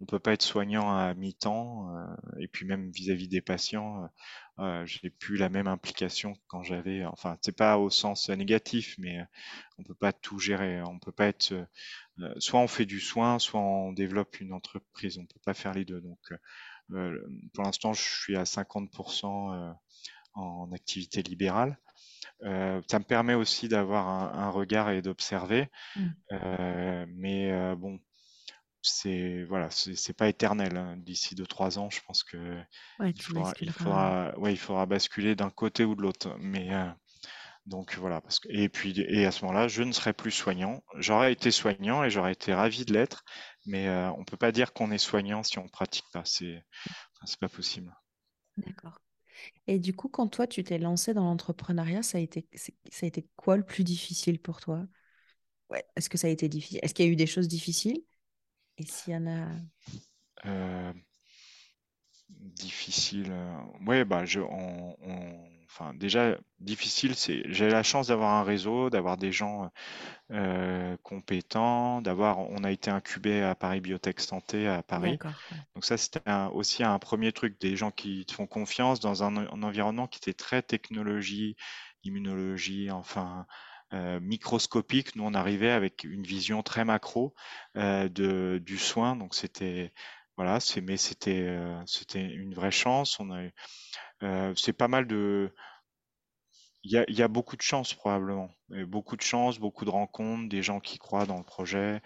on 0.00 0.06
peut 0.06 0.18
pas 0.20 0.32
être 0.34 0.42
soignant 0.42 0.96
à 0.96 1.14
mi-temps 1.14 1.88
euh, 1.96 2.06
et 2.40 2.48
puis 2.48 2.66
même 2.66 2.90
vis-à-vis 2.92 3.28
des 3.28 3.40
patients, 3.42 4.04
euh, 4.60 4.64
euh, 4.64 4.86
j'ai 4.86 5.10
plus 5.10 5.36
la 5.38 5.48
même 5.50 5.68
implication 5.68 6.34
que 6.34 6.40
quand 6.48 6.62
j'avais. 6.64 7.04
Enfin, 7.06 7.38
c'est 7.42 7.56
pas 7.56 7.78
au 7.78 7.90
sens 7.90 8.28
négatif, 8.30 8.96
mais 8.98 9.20
euh, 9.20 9.24
on 9.78 9.84
peut 9.84 9.94
pas 9.94 10.12
tout 10.12 10.38
gérer. 10.40 10.82
On 10.82 10.98
peut 11.00 11.12
pas 11.12 11.26
être 11.28 11.52
euh, 12.20 12.34
soit 12.38 12.60
on 12.60 12.68
fait 12.68 12.86
du 12.86 13.00
soin, 13.00 13.38
soit 13.38 13.60
on 13.60 13.92
développe 13.92 14.40
une 14.40 14.52
entreprise. 14.52 15.18
On 15.18 15.26
peut 15.26 15.40
pas 15.44 15.54
faire 15.54 15.74
les 15.74 15.84
deux. 15.86 16.00
Donc 16.02 16.20
euh, 16.90 17.18
pour 17.54 17.64
l'instant, 17.64 17.92
je 17.92 18.02
suis 18.02 18.36
à 18.36 18.44
50% 18.44 19.52
euh, 19.54 19.72
en 20.34 20.70
activité 20.72 21.22
libérale. 21.22 21.78
Euh, 22.44 22.80
ça 22.90 22.98
me 22.98 23.04
permet 23.04 23.34
aussi 23.34 23.68
d'avoir 23.68 24.08
un, 24.08 24.46
un 24.46 24.50
regard 24.50 24.90
et 24.90 25.02
d'observer. 25.02 25.68
Mmh. 25.96 26.08
Euh, 26.32 27.06
mais 27.08 27.52
euh, 27.52 27.76
bon, 27.76 27.98
c'est 28.82 29.44
voilà, 29.44 29.68
c'est 29.70 30.16
pas 30.16 30.28
éternel. 30.28 30.76
hein. 30.76 30.96
D'ici 30.98 31.34
deux 31.34 31.46
trois 31.46 31.78
ans, 31.78 31.90
je 31.90 32.00
pense 32.06 32.24
que 32.24 32.60
Ouais, 32.98 33.10
il 33.10 33.22
faudra, 33.22 33.54
il 33.60 33.72
basculeras. 33.72 33.72
faudra, 33.72 34.38
ouais, 34.38 34.52
il 34.52 34.58
faudra 34.58 34.86
basculer 34.86 35.34
d'un 35.36 35.50
côté 35.50 35.84
ou 35.84 35.94
de 35.94 36.02
l'autre. 36.02 36.36
Mais 36.40 36.70
donc 37.66 37.96
voilà, 37.96 38.20
parce 38.20 38.40
que 38.40 38.48
et 38.50 38.68
puis 38.68 38.98
et 39.00 39.24
à 39.24 39.30
ce 39.30 39.44
moment-là, 39.44 39.68
je 39.68 39.82
ne 39.82 39.92
serai 39.92 40.12
plus 40.12 40.32
soignant. 40.32 40.82
J'aurais 40.96 41.32
été 41.32 41.50
soignant 41.52 42.02
et 42.04 42.10
j'aurais 42.10 42.32
été 42.32 42.52
ravi 42.54 42.84
de 42.84 42.92
l'être, 42.92 43.24
mais 43.66 43.88
on 44.18 44.24
peut 44.24 44.36
pas 44.36 44.52
dire 44.52 44.72
qu'on 44.72 44.90
est 44.90 44.98
soignant 44.98 45.42
si 45.44 45.58
on 45.58 45.68
pratique 45.68 46.06
pas. 46.12 46.22
C'est 46.24 46.64
enfin, 47.16 47.26
c'est 47.26 47.38
pas 47.40 47.48
possible. 47.48 47.94
D'accord. 48.56 49.01
Et 49.66 49.78
du 49.78 49.94
coup, 49.94 50.08
quand 50.08 50.28
toi, 50.28 50.46
tu 50.46 50.64
t'es 50.64 50.78
lancé 50.78 51.14
dans 51.14 51.24
l'entrepreneuriat, 51.24 52.02
ça 52.02 52.18
a 52.18 52.20
été, 52.20 52.46
ça 52.54 52.72
a 53.02 53.06
été 53.06 53.26
quoi 53.36 53.56
le 53.56 53.64
plus 53.64 53.84
difficile 53.84 54.40
pour 54.40 54.60
toi? 54.60 54.86
Ouais. 55.70 55.84
Est-ce 55.96 56.08
que 56.10 56.18
ça 56.18 56.26
a 56.28 56.30
été 56.30 56.48
difficile? 56.48 56.80
Est-ce 56.82 56.94
qu'il 56.94 57.04
y 57.06 57.08
a 57.08 57.12
eu 57.12 57.16
des 57.16 57.26
choses 57.26 57.48
difficiles? 57.48 58.02
Et 58.78 58.86
s'il 58.86 59.14
y 59.14 59.16
en 59.16 59.26
a... 59.28 59.48
Euh, 60.46 60.92
Difficile. 62.30 63.30
euh, 63.30 63.56
Ouais, 63.86 64.04
bah, 64.04 64.24
on- 64.50 64.96
enfin, 65.72 65.94
déjà, 65.94 66.36
difficile, 66.60 67.14
c'est, 67.14 67.42
j'ai 67.52 67.68
la 67.68 67.82
chance 67.82 68.08
d'avoir 68.08 68.34
un 68.34 68.42
réseau, 68.44 68.90
d'avoir 68.90 69.16
des 69.16 69.32
gens 69.32 69.70
euh, 70.32 70.96
compétents, 71.02 72.02
d'avoir, 72.02 72.38
on 72.40 72.64
a 72.64 72.72
été 72.72 72.90
incubé 72.90 73.42
à 73.42 73.54
Paris 73.54 73.80
Biotech 73.80 74.20
Santé 74.20 74.68
à 74.68 74.82
Paris. 74.82 75.20
Donc 75.74 75.84
ça, 75.84 75.96
c'était 75.96 76.22
un- 76.28 76.48
aussi 76.48 76.84
un 76.84 76.98
premier 76.98 77.32
truc, 77.32 77.60
des 77.60 77.76
gens 77.76 77.90
qui 77.90 78.26
te 78.26 78.34
font 78.34 78.46
confiance 78.46 79.00
dans 79.00 79.24
un, 79.24 79.36
un 79.36 79.62
environnement 79.62 80.06
qui 80.08 80.18
était 80.18 80.34
très 80.34 80.62
technologie, 80.62 81.56
immunologie, 82.04 82.90
enfin, 82.90 83.46
euh, 83.92 84.20
microscopique. 84.20 85.16
Nous, 85.16 85.24
on 85.24 85.34
arrivait 85.34 85.70
avec 85.70 86.04
une 86.04 86.22
vision 86.24 86.62
très 86.62 86.84
macro 86.84 87.34
euh, 87.76 88.08
de, 88.08 88.60
du 88.64 88.78
soin, 88.78 89.16
donc 89.16 89.34
c'était 89.34 89.92
voilà, 90.42 90.60
c'est 90.60 90.80
mais 90.80 90.96
c'était 90.96 91.42
euh, 91.48 91.80
c'était 91.86 92.24
une 92.24 92.54
vraie 92.54 92.70
chance. 92.70 93.20
On 93.20 93.30
a 93.30 93.44
eu- 93.44 93.52
euh, 94.24 94.54
c'est 94.56 94.72
pas 94.74 94.88
mal 94.88 95.06
de 95.08 95.52
il 96.84 96.90
y 96.92 96.98
a, 96.98 97.04
y 97.08 97.22
a 97.22 97.28
beaucoup 97.28 97.56
de 97.56 97.62
chance 97.62 97.94
probablement, 97.94 98.50
beaucoup 98.88 99.16
de 99.16 99.22
chance, 99.22 99.60
beaucoup 99.60 99.84
de 99.84 99.90
rencontres, 99.90 100.48
des 100.48 100.62
gens 100.64 100.80
qui 100.80 100.98
croient 100.98 101.26
dans 101.26 101.38
le 101.38 101.44
projet. 101.44 102.00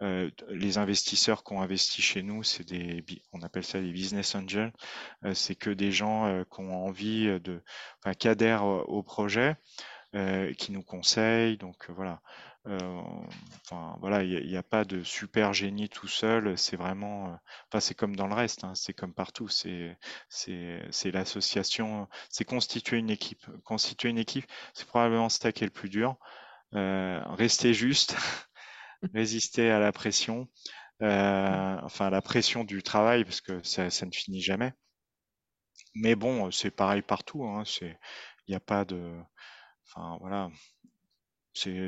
Euh, 0.00 0.30
les 0.48 0.78
investisseurs 0.78 1.44
qui 1.44 1.52
ont 1.52 1.60
investi 1.60 2.00
chez 2.00 2.22
nous, 2.22 2.42
c'est 2.42 2.64
des, 2.66 3.04
on 3.34 3.42
appelle 3.42 3.64
ça 3.64 3.78
des 3.80 3.92
business 3.92 4.34
angels. 4.34 4.72
C'est 5.34 5.54
que 5.54 5.68
des 5.68 5.92
gens 5.92 6.44
qui 6.50 6.60
ont 6.60 6.86
envie 6.86 7.26
de, 7.40 7.62
enfin, 8.02 8.14
qui 8.14 8.28
adhèrent 8.28 8.64
au 8.64 8.80
au 8.84 9.02
projet 9.02 9.56
qui 10.58 10.72
nous 10.72 10.82
conseille. 10.82 11.56
Donc 11.58 11.90
voilà. 11.90 12.20
Euh, 12.68 13.02
enfin 13.64 13.96
voilà, 14.00 14.22
il 14.22 14.46
n'y 14.46 14.56
a, 14.56 14.62
pas 14.62 14.84
de 14.84 15.02
super 15.02 15.52
génie 15.52 15.88
tout 15.88 16.06
seul. 16.08 16.56
C'est 16.56 16.76
vraiment, 16.76 17.28
euh, 17.28 17.36
enfin 17.68 17.80
c'est 17.80 17.94
comme 17.94 18.14
dans 18.16 18.28
le 18.28 18.34
reste, 18.34 18.64
hein, 18.64 18.74
c'est 18.74 18.92
comme 18.92 19.14
partout. 19.14 19.48
C'est 19.48 19.98
c'est 20.28 20.80
c'est 20.90 21.10
l'association, 21.10 22.08
c'est 22.30 22.44
constituer 22.44 22.98
une 22.98 23.10
équipe. 23.10 23.44
Constituer 23.64 24.10
une 24.10 24.18
équipe, 24.18 24.46
c'est 24.74 24.86
probablement 24.86 25.28
ça 25.28 25.52
qui 25.52 25.64
est 25.64 25.66
le 25.66 25.72
plus 25.72 25.88
dur. 25.88 26.16
Euh, 26.74 27.20
rester 27.34 27.74
juste, 27.74 28.16
résister 29.14 29.70
à 29.70 29.78
la 29.80 29.92
pression, 29.92 30.48
euh, 31.02 31.78
enfin 31.82 32.10
la 32.10 32.22
pression 32.22 32.64
du 32.64 32.82
travail 32.82 33.24
parce 33.24 33.40
que 33.40 33.62
ça, 33.64 33.90
ça 33.90 34.06
ne 34.06 34.12
finit 34.12 34.40
jamais. 34.42 34.72
Mais 35.94 36.14
bon, 36.14 36.50
c'est 36.50 36.70
pareil 36.70 37.02
partout. 37.02 37.44
Hein, 37.44 37.64
c'est, 37.66 37.98
il 38.46 38.52
n'y 38.52 38.54
a 38.54 38.60
pas 38.60 38.84
de, 38.84 39.14
enfin 39.86 40.16
voilà, 40.20 40.50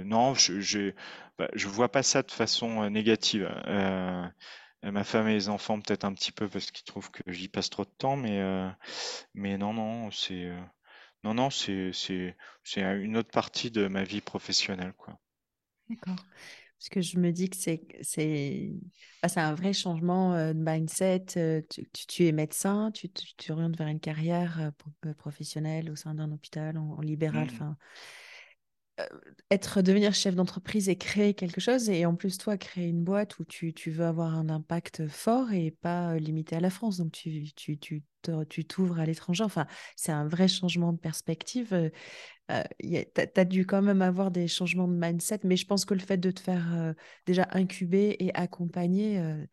non, 0.04 0.34
je 0.34 0.60
j'ai 0.60 0.94
bah, 1.38 1.48
je 1.54 1.68
vois 1.68 1.90
pas 1.90 2.02
ça 2.02 2.22
de 2.22 2.30
façon 2.30 2.82
euh, 2.84 2.90
négative. 2.90 3.44
Euh, 3.66 4.26
ma 4.84 5.04
femme 5.04 5.28
et 5.28 5.34
les 5.34 5.48
enfants 5.48 5.80
peut-être 5.80 6.04
un 6.04 6.14
petit 6.14 6.32
peu 6.32 6.48
parce 6.48 6.70
qu'ils 6.70 6.84
trouvent 6.84 7.10
que 7.10 7.22
j'y 7.32 7.48
passe 7.48 7.70
trop 7.70 7.84
de 7.84 7.90
temps, 7.90 8.16
mais 8.16 8.40
euh, 8.40 8.68
mais 9.34 9.58
non 9.58 9.72
non 9.74 10.10
c'est 10.10 10.44
euh, 10.46 10.60
non 11.24 11.34
non 11.34 11.50
c'est 11.50 11.92
c'est 11.94 12.36
c'est 12.64 12.82
une 12.82 13.16
autre 13.18 13.30
partie 13.30 13.70
de 13.70 13.88
ma 13.88 14.04
vie 14.04 14.20
professionnelle 14.22 14.94
quoi. 14.94 15.18
D'accord. 15.88 16.26
Parce 16.78 16.88
que 16.90 17.00
je 17.02 17.18
me 17.18 17.30
dis 17.32 17.48
que 17.50 17.56
c'est 17.56 17.86
c'est 18.02 18.70
bah, 19.22 19.28
un 19.36 19.54
vrai 19.54 19.72
changement 19.72 20.34
euh, 20.34 20.52
de 20.52 20.58
mindset. 20.58 21.24
euh, 21.36 21.62
Tu, 21.70 21.88
tu- 21.92 22.06
tu 22.06 22.26
es 22.26 22.32
médecin, 22.32 22.90
tu 22.92 23.10
orientes 23.52 23.76
vers 23.76 23.88
une 23.88 24.00
carrière 24.00 24.60
euh, 24.60 24.70
pro- 24.72 24.90
euh, 25.06 25.14
professionnelle 25.14 25.90
au 25.90 25.96
sein 25.96 26.14
d'un 26.14 26.32
hôpital 26.32 26.76
en, 26.78 26.90
en 26.98 27.00
libéral. 27.00 27.44
Mhm. 27.44 27.50
Enfin, 27.50 27.76
être 29.50 29.82
devenir 29.82 30.14
chef 30.14 30.34
d'entreprise 30.34 30.88
et 30.88 30.96
créer 30.96 31.34
quelque 31.34 31.60
chose 31.60 31.90
et 31.90 32.06
en 32.06 32.14
plus 32.14 32.38
toi 32.38 32.56
créer 32.56 32.88
une 32.88 33.04
boîte 33.04 33.38
où 33.38 33.44
tu, 33.44 33.72
tu 33.74 33.90
veux 33.90 34.04
avoir 34.04 34.34
un 34.34 34.48
impact 34.48 35.08
fort 35.08 35.52
et 35.52 35.70
pas 35.70 36.12
euh, 36.14 36.18
limité 36.18 36.56
à 36.56 36.60
la 36.60 36.70
France. 36.70 36.98
Donc 36.98 37.12
tu 37.12 37.52
tu 37.54 37.78
tu 37.78 38.02
tu 38.48 38.64
t'ouvres 38.64 38.98
à 39.00 39.06
l'étranger. 39.06 39.44
Enfin, 39.44 39.66
c'est 39.96 40.12
un 40.12 40.26
vrai 40.26 40.48
changement 40.48 40.92
de 40.94 40.98
perspective. 40.98 41.74
Euh, 41.74 41.90
euh, 42.52 42.62
y 42.82 42.98
a- 42.98 43.04
t'as, 43.04 43.26
t'as 43.26 43.44
dû 43.44 43.66
quand 43.66 43.82
même 43.82 44.02
avoir 44.02 44.30
des 44.30 44.48
changements 44.48 44.88
de 44.88 44.94
mindset, 44.94 45.40
mais 45.44 45.56
je 45.56 45.66
pense 45.66 45.84
que 45.84 45.94
le 45.94 46.00
fait 46.00 46.18
de 46.18 46.30
te 46.30 46.40
faire 46.40 46.74
euh, 46.74 46.94
déjà 47.26 47.48
incuber 47.52 48.16
et 48.20 48.34
accompagner, 48.34 49.18
euh, 49.20 49.46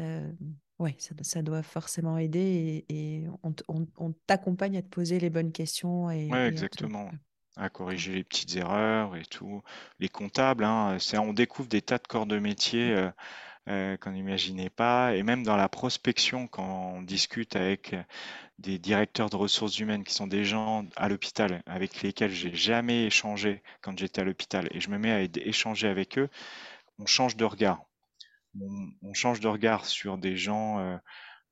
euh, 0.00 0.32
ouais, 0.78 0.96
ça, 0.98 1.14
ça 1.22 1.42
doit 1.42 1.62
forcément 1.62 2.18
aider 2.18 2.84
et, 2.88 3.22
et 3.22 3.28
on, 3.42 3.54
on- 3.68 3.88
on 3.98 4.12
t'accompagne 4.26 4.76
à 4.78 4.82
te 4.82 4.88
poser 4.88 5.20
les 5.20 5.30
bonnes 5.30 5.52
questions 5.52 6.10
et, 6.10 6.28
Ouais, 6.28 6.46
exactement. 6.48 7.10
À 7.56 7.68
corriger 7.68 8.12
les 8.12 8.24
petites 8.24 8.56
erreurs 8.56 9.16
et 9.16 9.24
tout. 9.24 9.62
Les 10.00 10.08
comptables, 10.08 10.64
hein, 10.64 10.96
c'est 10.98 11.18
on 11.18 11.32
découvre 11.32 11.68
des 11.68 11.82
tas 11.82 11.98
de 11.98 12.06
corps 12.06 12.26
de 12.26 12.38
métier 12.38 12.92
euh, 12.92 13.10
euh, 13.68 13.96
qu'on 13.96 14.10
n'imaginait 14.10 14.70
pas, 14.70 15.14
et 15.14 15.22
même 15.22 15.42
dans 15.44 15.56
la 15.56 15.68
prospection 15.68 16.48
quand 16.48 16.94
on 16.96 17.02
discute 17.02 17.56
avec 17.56 17.94
des 18.58 18.78
directeurs 18.78 19.30
de 19.30 19.36
ressources 19.36 19.78
humaines 19.78 20.04
qui 20.04 20.14
sont 20.14 20.26
des 20.26 20.44
gens 20.44 20.84
à 20.96 21.08
l'hôpital 21.08 21.62
avec 21.66 22.02
lesquels 22.02 22.30
j'ai 22.30 22.54
jamais 22.54 23.06
échangé 23.06 23.62
quand 23.80 23.98
j'étais 23.98 24.20
à 24.20 24.24
l'hôpital 24.24 24.68
et 24.70 24.80
je 24.80 24.90
me 24.90 24.98
mets 24.98 25.12
à 25.12 25.22
échanger 25.22 25.88
avec 25.88 26.18
eux, 26.18 26.28
on 26.98 27.06
change 27.06 27.36
de 27.36 27.44
regard. 27.44 27.84
On, 28.60 28.88
on 29.02 29.14
change 29.14 29.40
de 29.40 29.48
regard 29.48 29.84
sur 29.86 30.18
des 30.18 30.36
gens 30.36 30.78
euh, 30.78 30.96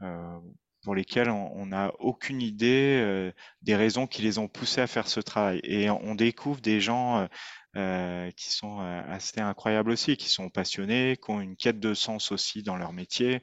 euh, 0.02 0.38
pour 0.82 0.94
lesquels 0.94 1.30
on 1.30 1.66
n'a 1.66 1.92
aucune 2.00 2.42
idée 2.42 3.00
euh, 3.00 3.32
des 3.62 3.76
raisons 3.76 4.06
qui 4.06 4.22
les 4.22 4.38
ont 4.38 4.48
poussés 4.48 4.80
à 4.80 4.86
faire 4.86 5.06
ce 5.08 5.20
travail. 5.20 5.60
Et 5.64 5.90
on 5.90 6.14
découvre 6.14 6.60
des 6.60 6.80
gens 6.80 7.20
euh, 7.20 7.26
euh, 7.74 8.30
qui 8.32 8.50
sont 8.50 8.80
euh, 8.80 9.02
assez 9.08 9.40
incroyables 9.40 9.90
aussi, 9.92 10.18
qui 10.18 10.28
sont 10.28 10.50
passionnés, 10.50 11.16
qui 11.16 11.30
ont 11.30 11.40
une 11.40 11.56
quête 11.56 11.80
de 11.80 11.94
sens 11.94 12.30
aussi 12.30 12.62
dans 12.62 12.76
leur 12.76 12.92
métier. 12.92 13.40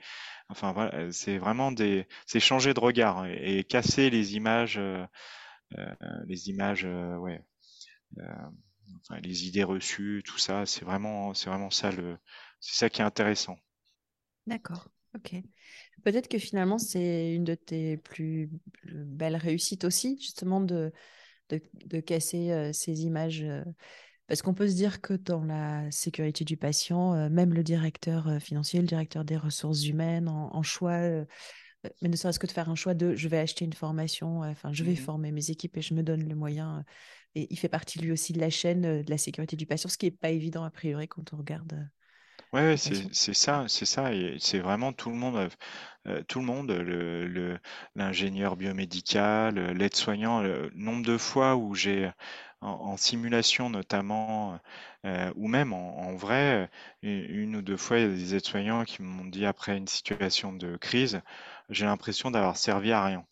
Enfin 0.50 0.72
voilà, 0.72 1.12
c'est 1.12 1.40
vraiment 1.40 1.72
des, 1.72 2.08
c'est 2.28 2.40
changer 2.40 2.76
de 2.76 2.80
regard 2.80 3.26
et, 3.26 3.64
casser 3.64 4.12
les 4.12 4.36
images, 4.36 4.78
euh, 4.78 5.04
euh, 5.80 5.96
les 6.28 6.50
images, 6.50 6.86
ouais, 6.86 7.42
les 9.24 9.48
idées 9.48 9.64
reçues, 9.64 10.22
tout 10.24 10.38
ça. 10.38 10.68
C'est 10.68 10.86
vraiment, 10.86 11.34
c'est 11.34 11.50
vraiment 11.50 11.72
ça 11.72 11.92
le, 11.92 12.20
c'est 12.60 12.76
ça 12.76 12.90
qui 12.92 13.02
est 13.02 13.06
intéressant. 13.06 13.58
D'accord. 14.46 14.90
Ok. 15.16 15.34
Peut-être 16.04 16.28
que 16.28 16.38
finalement, 16.38 16.78
c'est 16.78 17.34
une 17.34 17.44
de 17.44 17.56
tes 17.56 17.98
plus 17.98 18.50
belles 18.86 19.36
réussites 19.36 19.84
aussi, 19.84 20.18
justement, 20.20 20.62
de, 20.62 20.92
de, 21.50 21.62
de 21.86 22.00
casser 22.00 22.52
euh, 22.52 22.72
ces 22.74 23.04
images. 23.04 23.42
euh, 23.44 23.64
parce 24.28 24.42
qu'on 24.44 24.54
peut 24.54 24.70
se 24.70 24.76
dire 24.76 25.02
que 25.02 25.14
dans 25.16 25.44
la 25.44 25.90
sécurité 25.92 26.46
du 26.46 26.58
patient, 26.58 27.14
euh, 27.16 27.30
même 27.30 27.54
le 27.54 27.64
directeur 27.64 28.42
financier, 28.42 28.82
le 28.82 28.88
directeur 28.88 29.26
des 29.26 29.38
ressources 29.38 29.86
humaines, 29.88 30.30
en, 30.30 30.56
en 30.56 30.64
choix, 30.64 31.00
mais 32.02 32.10
ne 32.10 32.16
serait-ce 32.16 32.40
que 32.40 32.48
de 32.48 32.52
faire 32.52 32.70
un 32.70 32.76
choix 32.76 32.94
de 32.94 33.16
je 33.16 33.28
vais 33.28 33.38
acheter 33.40 33.66
une 33.66 33.74
formation, 33.74 34.42
enfin, 34.42 34.74
je 34.74 34.84
vais 34.84 34.92
Mhm. 34.92 34.98
former 34.98 35.32
mes 35.32 35.50
équipes 35.50 35.78
et 35.78 35.82
je 35.82 35.94
me 35.94 36.04
donne 36.04 36.28
le 36.28 36.36
moyen. 36.36 36.84
et 37.36 37.48
il 37.52 37.58
fait 37.60 37.70
partie 37.70 38.00
lui 38.00 38.12
aussi 38.12 38.34
de 38.34 38.40
la 38.40 38.50
chaîne 38.50 39.04
de 39.04 39.10
la 39.10 39.18
sécurité 39.18 39.56
du 39.56 39.66
patient, 39.66 39.90
ce 39.90 39.98
qui 39.98 40.06
n'est 40.08 40.12
pas 40.12 40.30
évident 40.32 40.64
a 40.64 40.72
priori 40.72 41.08
quand 41.08 41.34
on 41.34 41.38
regarde 41.38 41.90
Ouais, 42.52 42.62
ouais, 42.62 42.78
c'est 42.78 43.34
ça, 43.36 43.66
c'est 43.68 43.86
ça, 43.86 44.12
et 44.14 44.38
c'est 44.40 44.60
vraiment 44.60 44.92
tout 44.92 45.10
le 45.12 45.16
monde, 45.16 45.36
euh, 45.38 45.50
euh, 46.08 46.24
tout 46.24 46.40
le 46.40 46.46
monde, 46.46 46.72
le, 46.72 47.28
le- 47.28 47.60
l'ingénieur 47.96 48.56
biomédical, 48.56 49.58
euh, 49.60 49.74
l'aide-soignant, 49.74 50.42
le 50.42 50.72
nombre 50.76 51.06
de 51.06 51.18
fois 51.18 51.56
où 51.56 51.76
j'ai 51.76 52.12
en, 52.62 52.98
simulation 52.98 53.70
notamment, 53.70 54.60
euh, 55.06 55.32
ou 55.36 55.48
même 55.48 55.74
en, 55.74 56.16
vrai, 56.16 56.70
une, 57.04 57.56
ou 57.58 57.62
deux 57.62 57.78
fois, 57.78 58.00
il 58.00 58.04
y 58.04 58.06
a 58.06 58.10
des 58.16 58.36
aides-soignants 58.36 58.84
qui 58.86 59.02
m'ont 59.04 59.26
dit 59.26 59.46
après 59.46 59.78
une 59.78 59.88
situation 59.88 60.52
de 60.54 60.78
crise, 60.78 61.22
j'ai 61.70 61.86
l'impression 61.86 62.32
d'avoir 62.32 62.58
servi 62.58 62.92
à 62.92 63.04
rien. 63.06 63.26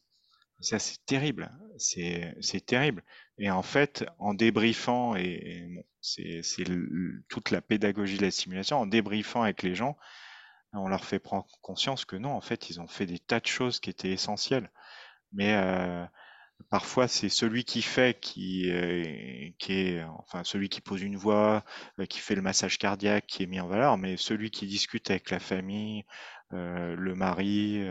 Ça, 0.62 0.80
c'est 0.80 1.04
terrible, 1.06 1.52
c'est 1.78 2.66
terrible. 2.66 3.04
Et 3.38 3.52
en 3.52 3.62
fait, 3.62 4.06
en 4.20 4.34
débriefant, 4.34 5.16
et, 5.16 5.86
c'est 6.02 6.42
toute 7.28 7.52
la 7.52 7.62
pédagogie 7.62 8.18
de 8.18 8.24
la 8.24 8.32
simulation, 8.32 8.78
en 8.78 8.86
débriefant 8.86 9.44
avec 9.44 9.64
les 9.64 9.76
gens, 9.76 9.98
on 10.74 10.88
leur 10.88 11.06
fait 11.06 11.20
prendre 11.20 11.48
conscience 11.62 12.06
que 12.06 12.16
non, 12.16 12.32
en 12.32 12.42
fait, 12.42 12.70
ils 12.70 12.80
ont 12.82 12.88
fait 12.88 13.06
des 13.06 13.20
tas 13.20 13.40
de 13.40 13.48
choses 13.48 13.80
qui 13.80 13.90
étaient 13.90 14.12
essentielles. 14.12 14.72
Mais 15.34 15.54
euh, 15.56 16.06
parfois, 16.70 17.08
c'est 17.08 17.30
celui 17.30 17.64
qui 17.64 17.82
fait 17.82 18.20
qui, 18.20 18.70
euh, 18.72 19.50
qui 19.60 19.74
est, 19.74 20.04
enfin, 20.04 20.44
celui 20.44 20.70
qui 20.70 20.82
pose 20.82 21.02
une 21.02 21.18
voix, 21.18 21.64
euh, 22.00 22.06
qui 22.06 22.20
fait 22.20 22.36
le 22.36 22.42
massage 22.42 22.78
cardiaque, 22.78 23.26
qui 23.28 23.44
est 23.44 23.48
mis 23.48 23.60
en 23.60 23.68
valeur, 23.68 23.98
mais 23.98 24.18
celui 24.18 24.52
qui 24.52 24.68
discute 24.68 25.10
avec 25.10 25.30
la 25.32 25.40
famille, 25.40 26.06
le 26.52 27.14
mari, 27.16 27.86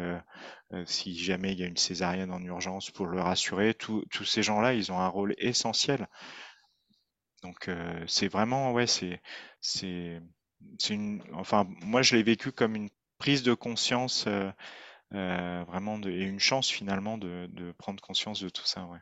si 0.87 1.17
jamais 1.17 1.53
il 1.53 1.59
y 1.61 1.65
a 1.65 1.67
une 1.67 1.77
césarienne 1.77 2.33
en 2.33 2.43
urgence 2.43 2.91
pour 2.91 3.07
le 3.07 3.21
rassurer, 3.21 3.75
tous 3.75 4.25
ces 4.25 4.43
gens-là, 4.43 4.75
ils 4.75 4.93
ont 4.93 4.99
un 4.99 5.09
rôle 5.09 5.35
essentiel. 5.39 6.09
Donc, 7.43 7.71
c'est 8.07 8.29
vraiment, 8.29 8.73
ouais, 8.73 8.87
c'est, 8.87 9.21
c'est, 9.61 10.21
c'est 10.79 10.95
une, 10.95 11.23
enfin, 11.33 11.67
moi, 11.83 12.03
je 12.03 12.17
l'ai 12.17 12.23
vécu 12.23 12.53
comme 12.53 12.77
une 12.77 12.91
prise 13.19 13.43
de 13.43 13.55
conscience, 13.55 14.27
euh, 14.27 14.51
euh, 15.15 15.65
vraiment, 15.65 16.01
et 16.03 16.23
une 16.23 16.41
chance 16.41 16.69
finalement 16.69 17.19
de, 17.19 17.73
prendre 17.79 18.03
conscience 18.03 18.41
de 18.41 18.49
tout 18.49 18.67
ça, 18.67 18.87
ouais. 18.87 18.99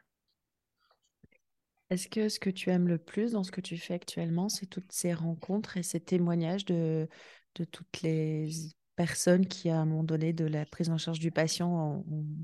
Est-ce 1.91 2.09
que 2.09 2.29
ce 2.29 2.41
que 2.41 2.51
tu 2.51 2.71
aimes 2.71 2.89
le 2.89 2.99
plus 2.99 3.33
dans 3.33 3.45
ce 3.45 3.53
que 3.53 3.61
tu 3.61 3.77
fais 3.77 3.95
actuellement, 3.95 4.49
c'est 4.49 4.67
toutes 4.67 4.91
ces 4.91 5.13
rencontres 5.13 5.77
et 5.77 5.83
ces 5.83 6.01
témoignages 6.01 6.65
de 6.65 7.09
toutes 7.53 8.03
les 8.03 8.49
personnes 8.97 9.47
qui, 9.47 9.71
à 9.71 9.79
un 9.79 9.85
moment 9.85 10.05
donné, 10.05 10.33
de 10.33 10.45
la 10.45 10.65
prise 10.67 10.91
en 10.91 10.99
charge 10.99 11.19
du 11.19 11.31
patient, 11.31 12.05
ont, 12.09 12.37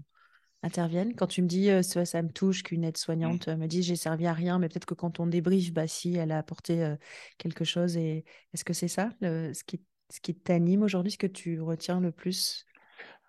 interviennent. 0.63 1.15
Quand 1.15 1.27
tu 1.27 1.43
me 1.43 1.49
dis 1.49 1.71
euh, 1.71 1.83
ça, 1.83 2.05
ça 2.05 2.23
me 2.23 2.31
touche 2.31 2.63
qu'une 2.63 2.85
aide-soignante 2.85 3.49
mmh. 3.49 3.57
me 3.57 3.67
dise 3.67 3.87
j'ai 3.87 3.97
servi 3.97 4.27
à 4.27 4.33
rien, 4.33 4.59
mais 4.59 4.69
peut-être 4.69 4.87
que 4.87 4.95
quand 4.95 5.21
on 5.21 5.27
débriefe, 5.27 5.73
bah 5.73 5.87
si, 5.87 6.17
elle 6.17 6.33
a 6.33 6.39
apporté 6.39 6.83
euh, 6.83 6.97
quelque 7.39 7.65
chose. 7.65 7.97
Et 7.97 8.25
est-ce 8.53 8.65
que 8.65 8.73
c'est 8.73 8.89
ça 8.89 9.11
ce 9.21 9.65
qui, 9.65 9.83
ce 10.11 10.21
qui 10.21 10.35
t'anime 10.35 10.83
aujourd'hui, 10.83 11.13
ce 11.13 11.19
que 11.19 11.27
tu 11.27 11.61
retiens 11.61 12.01
le 12.01 12.13
plus? 12.13 12.67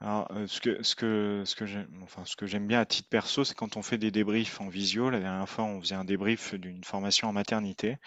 Alors, 0.02 0.28
euh, 0.32 0.48
ce 0.48 0.60
que, 0.60 0.82
ce 0.82 0.96
que, 0.96 1.44
ce 1.46 1.56
que 1.56 1.68
j'aime, 1.68 1.88
enfin, 2.02 2.26
ce 2.26 2.36
que 2.36 2.48
j'aime 2.48 2.66
bien 2.66 2.80
à 2.80 2.86
titre 2.86 3.08
perso, 3.08 3.44
c'est 3.44 3.54
quand 3.54 3.78
on 3.78 3.84
fait 3.84 4.00
des 4.00 4.10
débriefs 4.10 4.60
en 4.60 4.68
visio. 4.68 5.12
La 5.12 5.20
dernière 5.20 5.48
fois, 5.48 5.64
on 5.66 5.80
faisait 5.80 5.94
un 5.94 6.06
débrief 6.06 6.56
d'une 6.56 6.84
formation 6.84 7.28
en 7.28 7.34
maternité. 7.34 7.98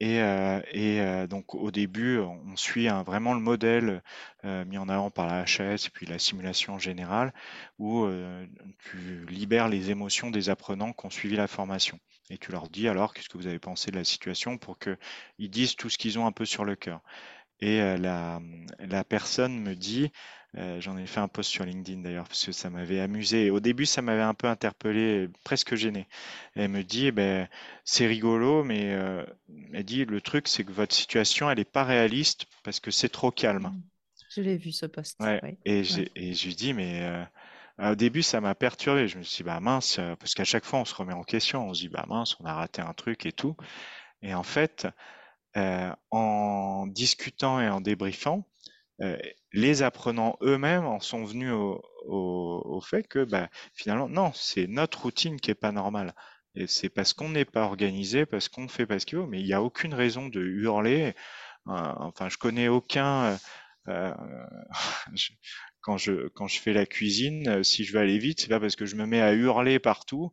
Et, 0.00 0.22
euh, 0.22 0.60
et 0.72 1.00
euh, 1.02 1.26
donc 1.26 1.54
au 1.54 1.70
début, 1.70 2.18
on 2.18 2.56
suit 2.56 2.88
vraiment 2.88 3.34
le 3.34 3.40
modèle 3.40 4.02
euh, 4.46 4.64
mis 4.64 4.78
en 4.78 4.88
avant 4.88 5.10
par 5.10 5.26
la 5.26 5.44
HS 5.44 5.86
et 5.86 5.90
puis 5.92 6.06
la 6.06 6.18
simulation 6.18 6.78
générale, 6.78 7.34
où 7.78 8.08
tu 8.78 9.26
libères 9.26 9.68
les 9.68 9.90
émotions 9.90 10.30
des 10.30 10.48
apprenants 10.48 10.92
qui 10.92 11.06
ont 11.06 11.10
suivi 11.10 11.36
la 11.36 11.46
formation. 11.46 11.98
Et 12.30 12.38
tu 12.38 12.50
leur 12.50 12.68
dis 12.70 12.88
alors 12.88 13.12
qu'est-ce 13.12 13.28
que 13.28 13.36
vous 13.36 13.46
avez 13.46 13.58
pensé 13.58 13.90
de 13.90 13.96
la 13.96 14.04
situation 14.04 14.56
pour 14.56 14.78
qu'ils 14.78 15.50
disent 15.50 15.76
tout 15.76 15.90
ce 15.90 15.98
qu'ils 15.98 16.18
ont 16.18 16.26
un 16.26 16.32
peu 16.32 16.46
sur 16.46 16.64
le 16.64 16.76
cœur. 16.76 17.02
Et 17.60 17.78
la, 17.98 18.40
la 18.78 19.04
personne 19.04 19.60
me 19.60 19.74
dit, 19.74 20.10
euh, 20.56 20.80
j'en 20.80 20.96
ai 20.96 21.06
fait 21.06 21.20
un 21.20 21.28
post 21.28 21.48
sur 21.48 21.64
LinkedIn 21.64 22.00
d'ailleurs 22.00 22.26
parce 22.26 22.44
que 22.44 22.52
ça 22.52 22.70
m'avait 22.70 23.00
amusé. 23.00 23.50
Au 23.50 23.60
début, 23.60 23.86
ça 23.86 24.02
m'avait 24.02 24.22
un 24.22 24.34
peu 24.34 24.48
interpellé, 24.48 25.28
presque 25.44 25.76
gêné. 25.76 26.08
elle 26.56 26.70
me 26.70 26.82
dit, 26.82 27.06
eh 27.06 27.12
ben, 27.12 27.48
c'est 27.84 28.06
rigolo, 28.06 28.64
mais 28.64 28.92
euh, 28.92 29.24
elle 29.72 29.84
dit, 29.84 30.04
le 30.04 30.20
truc, 30.20 30.48
c'est 30.48 30.64
que 30.64 30.72
votre 30.72 30.94
situation, 30.94 31.50
elle 31.50 31.58
n'est 31.58 31.64
pas 31.64 31.84
réaliste 31.84 32.46
parce 32.64 32.80
que 32.80 32.90
c'est 32.90 33.08
trop 33.08 33.30
calme. 33.30 33.68
Mmh. 33.68 33.82
Je 34.34 34.40
l'ai 34.42 34.56
vu 34.56 34.72
ce 34.72 34.86
post. 34.86 35.20
Et, 35.64 35.82
et 36.14 36.34
je 36.34 36.46
lui 36.46 36.54
dis, 36.54 36.72
mais 36.72 37.00
euh, 37.02 37.92
au 37.92 37.94
début, 37.94 38.22
ça 38.22 38.40
m'a 38.40 38.54
perturbé. 38.56 39.06
Je 39.06 39.18
me 39.18 39.22
suis 39.22 39.38
dit, 39.38 39.42
bah 39.44 39.60
mince, 39.60 40.00
parce 40.18 40.34
qu'à 40.34 40.44
chaque 40.44 40.64
fois, 40.64 40.80
on 40.80 40.84
se 40.84 40.94
remet 40.94 41.14
en 41.14 41.22
question. 41.22 41.68
On 41.68 41.74
se 41.74 41.80
dit, 41.80 41.88
bah 41.88 42.06
mince, 42.08 42.36
on 42.40 42.44
a 42.44 42.54
raté 42.54 42.82
un 42.82 42.92
truc 42.92 43.26
et 43.26 43.32
tout. 43.32 43.56
Et 44.22 44.34
en 44.34 44.44
fait, 44.44 44.86
en 45.56 46.86
discutant 46.86 47.60
et 47.60 47.68
en 47.68 47.80
débriefant, 47.80 48.44
euh, 49.02 49.16
les 49.52 49.82
apprenants 49.82 50.36
eux-mêmes 50.42 50.84
en 50.84 51.00
sont 51.00 51.24
venus 51.24 51.52
au, 51.52 52.80
fait 52.82 53.06
que 53.06 53.24
bah, 53.24 53.48
finalement, 53.74 54.08
non, 54.08 54.32
c'est 54.34 54.66
notre 54.66 55.02
routine 55.02 55.40
qui 55.40 55.50
est 55.50 55.54
pas 55.54 55.72
normale. 55.72 56.14
Et 56.54 56.66
c'est 56.66 56.88
parce 56.88 57.12
qu'on 57.12 57.30
n'est 57.30 57.44
pas 57.44 57.62
organisé, 57.64 58.26
parce 58.26 58.48
qu'on 58.48 58.68
fait 58.68 58.86
pas 58.86 58.98
ce 58.98 59.06
qu'il 59.06 59.18
faut, 59.18 59.26
mais 59.26 59.40
il 59.40 59.46
n'y 59.46 59.52
a 59.52 59.62
aucune 59.62 59.94
raison 59.94 60.28
de 60.28 60.40
hurler. 60.40 61.14
Euh, 61.68 61.72
enfin, 61.98 62.28
je 62.28 62.38
connais 62.38 62.68
aucun. 62.68 63.38
Euh, 63.88 64.14
quand 65.82 65.96
je 65.96 66.28
quand 66.28 66.48
je 66.48 66.60
fais 66.60 66.72
la 66.72 66.86
cuisine, 66.86 67.62
si 67.64 67.84
je 67.84 67.92
veux 67.92 68.00
aller 68.00 68.18
vite, 68.18 68.40
c'est 68.40 68.48
pas 68.48 68.60
parce 68.60 68.76
que 68.76 68.86
je 68.86 68.96
me 68.96 69.06
mets 69.06 69.20
à 69.22 69.32
hurler 69.34 69.78
partout 69.78 70.32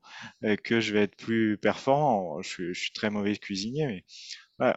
que 0.64 0.80
je 0.82 0.94
vais 0.94 1.04
être 1.04 1.16
plus 1.16 1.58
performant. 1.58 2.42
Je, 2.42 2.74
je 2.74 2.80
suis 2.80 2.92
très 2.92 3.10
mauvais 3.10 3.36
cuisinier, 3.38 3.88
mais 3.88 4.06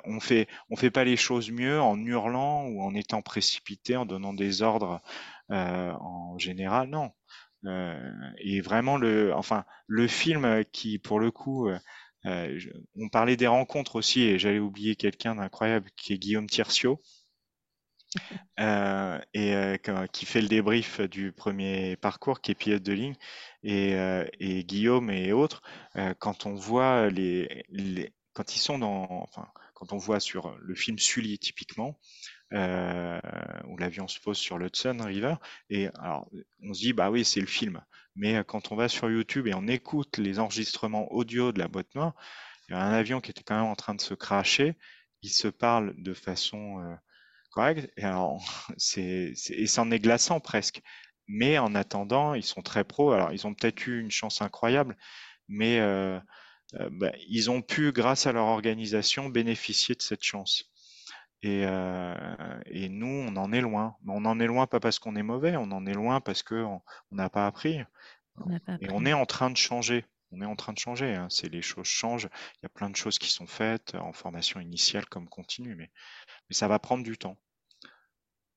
on 0.05 0.21
fait 0.21 0.47
on 0.69 0.77
fait 0.77 0.91
pas 0.91 1.05
les 1.05 1.17
choses 1.17 1.51
mieux 1.51 1.81
en 1.81 1.97
hurlant 1.99 2.67
ou 2.67 2.83
en 2.83 2.95
étant 2.95 3.23
précipité, 3.23 3.97
en 3.97 4.07
donnant 4.07 4.35
des 4.35 4.63
ordres 4.63 5.01
euh, 5.51 5.93
en 5.93 6.39
général, 6.39 6.89
non. 6.89 7.11
Euh, 7.67 8.11
et 8.39 8.61
vraiment 8.63 8.97
le, 8.97 9.35
enfin 9.35 9.65
le 9.87 10.09
film 10.09 10.65
qui 10.73 10.99
pour 10.99 11.21
le 11.21 11.31
coup, 11.31 11.69
euh, 11.69 12.59
on 12.97 13.09
parlait 13.11 13.37
des 13.37 13.47
rencontres 13.47 13.97
aussi 13.97 14.23
et 14.23 14.39
j'allais 14.39 14.59
oublier 14.59 14.97
quelqu'un 14.97 15.35
d'incroyable 15.37 15.91
qui 15.97 16.13
est 16.15 16.19
Guillaume 16.19 16.49
Tiercio. 16.49 17.01
et 19.35 19.79
qui 20.13 20.27
fait 20.27 20.41
le 20.41 20.49
débrief 20.49 21.01
du 21.01 21.31
premier 21.33 21.97
parcours, 21.97 22.41
qui 22.41 22.51
est 22.51 22.57
pilote 22.57 22.83
de 22.83 22.93
ligne, 22.93 23.15
et, 23.63 23.93
et 24.41 24.65
Guillaume 24.65 25.11
et 25.11 25.33
autres, 25.33 25.63
quand 26.19 26.45
on 26.45 26.55
voit 26.55 27.09
les, 27.09 27.65
les, 27.69 28.13
quand 28.33 28.57
ils 28.57 28.59
sont 28.59 28.81
dans, 28.81 29.07
enfin, 29.09 29.47
quand 29.81 29.93
on 29.93 29.99
voit 29.99 30.21
sur 30.21 30.57
le 30.61 30.75
film 30.77 30.99
Sully 30.99 31.39
typiquement, 31.39 31.99
euh, 32.53 33.21
où 33.67 33.77
l'avion 33.77 34.07
se 34.07 34.21
pose 34.21 34.39
sur 34.39 34.59
l'Hudson 34.59 34.99
River, 35.01 35.35
et 35.71 35.89
alors 35.99 36.31
on 36.63 36.73
se 36.75 36.81
dit 36.81 36.93
bah 36.93 37.11
oui 37.11 37.25
c'est 37.25 37.41
le 37.41 37.47
film, 37.47 37.83
mais 38.15 38.45
quand 38.45 38.71
on 38.71 38.77
va 38.77 38.89
sur 38.89 39.11
YouTube 39.11 39.49
et 39.49 39.55
on 39.55 39.67
écoute 39.67 40.19
les 40.19 40.39
enregistrements 40.39 41.11
audio 41.13 41.51
de 41.51 41.59
la 41.59 41.67
boîte 41.67 41.93
noire, 41.95 42.15
il 42.69 42.75
y 42.75 42.77
a 42.77 42.83
un 42.83 42.93
avion 42.93 43.21
qui 43.21 43.33
était 43.33 43.43
quand 43.43 43.57
même 43.57 43.65
en 43.65 43.75
train 43.75 43.97
de 43.97 44.01
se 44.01 44.15
cracher, 44.15 44.77
il 45.23 45.31
se 45.31 45.49
parle 45.49 45.95
de 45.97 46.15
façon 46.15 46.81
euh, 46.81 46.95
correcte, 47.51 47.91
et 47.97 49.67
c'en 49.67 49.91
est 49.91 49.99
glaçant 49.99 50.41
presque. 50.41 50.83
Mais 51.27 51.59
en 51.59 51.75
attendant, 51.75 52.35
ils 52.35 52.43
sont 52.43 52.63
très 52.63 52.83
pros. 52.83 53.13
Alors, 53.13 53.33
ils 53.33 53.47
ont 53.47 53.55
peut-être 53.55 53.87
eu 53.87 54.01
une 54.01 54.11
chance 54.11 54.43
incroyable, 54.43 54.97
mais 55.49 55.79
euh, 55.79 56.19
euh, 56.19 56.21
bah, 56.91 57.13
ils 57.29 57.51
ont 57.51 57.63
pu, 57.63 57.93
grâce 57.93 58.27
à 58.27 58.33
leur 58.33 58.47
organisation, 58.47 59.29
bénéficier 59.29 59.95
de 59.95 60.03
cette 60.03 60.23
chance. 60.23 60.71
Et, 61.43 61.65
euh, 61.65 62.15
et, 62.67 62.89
nous, 62.89 63.07
on 63.07 63.37
en 63.37 63.53
est 63.53 63.61
loin. 63.61 63.97
Mais 64.05 64.13
on 64.15 64.25
en 64.25 64.39
est 64.41 64.47
loin 64.47 64.67
pas 64.67 64.81
parce 64.81 64.99
qu'on 64.99 65.17
est 65.17 65.23
mauvais, 65.23 65.57
on 65.57 65.71
en 65.73 65.87
est 65.87 65.95
loin 65.95 66.21
parce 66.21 66.43
qu'on 66.43 66.83
n'a 67.13 67.31
pas 67.31 67.47
appris. 67.47 67.81
Et 68.81 68.91
on 68.91 69.05
est 69.07 69.13
en 69.13 69.27
train 69.27 69.51
de 69.51 69.57
changer. 69.57 70.05
On 70.33 70.41
est 70.41 70.47
en 70.47 70.57
train 70.57 70.73
de 70.73 70.79
changer. 70.79 71.15
Hein. 71.15 71.29
C'est 71.31 71.49
les 71.49 71.63
choses 71.63 71.87
changent. 71.87 72.29
Il 72.57 72.61
y 72.65 72.67
a 72.67 72.69
plein 72.69 72.91
de 72.91 72.97
choses 72.97 73.19
qui 73.19 73.31
sont 73.31 73.47
faites 73.47 73.95
en 73.95 74.13
formation 74.13 74.61
initiale 74.61 75.07
comme 75.07 75.29
continue, 75.29 75.75
mais, 75.75 75.91
mais 76.49 76.55
ça 76.55 76.69
va 76.69 76.79
prendre 76.79 77.03
du 77.03 77.17
temps. 77.17 77.37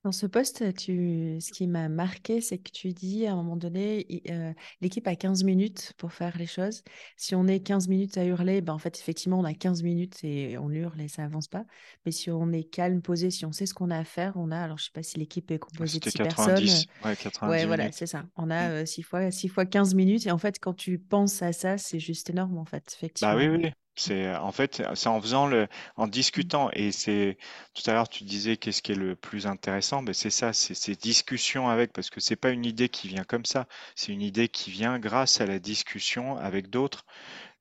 Dans 0.04 0.12
ce 0.12 0.26
poste, 0.26 0.74
tu... 0.76 1.38
ce 1.40 1.52
qui 1.54 1.66
m'a 1.66 1.88
marqué, 1.88 2.42
c'est 2.42 2.58
que 2.58 2.72
tu 2.72 2.92
dis 2.92 3.26
à 3.26 3.32
un 3.32 3.36
moment 3.38 3.56
donné, 3.56 4.06
euh, 4.30 4.52
l'équipe 4.82 5.08
a 5.08 5.16
15 5.16 5.46
minutes 5.46 5.94
pour 5.98 6.12
faire 6.12 6.38
les 6.38 6.46
choses. 6.46 6.84
Si 7.16 7.36
on 7.36 7.48
est 7.48 7.62
15 7.62 7.88
minutes 7.88 8.18
à 8.18 8.26
hurler, 8.26 8.60
ben 8.60 8.74
en 8.74 8.80
fait, 8.80 9.00
effectivement, 9.00 9.40
on 9.40 9.46
a 9.46 9.54
15 9.54 9.82
minutes 9.82 10.22
et 10.26 10.58
on 10.58 10.70
hurle 10.72 11.00
et 11.00 11.08
ça 11.08 11.24
avance 11.24 11.48
pas. 11.48 11.64
Mais 12.06 12.12
si 12.12 12.30
on 12.30 12.52
est 12.52 12.66
calme, 12.66 13.02
posé, 13.02 13.32
si 13.32 13.46
on 13.46 13.54
sait 13.54 13.66
ce 13.66 13.74
qu'on 13.74 13.92
a 13.92 13.98
à 13.98 14.04
faire, 14.04 14.34
on 14.36 14.52
a, 14.52 14.60
alors 14.60 14.78
je 14.78 14.86
sais 14.86 14.92
pas 14.94 15.04
si 15.04 15.18
l'équipe 15.20 15.50
est 15.52 15.60
composée 15.60 16.00
de 16.00 16.10
6 16.10 16.18
personnes. 16.18 16.68
Ouais, 17.06 17.16
90 17.16 17.50
ouais, 17.50 17.66
voilà, 17.66 17.90
c'est 17.94 18.08
ça. 18.08 18.26
On 18.36 18.50
a 18.52 18.86
6 18.86 19.00
mmh. 19.00 19.04
euh, 19.04 19.08
fois, 19.08 19.32
6 19.32 19.48
fois 19.48 19.66
15 19.66 19.96
minutes. 19.96 20.28
Et 20.28 20.32
en 20.32 20.38
fait, 20.38 20.60
quand 20.60 20.74
tu 20.74 21.00
penses 21.00 21.42
à 21.42 21.54
ça, 21.54 21.78
c'est 21.78 22.00
juste 22.00 22.30
énorme, 22.30 22.58
en 22.58 22.66
fait, 22.66 22.94
effectivement. 22.94 23.36
Bah 23.36 23.40
oui, 23.40 23.48
oui. 23.48 23.72
C'est 23.96 24.36
en 24.36 24.52
fait, 24.52 24.82
c'est 24.96 25.08
en 25.08 25.22
faisant 25.22 25.46
le, 25.48 25.68
en 25.96 26.08
discutant. 26.08 26.70
Et 26.74 26.92
c'est 26.92 27.38
tout 27.76 27.88
à 27.90 27.94
l'heure, 27.94 28.10
tu 28.10 28.24
disais 28.24 28.58
qu'est-ce 28.58 28.82
qui 28.82 28.92
est 28.92 28.96
le 28.96 29.16
plus 29.16 29.46
intéressant. 29.48 30.02
Ben 30.02 30.14
c'est 30.14 30.32
ça, 30.32 30.52
c'est 30.54 30.74
ces 30.74 30.96
discussions 30.96 31.70
avec, 31.70 31.94
parce 31.94 32.10
que 32.10 32.20
c'est 32.20 32.36
pas 32.36 32.50
une 32.50 32.66
idée 32.66 32.90
qui 32.90 33.08
vient 33.08 33.24
comme 33.24 33.46
ça. 33.46 33.68
C'est 33.96 34.12
une 34.12 34.22
idée 34.24 34.50
qui 34.50 34.72
vient 34.72 34.98
grâce 35.00 35.42
à 35.42 35.46
la 35.46 35.60
discussion 35.60 36.38
avec 36.38 36.70
d'autres. 36.70 37.06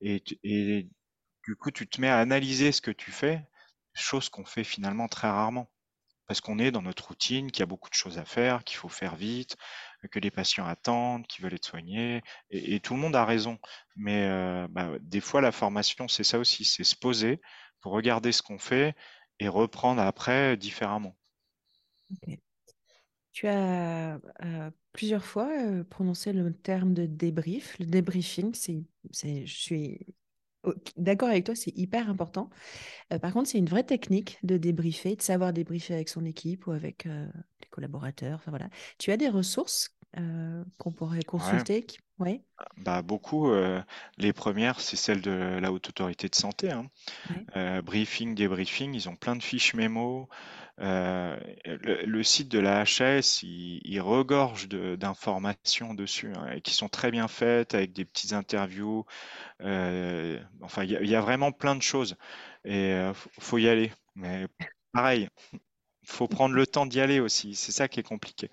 Et, 0.02 0.22
et 0.44 0.88
du 1.46 1.56
coup, 1.56 1.70
tu 1.70 1.88
te 1.88 2.00
mets 2.00 2.08
à 2.08 2.18
analyser 2.20 2.72
ce 2.72 2.80
que 2.80 2.90
tu 2.90 3.12
fais, 3.12 3.44
chose 3.94 4.28
qu'on 4.28 4.44
fait 4.44 4.64
finalement 4.64 5.08
très 5.08 5.28
rarement, 5.28 5.70
parce 6.26 6.40
qu'on 6.40 6.58
est 6.58 6.70
dans 6.72 6.82
notre 6.82 7.08
routine, 7.08 7.50
qu'il 7.50 7.60
y 7.60 7.64
a 7.64 7.66
beaucoup 7.66 7.90
de 7.90 7.94
choses 7.94 8.18
à 8.18 8.24
faire, 8.24 8.64
qu'il 8.64 8.76
faut 8.78 8.88
faire 8.88 9.16
vite, 9.16 9.56
que 10.08 10.18
les 10.18 10.30
patients 10.30 10.66
attendent, 10.66 11.26
qui 11.26 11.42
veulent 11.42 11.54
être 11.54 11.64
soignés, 11.64 12.22
et, 12.50 12.80
tout 12.80 12.94
le 12.94 13.00
monde 13.00 13.16
a 13.16 13.24
raison. 13.24 13.58
Mais 13.96 14.28
bah, 14.68 14.90
des 15.00 15.20
fois, 15.20 15.40
la 15.40 15.52
formation, 15.52 16.08
c'est 16.08 16.24
ça 16.24 16.38
aussi, 16.38 16.64
c'est 16.64 16.84
se 16.84 16.96
poser 16.96 17.40
pour 17.80 17.92
regarder 17.92 18.32
ce 18.32 18.42
qu'on 18.42 18.58
fait 18.58 18.94
et 19.38 19.48
reprendre 19.48 20.02
après 20.02 20.56
différemment. 20.56 21.16
Tu 23.32 23.48
as 23.48 24.20
plusieurs 24.92 25.24
fois 25.24 25.50
prononcé 25.88 26.32
le 26.32 26.52
terme 26.52 26.94
de 26.94 27.06
débrief. 27.06 27.78
Le 27.78 27.86
débriefing, 27.86 28.54
c'est, 28.54 29.46
je 29.46 29.54
suis 29.54 30.06
d'accord 30.96 31.28
avec 31.28 31.44
toi, 31.44 31.54
c'est 31.54 31.76
hyper 31.76 32.08
important. 32.08 32.50
par 33.20 33.32
contre, 33.32 33.48
c'est 33.48 33.58
une 33.58 33.68
vraie 33.68 33.84
technique 33.84 34.38
de 34.42 34.56
débriefer, 34.56 35.16
de 35.16 35.22
savoir 35.22 35.52
débriefer 35.52 35.94
avec 35.94 36.08
son 36.08 36.24
équipe 36.24 36.66
ou 36.66 36.72
avec 36.72 37.04
les 37.04 37.68
collaborateurs. 37.70 38.36
Enfin, 38.36 38.50
voilà. 38.50 38.68
Tu 38.98 39.10
as 39.12 39.16
des 39.16 39.28
ressources 39.28 39.96
qu'on 40.78 40.92
pourrait 40.92 41.22
consulter 41.22 41.86
ouais? 42.18 42.42
bah, 42.78 43.02
Beaucoup. 43.02 43.50
les 44.18 44.32
premières, 44.32 44.80
c'est 44.80 44.96
celle 44.96 45.20
de 45.20 45.58
la 45.60 45.72
Haute 45.72 45.88
Autorité 45.88 46.28
de 46.28 46.34
Santé. 46.34 46.70
Hein. 46.70 46.86
briefing, 47.82 48.34
débriefing, 48.34 48.94
ils 48.94 49.08
ont 49.08 49.16
plein 49.16 49.36
de 49.36 49.42
fiches 49.42 49.74
mémo. 49.74 50.28
Euh, 50.80 51.36
le, 51.66 52.22
site 52.22 52.48
de 52.48 52.58
la 52.58 52.80
HAS, 52.80 53.42
il, 53.42 54.00
regorge 54.00 54.68
d'informations 54.68 55.94
dessus, 55.94 56.32
hein, 56.34 56.60
qui 56.60 56.74
sont 56.74 56.88
très 56.88 57.10
bien 57.10 57.28
faites, 57.28 57.74
avec 57.74 57.92
des 57.92 58.04
petites 58.04 58.32
interviews. 58.32 59.04
Euh, 59.60 60.40
enfin, 60.62 60.84
il 60.84 61.08
y, 61.08 61.14
a 61.14 61.20
vraiment 61.20 61.52
plein 61.52 61.76
de 61.76 61.82
choses. 61.82 62.16
Et 62.64 62.92
euh, 62.92 63.12
faut 63.38 63.58
y 63.58 63.68
aller. 63.68 63.92
Mais 64.14 64.46
pareil, 64.92 65.28
il 65.52 66.08
faut 66.08 66.28
prendre 66.28 66.54
le 66.54 66.66
temps 66.66 66.86
d'y 66.86 67.00
aller 67.00 67.20
aussi. 67.20 67.54
C'est 67.54 67.72
ça 67.72 67.88
qui 67.88 68.00
est 68.00 68.04
compliqué. 68.04 68.50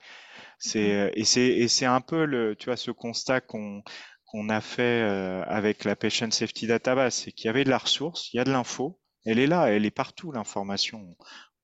C'est, 0.59 1.11
et 1.15 1.67
c'est 1.67 1.85
un 1.85 2.01
peu 2.01 2.25
le, 2.25 2.55
tu 2.55 2.65
vois, 2.65 2.77
ce 2.77 2.91
constat 2.91 3.41
qu'on 3.41 3.83
qu'on 4.25 4.49
a 4.49 4.61
fait 4.61 5.01
avec 5.47 5.85
la 5.85 5.95
Patient 5.95 6.29
Safety 6.29 6.67
Database, 6.67 7.15
c'est 7.15 7.31
qu'il 7.31 7.47
y 7.47 7.49
avait 7.49 7.63
de 7.63 7.71
la 7.71 7.79
ressource, 7.79 8.31
il 8.31 8.37
y 8.37 8.39
a 8.39 8.43
de 8.43 8.51
l'info, 8.51 8.99
elle 9.25 9.39
est 9.39 9.47
là, 9.47 9.67
elle 9.67 9.85
est 9.85 9.91
partout 9.91 10.31
l'information. 10.31 11.15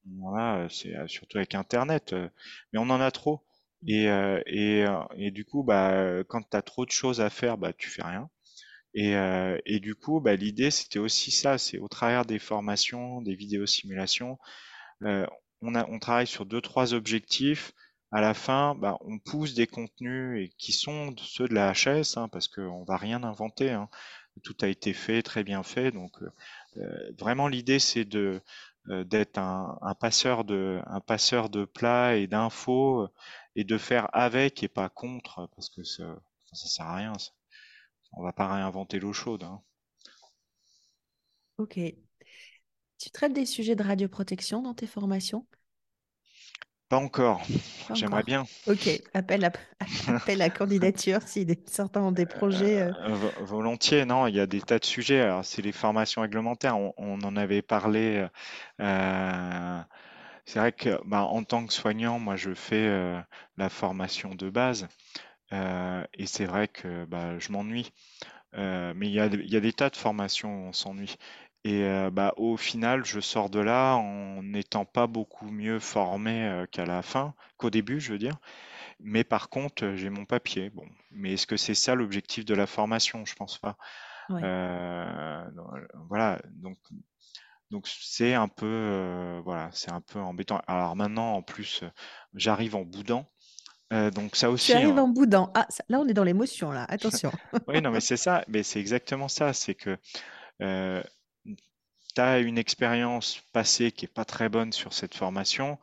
Voilà, 0.05 0.67
c'est 0.69 0.95
euh, 0.95 1.07
surtout 1.07 1.37
avec 1.37 1.55
Internet, 1.55 2.13
euh, 2.13 2.29
mais 2.71 2.79
on 2.79 2.89
en 2.89 3.01
a 3.01 3.11
trop. 3.11 3.43
Mmh. 3.83 3.89
Et, 3.89 4.09
euh, 4.09 4.41
et, 4.45 4.85
et 5.17 5.31
du 5.31 5.45
coup, 5.45 5.63
bah, 5.63 6.23
quand 6.27 6.41
tu 6.49 6.57
as 6.57 6.61
trop 6.61 6.85
de 6.85 6.91
choses 6.91 7.21
à 7.21 7.29
faire, 7.29 7.57
bah, 7.57 7.73
tu 7.73 7.89
fais 7.89 8.03
rien. 8.03 8.29
Et, 8.93 9.13
et 9.65 9.79
du 9.81 9.93
coup, 9.95 10.21
bah, 10.21 10.35
l'idée, 10.35 10.71
c'était 10.71 10.99
aussi 10.99 11.29
ça, 11.29 11.57
c'est 11.57 11.79
au 11.79 11.89
travers 11.89 12.25
des 12.25 12.39
formations, 12.39 13.21
des 13.21 13.35
vidéos 13.35 13.65
simulations, 13.65 14.37
on, 15.01 15.75
a, 15.75 15.85
on 15.89 15.99
travaille 15.99 16.27
sur 16.27 16.45
deux, 16.45 16.61
trois 16.61 16.93
objectifs. 16.93 17.73
À 18.11 18.21
la 18.21 18.33
fin, 18.33 18.73
bah, 18.75 18.97
on 19.01 19.19
pousse 19.19 19.53
des 19.53 19.67
contenus 19.67 20.41
et 20.45 20.53
qui 20.57 20.71
sont 20.71 21.13
ceux 21.17 21.49
de 21.49 21.53
la 21.53 21.73
HS, 21.73 22.15
hein, 22.17 22.29
parce 22.29 22.47
qu'on 22.47 22.85
va 22.85 22.95
rien 22.95 23.23
inventer. 23.23 23.71
Hein. 23.71 23.89
Tout 24.43 24.55
a 24.61 24.67
été 24.67 24.93
fait, 24.93 25.21
très 25.23 25.43
bien 25.43 25.63
fait. 25.63 25.91
Donc, 25.91 26.13
vraiment, 27.17 27.49
l'idée, 27.49 27.79
c'est 27.79 28.05
de 28.05 28.19
euh, 28.19 28.39
d'être 28.87 29.37
un, 29.37 29.95
passeur 29.99 30.43
de 30.43 30.81
un 30.85 30.99
passeur 30.99 31.49
de 31.49 31.65
plats 31.65 32.15
et 32.15 32.27
d'infos 32.27 33.03
euh, 33.03 33.07
et 33.55 33.63
de 33.63 33.77
faire 33.77 34.09
avec 34.13 34.63
et 34.63 34.67
pas 34.67 34.89
contre 34.89 35.49
parce 35.55 35.69
que 35.69 35.83
ça, 35.83 36.19
ça 36.53 36.67
sert 36.67 36.85
à 36.85 36.95
rien. 36.95 37.13
On 38.13 38.23
va 38.23 38.33
pas 38.33 38.53
réinventer 38.53 38.99
l'eau 38.99 39.13
chaude. 39.13 39.43
Hein. 39.43 39.61
Ok. 41.57 41.79
Tu 42.97 43.09
traites 43.11 43.33
des 43.33 43.45
sujets 43.45 43.75
de 43.75 43.83
radioprotection 43.83 44.61
dans 44.61 44.73
tes 44.73 44.87
formations? 44.87 45.45
Pas 46.89 46.97
encore. 46.97 47.41
J'aimerais 47.93 48.23
bien. 48.23 48.45
Ok, 48.67 48.89
appel 49.13 49.45
à, 49.45 49.51
appel 50.07 50.41
à 50.41 50.49
candidature 50.49 51.21
si 51.25 51.47
certains 51.65 52.01
ont 52.01 52.11
des 52.11 52.25
projets. 52.25 52.81
Euh. 52.81 52.91
Euh, 53.07 53.29
volontiers, 53.41 54.05
non, 54.05 54.27
il 54.27 54.35
y 54.35 54.39
a 54.39 54.47
des 54.47 54.61
tas 54.61 54.79
de 54.79 54.85
sujets. 54.85 55.21
Alors, 55.21 55.45
c'est 55.45 55.61
les 55.61 55.71
formations 55.71 56.21
réglementaires, 56.21 56.77
on, 56.77 57.19
en 57.21 57.35
avait 57.35 57.61
parlé. 57.61 58.27
Euh, 58.81 59.79
c'est 60.45 60.59
vrai 60.59 60.71
que 60.71 60.99
bah, 61.05 61.23
en 61.23 61.43
tant 61.43 61.65
que 61.65 61.73
soignant, 61.73 62.19
moi, 62.19 62.35
je 62.35 62.53
fais 62.53 62.87
la 63.57 63.69
formation 63.69 64.35
de 64.35 64.49
base. 64.49 64.87
et 65.51 66.25
c'est 66.25 66.45
vrai 66.45 66.67
que 66.67 67.05
bah, 67.05 67.39
je 67.39 67.51
m'ennuie. 67.51 67.91
mais 68.53 69.07
il 69.07 69.11
y 69.11 69.19
a, 69.19 69.25
il 69.25 69.51
y 69.51 69.57
a 69.57 69.61
des 69.61 69.73
tas 69.73 69.89
de 69.89 69.95
formations 69.95 70.65
où 70.65 70.67
on 70.67 70.73
s'ennuie. 70.73 71.17
Et 71.65 71.83
euh, 71.83 72.11
bah, 72.11 72.31
au 72.37 72.57
final, 72.57 73.03
je 73.05 73.19
sors 73.19 73.49
de 73.49 73.59
là 73.59 73.95
en 73.95 74.43
n'étant 74.43 74.85
pas 74.85 75.07
beaucoup 75.07 75.49
mieux 75.49 75.79
formé 75.79 76.43
euh, 76.43 76.67
qu'à 76.67 76.85
la 76.85 77.01
fin, 77.01 77.33
qu'au 77.57 77.71
début, 77.71 77.99
je 77.99 78.11
veux 78.11 78.19
dire. 78.19 78.37
Mais 78.99 79.23
par 79.23 79.49
contre, 79.49 79.83
euh, 79.83 79.95
j'ai 79.95 80.11
mon 80.11 80.25
papier. 80.25 80.69
Bon, 80.69 80.85
mais 81.09 81.33
est-ce 81.33 81.47
que 81.47 81.57
c'est 81.57 81.73
ça 81.73 81.95
l'objectif 81.95 82.45
de 82.45 82.53
la 82.53 82.67
formation? 82.67 83.25
Je 83.25 83.33
pense 83.33 83.57
pas. 83.57 83.77
voilà, 86.07 86.39
donc 86.51 86.77
donc 87.71 87.87
c'est 87.87 88.35
un 88.35 88.47
peu 88.47 89.41
voilà, 89.43 89.69
c'est 89.73 89.91
un 89.91 90.01
peu 90.01 90.19
embêtant. 90.19 90.61
Alors 90.67 90.95
maintenant, 90.95 91.33
en 91.33 91.41
plus, 91.41 91.83
j'arrive 92.35 92.75
en 92.75 92.83
boudant. 92.83 93.25
donc 93.89 94.35
ça 94.35 94.51
aussi. 94.51 94.71
Tu 94.71 94.77
arrives 94.77 94.99
hein. 94.99 95.03
en 95.03 95.07
boudant. 95.07 95.51
Ah, 95.55 95.67
là, 95.89 95.99
on 95.99 96.07
est 96.07 96.13
dans 96.13 96.23
l'émotion, 96.23 96.71
là. 96.71 96.83
Attention. 96.89 97.31
oui, 97.67 97.81
non, 97.81 97.89
mais 97.89 98.01
c'est 98.01 98.17
ça. 98.17 98.45
Mais 98.49 98.61
c'est 98.61 98.79
exactement 98.79 99.29
ça. 99.29 99.51
C'est 99.51 99.73
que 99.73 99.97
tu 102.15 102.21
as 102.21 102.39
une 102.39 102.57
expérience 102.57 103.41
passée 103.53 103.91
qui 103.91 104.05
est 104.05 104.13
pas 104.13 104.25
très 104.25 104.49
bonne 104.49 104.71
sur 104.73 104.93
cette 104.93 105.15
formation, 105.15 105.77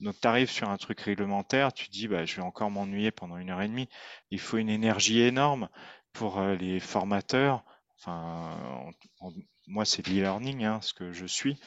donc 0.00 0.18
tu 0.20 0.28
arrives 0.28 0.50
sur 0.50 0.68
un 0.70 0.76
truc 0.78 1.00
réglementaire, 1.00 1.72
tu 1.72 1.88
dis 1.90 2.08
bah, 2.08 2.24
je 2.24 2.36
vais 2.36 2.42
encore 2.42 2.70
m'ennuyer 2.70 3.10
pendant 3.10 3.36
une 3.36 3.50
heure 3.50 3.62
et 3.62 3.68
demie. 3.68 3.88
Il 4.30 4.40
faut 4.40 4.56
une 4.58 4.70
énergie 4.70 5.20
énorme 5.20 5.68
pour 6.12 6.38
euh, 6.38 6.56
les 6.56 6.80
formateurs. 6.80 7.64
Enfin, 7.98 8.90
moi 9.66 9.84
c'est 9.84 10.06
l'e-learning, 10.06 10.64
hein, 10.64 10.80
ce 10.80 10.94
que 10.94 11.12
je 11.12 11.26
suis, 11.26 11.60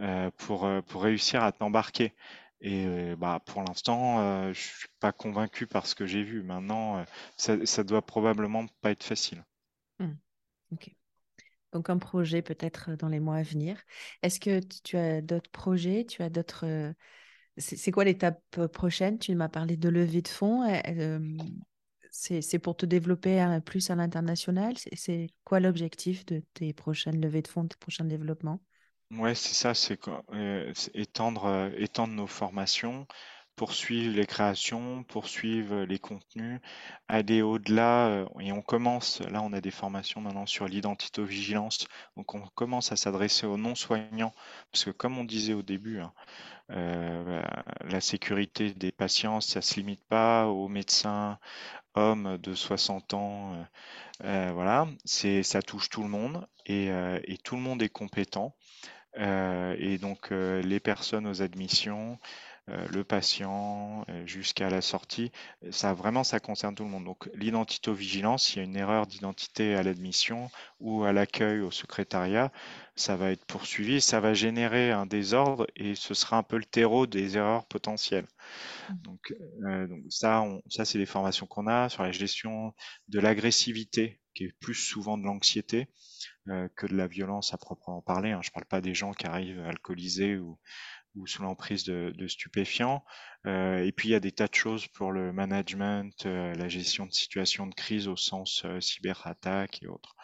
euh, 0.00 0.30
pour, 0.36 0.66
euh, 0.66 0.82
pour 0.82 1.02
réussir 1.02 1.42
à 1.42 1.52
t'embarquer. 1.52 2.14
Et 2.62 3.14
bah, 3.16 3.40
pour 3.46 3.62
l'instant, 3.62 4.52
je 4.52 4.60
suis 4.60 4.88
pas 5.00 5.12
convaincu 5.12 5.66
par 5.66 5.86
ce 5.86 5.94
que 5.94 6.04
j'ai 6.04 6.22
vu. 6.22 6.42
Maintenant, 6.42 7.06
ça, 7.38 7.64
ça 7.64 7.84
doit 7.84 8.02
probablement 8.02 8.66
pas 8.82 8.90
être 8.90 9.02
facile. 9.02 9.42
Mmh. 9.98 10.12
Ok. 10.72 10.90
Donc 11.72 11.90
un 11.90 11.98
projet 11.98 12.42
peut-être 12.42 12.92
dans 12.96 13.08
les 13.08 13.20
mois 13.20 13.36
à 13.36 13.42
venir. 13.42 13.76
Est-ce 14.22 14.40
que 14.40 14.60
tu 14.84 14.96
as 14.96 15.20
d'autres 15.22 15.50
projets? 15.50 16.04
Tu 16.04 16.22
as 16.22 16.30
d'autres 16.30 16.66
C'est 17.58 17.92
quoi 17.92 18.04
l'étape 18.04 18.42
prochaine? 18.72 19.18
Tu 19.18 19.34
m'as 19.34 19.48
parlé 19.48 19.76
de 19.76 19.88
levée 19.88 20.22
de 20.22 20.28
fonds. 20.28 20.64
C'est 22.12 22.58
pour 22.60 22.76
te 22.76 22.86
développer 22.86 23.58
plus 23.64 23.90
à 23.90 23.94
l'international? 23.96 24.74
C'est 24.94 25.28
quoi 25.44 25.58
l'objectif 25.60 26.24
de 26.26 26.42
tes 26.54 26.72
prochaines 26.72 27.20
levées 27.20 27.42
de 27.42 27.48
fonds, 27.48 27.64
de 27.64 27.68
tes 27.68 27.76
prochains 27.78 28.04
développements? 28.04 28.60
Ouais, 29.12 29.34
c'est 29.34 29.54
ça, 29.54 29.74
c'est 29.74 29.98
étendre, 30.94 31.70
étendre 31.76 32.14
nos 32.14 32.26
formations, 32.28 33.06
poursuivre 33.60 34.16
les 34.16 34.24
créations, 34.24 35.02
poursuivre 35.02 35.82
les 35.82 35.98
contenus, 35.98 36.60
aller 37.08 37.42
au-delà. 37.42 38.06
Euh, 38.06 38.26
et 38.40 38.52
on 38.52 38.62
commence, 38.62 39.20
là 39.20 39.42
on 39.42 39.52
a 39.52 39.60
des 39.60 39.70
formations 39.70 40.22
maintenant 40.22 40.46
sur 40.46 40.66
l'identito-vigilance, 40.66 41.86
donc 42.16 42.34
on 42.34 42.40
commence 42.54 42.90
à 42.90 42.96
s'adresser 42.96 43.44
aux 43.44 43.58
non-soignants, 43.58 44.32
parce 44.72 44.86
que 44.86 44.90
comme 44.90 45.18
on 45.18 45.24
disait 45.24 45.52
au 45.52 45.60
début, 45.60 46.00
hein, 46.00 46.14
euh, 46.70 47.42
la 47.84 48.00
sécurité 48.00 48.72
des 48.72 48.92
patients, 48.92 49.42
ça 49.42 49.60
se 49.60 49.74
limite 49.74 50.06
pas 50.08 50.46
aux 50.46 50.68
médecins 50.68 51.38
hommes 51.94 52.38
de 52.38 52.54
60 52.54 53.12
ans. 53.12 53.66
Euh, 54.24 54.52
voilà, 54.54 54.88
ça 55.04 55.60
touche 55.60 55.90
tout 55.90 56.02
le 56.02 56.08
monde 56.08 56.46
et, 56.64 56.90
tout 57.44 57.56
le 57.56 57.62
monde 57.62 57.82
est 57.82 57.90
compétent. 57.90 58.54
et 59.18 59.98
donc 60.00 60.30
les 60.30 60.80
personnes 60.80 61.26
aux 61.26 61.42
admissions, 61.42 62.18
le 62.92 63.04
patient 63.04 64.04
euh, 64.08 64.26
jusqu'à 64.26 64.70
la 64.70 64.80
sortie. 64.80 65.30
Ça 65.70 65.94
vraiment, 65.94 66.24
ça 66.24 66.40
concerne 66.40 66.74
tout 66.74 66.84
le 66.84 66.90
monde. 66.90 67.04
Donc 67.04 67.28
l'identito-vigilance, 67.34 68.46
s'il 68.46 68.58
y 68.58 68.60
a 68.60 68.64
une 68.64 68.76
erreur 68.76 69.06
d'identité 69.06 69.74
à 69.74 69.82
l'admission 69.82 70.50
ou 70.78 71.04
à 71.04 71.12
l'accueil 71.12 71.60
au 71.60 71.70
secrétariat, 71.70 72.52
ça 72.96 73.16
va 73.16 73.30
être 73.30 73.44
poursuivi, 73.44 74.00
ça 74.00 74.20
va 74.20 74.34
générer 74.34 74.90
un 74.90 75.06
désordre 75.06 75.66
et 75.76 75.94
ce 75.94 76.14
sera 76.14 76.38
un 76.38 76.42
peu 76.42 76.58
le 76.58 76.64
terreau 76.64 77.06
des 77.06 77.36
erreurs 77.36 77.66
potentielles. 77.66 78.26
Mmh. 78.88 78.94
Donc, 79.02 79.34
euh, 79.64 79.86
donc 79.86 80.02
ça, 80.08 80.44
ça 80.68 80.84
c'est 80.84 80.98
les 80.98 81.06
formations 81.06 81.46
qu'on 81.46 81.66
a 81.66 81.88
sur 81.88 82.02
la 82.02 82.12
gestion 82.12 82.74
de 83.08 83.20
l'agressivité, 83.20 84.20
qui 84.34 84.44
est 84.44 84.52
plus 84.60 84.74
souvent 84.74 85.18
de 85.18 85.24
l'anxiété 85.24 85.88
que 86.74 86.86
de 86.86 86.96
la 86.96 87.06
violence 87.06 87.54
à 87.54 87.58
proprement 87.58 88.02
parler. 88.02 88.32
Hein. 88.32 88.40
Je 88.42 88.48
ne 88.48 88.52
parle 88.52 88.66
pas 88.66 88.80
des 88.80 88.92
gens 88.94 89.12
qui 89.12 89.24
arrivent 89.24 89.60
alcoolisés 89.60 90.36
ou, 90.36 90.58
ou 91.16 91.26
sous 91.26 91.42
l'emprise 91.42 91.84
de, 91.84 92.28
stupéfiants. 92.28 93.04
Euh, 93.46 93.84
et 93.84 93.92
puis 93.92 94.08
il 94.08 94.12
y 94.12 94.14
a 94.14 94.20
des 94.20 94.32
tas 94.32 94.48
de 94.48 94.54
choses 94.54 94.86
pour 94.88 95.12
le 95.12 95.32
management, 95.32 96.26
euh, 96.26 96.54
la 96.54 96.68
gestion 96.68 97.06
de 97.06 97.12
situations 97.12 97.66
de 97.66 97.74
crise 97.74 98.08
au 98.08 98.16
sens 98.16 98.62
euh, 98.64 98.80
cyberattaque 98.80 99.82
et 99.82 99.88
autres. 99.88 100.14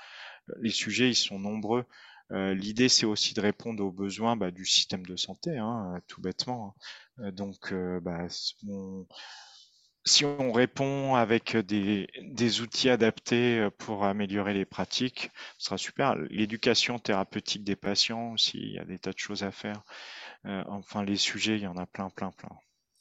Les 0.60 0.70
sujets, 0.70 1.10
ils 1.10 1.16
sont 1.16 1.38
nombreux. 1.38 1.84
L'idée, 2.30 2.88
c'est 2.88 3.06
aussi 3.06 3.34
de 3.34 3.40
répondre 3.40 3.84
aux 3.84 3.92
besoins 3.92 4.36
bah, 4.36 4.50
du 4.50 4.64
système 4.64 5.06
de 5.06 5.14
santé, 5.14 5.58
hein, 5.58 6.00
tout 6.08 6.20
bêtement. 6.20 6.74
Hein. 7.18 7.30
donc, 7.30 7.72
bah, 8.02 8.26
si 10.04 10.24
on 10.24 10.52
répond 10.52 11.14
avec 11.14 11.56
des, 11.56 12.08
des, 12.22 12.60
outils 12.60 12.90
adaptés 12.90 13.68
pour 13.78 14.04
améliorer 14.04 14.54
les 14.54 14.64
pratiques, 14.64 15.30
ce 15.58 15.66
sera 15.66 15.78
super. 15.78 16.16
L'éducation 16.30 16.98
thérapeutique 16.98 17.64
des 17.64 17.76
patients 17.76 18.32
aussi, 18.32 18.58
il 18.58 18.72
y 18.72 18.78
a 18.78 18.84
des 18.84 18.98
tas 18.98 19.12
de 19.12 19.18
choses 19.18 19.44
à 19.44 19.52
faire. 19.52 19.84
Euh, 20.46 20.62
enfin, 20.68 21.04
les 21.04 21.16
sujets, 21.16 21.56
il 21.56 21.62
y 21.62 21.66
en 21.66 21.76
a 21.76 21.86
plein, 21.86 22.08
plein, 22.10 22.30
plein. 22.30 22.50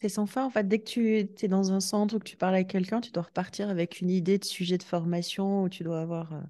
C'est 0.02 0.10
sans 0.10 0.26
fin, 0.26 0.46
en 0.46 0.50
fait. 0.50 0.68
Dès 0.68 0.80
que 0.80 0.89
tu 0.89 1.18
es 1.18 1.48
dans 1.48 1.72
un 1.72 1.80
centre 1.80 2.16
ou 2.16 2.20
que 2.20 2.28
tu 2.28 2.38
parles 2.38 2.56
avec 2.56 2.68
quelqu'un, 2.68 3.02
tu 3.02 3.12
dois 3.12 3.24
repartir 3.24 3.70
avec 3.70 4.02
une 4.02 4.10
idée 4.10 4.38
de 4.38 4.46
sujet 4.46 4.78
de 4.78 4.84
formation 4.84 5.64
où 5.64 5.70
tu 5.70 5.84
dois 5.84 6.02
avoir. 6.02 6.34
Euh, 6.34 6.41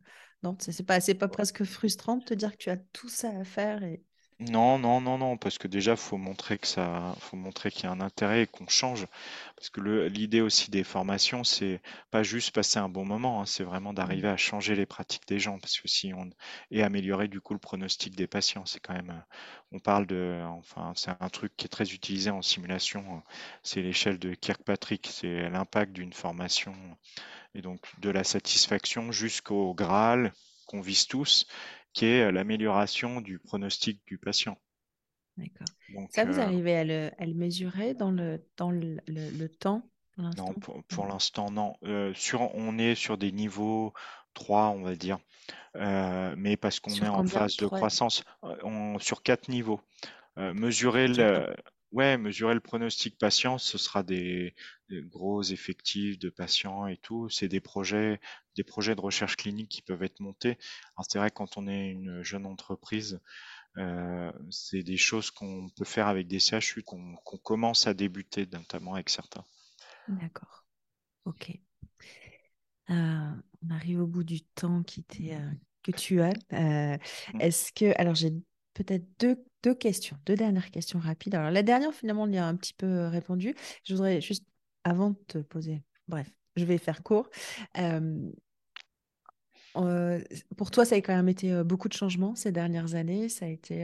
non, 0.44 0.56
c'est 0.60 0.86
pas, 0.86 1.00
pas 1.00 1.28
presque 1.28 1.64
frustrant 1.64 2.18
de 2.18 2.24
te 2.24 2.34
dire 2.34 2.52
que 2.52 2.58
tu 2.58 2.70
as 2.70 2.78
tout 2.78 3.10
ça 3.10 3.30
à 3.30 3.44
faire 3.44 3.84
et 3.84 4.04
non, 4.40 4.78
non, 4.80 5.00
non, 5.00 5.18
non, 5.18 5.38
parce 5.38 5.58
que 5.58 5.68
déjà, 5.70 5.96
faut 5.96 6.18
montrer 6.18 6.58
que 6.58 6.68
ça, 6.68 7.16
faut 7.20 7.38
montrer 7.38 7.72
qu'il 7.72 7.86
y 7.86 7.88
a 7.88 7.92
un 7.92 8.02
intérêt 8.02 8.44
et 8.44 8.48
qu'on 8.48 8.68
change. 8.68 9.08
Parce 9.56 9.70
que 9.70 9.80
l'idée 10.08 10.42
aussi 10.42 10.70
des 10.70 10.84
formations, 10.84 11.46
c'est 11.46 11.82
pas 12.12 12.22
juste 12.22 12.54
passer 12.54 12.78
un 12.80 12.90
bon 12.90 13.06
moment, 13.06 13.42
hein, 13.42 13.46
c'est 13.46 13.64
vraiment 13.64 13.94
d'arriver 13.94 14.28
à 14.28 14.36
changer 14.36 14.76
les 14.76 14.86
pratiques 14.86 15.26
des 15.28 15.40
gens, 15.40 15.58
parce 15.58 15.80
que 15.80 15.88
si 15.88 16.14
on 16.14 16.30
et 16.70 16.84
améliorer 16.84 17.30
du 17.30 17.40
coup 17.40 17.54
le 17.54 17.60
pronostic 17.60 18.14
des 18.18 18.28
patients, 18.28 18.66
c'est 18.66 18.82
quand 18.82 18.94
même, 18.94 19.12
euh, 19.12 19.36
on 19.72 19.80
parle 19.80 20.06
de, 20.06 20.42
enfin, 20.50 20.92
c'est 20.98 21.12
un 21.18 21.30
truc 21.30 21.56
qui 21.56 21.66
est 21.66 21.70
très 21.70 21.94
utilisé 21.94 22.30
en 22.30 22.42
simulation, 22.42 23.06
euh, 23.18 23.20
c'est 23.64 23.82
l'échelle 23.82 24.20
de 24.20 24.34
Kirkpatrick, 24.34 25.08
c'est 25.10 25.50
l'impact 25.50 25.94
d'une 25.94 26.14
formation 26.14 26.74
et 27.54 27.62
donc 27.62 27.80
de 28.00 28.10
la 28.10 28.26
satisfaction 28.26 29.14
jusqu'au 29.14 29.74
Graal 29.74 30.34
qu'on 30.68 30.82
vise 30.82 31.08
tous 31.08 31.48
qui 31.96 32.06
est 32.06 32.32
l'amélioration 32.32 33.22
du 33.22 33.40
pronostic 33.40 34.06
du 34.06 34.20
patient. 34.20 34.58
D'accord. 35.38 35.68
Ça, 36.12 36.26
vous 36.26 36.38
euh, 36.40 36.44
arrivez 36.44 36.76
à 36.76 36.84
le, 36.84 37.12
à 37.18 37.26
le, 37.26 37.34
mesurer 37.34 37.94
dans 37.94 38.12
le, 38.12 38.46
dans 38.58 38.70
le, 38.70 38.98
le, 39.08 39.48
temps 39.48 39.82
Non, 40.18 40.54
pour, 40.88 41.08
l'instant, 41.08 41.50
non. 41.50 41.76
Euh, 41.84 42.14
sur, 42.14 42.54
on 42.54 42.78
est 42.78 42.96
sur 42.96 43.18
des 43.18 43.32
niveaux 43.32 43.94
3, 44.34 44.68
on 44.68 44.82
va 44.82 44.96
dire. 44.96 45.18
Euh, 45.78 46.36
mais 46.38 46.58
parce 46.58 46.80
qu'on 46.80 46.92
est 46.92 47.08
en 47.08 47.26
phase 47.26 47.58
de 47.58 47.66
croissance, 47.66 48.24
on, 48.42 49.00
sur 49.00 49.24
quatre 49.24 49.50
niveaux. 49.50 49.82
mesurer 50.38 51.08
le, 51.08 51.56
Ouais, 51.96 52.18
mesurer 52.18 52.54
le 52.54 52.60
pronostic 52.60 53.18
patient, 53.18 53.58
ce 53.58 53.78
sera 53.78 54.04
des, 54.04 54.54
gros 54.90 55.42
effectifs 55.42 56.20
de 56.20 56.30
patients 56.30 56.88
et 56.88 56.98
tout. 56.98 57.30
C'est 57.30 57.48
des 57.48 57.62
projets, 57.62 58.20
des 58.58 58.66
projets 58.66 58.96
de 58.96 59.00
recherche 59.00 59.38
clinique 59.38 59.70
qui 59.70 59.82
peuvent 59.82 60.04
être 60.04 60.20
montés. 60.20 60.58
Alors 60.98 61.06
c'est 61.08 61.20
vrai 61.20 61.32
quand 61.32 61.56
on 61.56 61.70
est 61.70 61.88
une 61.88 62.22
jeune 62.22 62.46
entreprise, 62.46 63.22
euh, 63.78 64.30
c'est 64.50 64.84
des 64.84 64.98
choses 64.98 65.32
qu'on 65.32 65.70
peut 65.70 65.86
faire 65.86 66.08
avec 66.08 66.28
des 66.28 66.40
CHU 66.40 66.84
qu'on 66.84 67.16
commence 67.42 67.88
à 67.88 67.94
débuter, 67.94 68.46
notamment 68.52 68.96
avec 68.96 69.10
certains. 69.10 69.46
D'accord. 70.10 70.66
Ok. 71.24 71.58
Euh, 72.90 73.32
on 73.64 73.70
arrive 73.70 74.02
au 74.02 74.08
bout 74.08 74.26
du 74.26 74.42
temps 74.42 74.84
qui 74.84 75.06
euh, 75.32 75.50
que 75.82 75.92
tu 75.92 76.20
as. 76.20 76.34
Mmh. 76.52 77.40
Est-ce 77.40 77.72
que 77.72 77.98
alors 77.98 78.16
j'ai 78.16 78.34
peut-être 78.74 79.06
deux, 79.18 79.42
deux, 79.66 79.74
questions, 79.74 80.16
deux 80.28 80.36
dernières 80.36 80.70
questions 80.70 81.00
rapides. 81.00 81.34
Alors, 81.34 81.50
la 81.50 81.64
dernière, 81.64 81.92
finalement, 81.92 82.24
on 82.24 82.32
y 82.32 82.38
a 82.38 82.46
un 82.46 82.56
petit 82.56 82.74
peu 82.74 82.86
euh, 82.86 83.10
répondu. 83.10 83.56
Je 83.84 83.96
voudrais 83.96 84.22
juste, 84.22 84.46
avant 84.84 85.10
de 85.10 85.18
te 85.28 85.38
poser, 85.40 85.82
bref, 86.08 86.30
je 86.56 86.66
vais 86.66 86.78
faire 86.78 87.02
court. 87.02 87.32
Euh, 87.80 88.30
euh, 89.78 90.22
pour 90.56 90.70
toi, 90.70 90.86
ça 90.86 90.96
a 90.96 91.00
quand 91.00 91.16
même 91.16 91.30
été 91.30 91.64
beaucoup 91.64 91.90
de 91.90 91.94
changements 91.94 92.36
ces 92.36 92.52
dernières 92.52 92.94
années. 92.94 93.28
Ça 93.28 93.46
a 93.46 93.50
été 93.50 93.84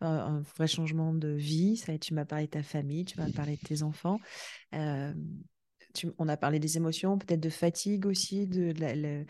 un, 0.00 0.42
vrai 0.56 0.66
changement 0.66 1.14
de 1.14 1.28
vie. 1.28 1.76
Ça 1.76 1.96
tu 1.96 2.14
m'as 2.14 2.24
parlé 2.24 2.46
de 2.46 2.50
ta 2.50 2.62
famille, 2.64 3.04
tu 3.04 3.18
m'as 3.18 3.30
parlé 3.30 3.56
de 3.56 3.62
tes 3.62 3.82
enfants. 3.82 4.18
Tu, 5.94 6.10
on 6.18 6.28
a 6.28 6.36
parlé 6.36 6.58
des 6.58 6.76
émotions, 6.76 7.16
peut-être 7.18 7.40
de 7.40 7.50
fatigue 7.50 8.06
aussi, 8.06 8.46
de, 8.46 8.72
la, 8.78 9.24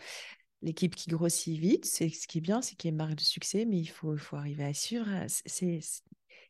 l'équipe 0.63 0.95
qui 0.95 1.09
grossit 1.11 1.59
vite, 1.59 1.85
c'est 1.85 2.09
ce 2.09 2.27
qui 2.27 2.39
est 2.39 2.41
bien, 2.41 2.61
c'est 2.63 2.75
qu'il 2.75 2.89
y 2.89 2.91
a 2.91 2.93
une 2.93 2.97
marque 2.97 3.15
de 3.15 3.21
succès, 3.21 3.65
mais 3.65 3.77
il 3.79 3.87
faut, 3.87 4.17
faut 4.17 4.37
arriver 4.37 4.65
à 4.65 4.73
suivre. 4.73 5.07
C'est, 5.27 5.79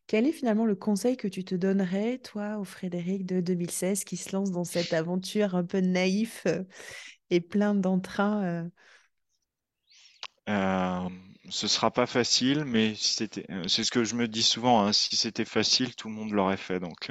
Quel 0.06 0.26
est 0.26 0.32
finalement 0.32 0.66
le 0.66 0.76
conseil 0.76 1.16
que 1.16 1.28
tu 1.28 1.44
te 1.44 1.54
donnerais, 1.54 2.18
toi, 2.18 2.58
au 2.58 2.64
Frédéric 2.64 3.26
de 3.26 3.40
2016, 3.40 4.04
qui 4.04 4.16
se 4.16 4.32
lance 4.34 4.50
dans 4.52 4.64
cette 4.64 4.92
aventure 4.94 5.56
un 5.56 5.64
peu 5.64 5.80
naïf 5.80 6.44
euh, 6.46 6.64
et 7.30 7.40
plein 7.40 7.74
d'entrain 7.74 8.44
euh? 8.44 8.70
euh, 10.48 11.08
Ce 11.50 11.68
sera 11.68 11.90
pas 11.90 12.06
facile, 12.06 12.64
mais 12.64 12.94
euh, 13.50 13.64
c'est 13.68 13.84
ce 13.84 13.90
que 13.90 14.04
je 14.04 14.14
me 14.14 14.28
dis 14.28 14.42
souvent. 14.42 14.82
Hein, 14.82 14.92
si 14.92 15.16
c'était 15.16 15.44
facile, 15.44 15.94
tout 15.96 16.08
le 16.08 16.14
monde 16.14 16.32
l'aurait 16.32 16.56
fait. 16.56 16.80
Donc, 16.80 17.10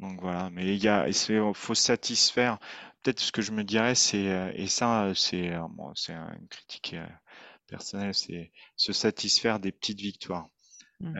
donc 0.00 0.20
voilà. 0.20 0.50
Mais 0.50 0.76
il 0.76 0.84
y 0.84 0.88
il 1.08 1.52
faut 1.54 1.74
satisfaire 1.74 2.58
peut-être 3.06 3.20
ce 3.20 3.30
que 3.30 3.42
je 3.42 3.52
me 3.52 3.62
dirais, 3.62 3.94
c'est, 3.94 4.32
euh, 4.32 4.50
et 4.54 4.66
ça, 4.66 5.12
c'est 5.14 5.52
euh, 5.52 5.62
c'est 5.94 6.12
une 6.12 6.48
critique 6.48 6.94
euh, 6.94 7.06
personnelle, 7.68 8.14
c'est 8.14 8.50
se 8.74 8.92
satisfaire 8.92 9.60
des 9.60 9.70
petites 9.70 10.00
victoires. 10.00 10.48
Mmh. 10.98 11.12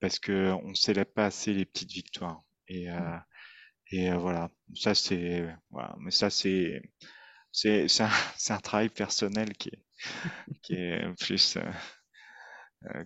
parce 0.00 0.18
que 0.18 0.50
on 0.64 0.74
célèbre 0.74 1.12
pas 1.12 1.26
assez 1.26 1.54
les 1.54 1.64
petites 1.64 1.92
victoires. 1.92 2.42
Et, 2.66 2.88
mmh. 2.88 3.22
et 3.92 4.12
voilà, 4.12 4.50
ça 4.74 4.96
c'est, 4.96 5.46
voilà, 5.70 5.94
mais 6.00 6.10
ça 6.10 6.28
c'est, 6.28 6.82
c'est, 7.52 7.86
c'est 7.86 8.02
un, 8.02 8.10
un, 8.50 8.58
travail 8.58 8.88
personnel 8.88 9.52
qui 9.56 9.68
est, 9.68 9.82
qui 10.62 10.74
est 10.74 11.04
plus 11.20 11.56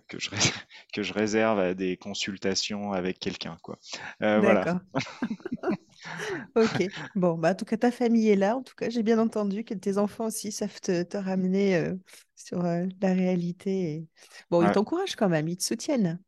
que 0.07 0.19
je 0.19 0.31
que 0.93 1.03
je 1.03 1.13
réserve 1.13 1.59
à 1.59 1.75
des 1.75 1.97
consultations 1.97 2.91
avec 2.91 3.19
quelqu'un, 3.19 3.57
quoi. 3.61 3.77
voilà. 4.19 4.81
ok. 6.55 6.83
Bon, 7.15 7.37
bah, 7.37 7.51
en 7.51 7.55
tout 7.55 7.65
cas, 7.65 7.77
ta 7.77 7.91
famille 7.91 8.29
est 8.29 8.35
là. 8.35 8.55
En 8.57 8.63
tout 8.63 8.75
cas, 8.75 8.89
j'ai 8.89 9.03
bien 9.03 9.19
entendu 9.19 9.63
que 9.63 9.73
tes 9.73 9.97
enfants 9.97 10.25
aussi 10.27 10.51
savent 10.51 10.79
te, 10.81 11.17
ramener 11.17 11.75
euh, 11.75 11.95
sur 12.35 12.65
euh, 12.65 12.85
la 13.01 13.13
réalité. 13.13 14.07
Bon, 14.49 14.61
ils 14.63 14.71
t'encouragent 14.71 15.15
quand 15.15 15.29
même, 15.29 15.47
ils 15.47 15.57
te 15.57 15.63
soutiennent. 15.63 16.19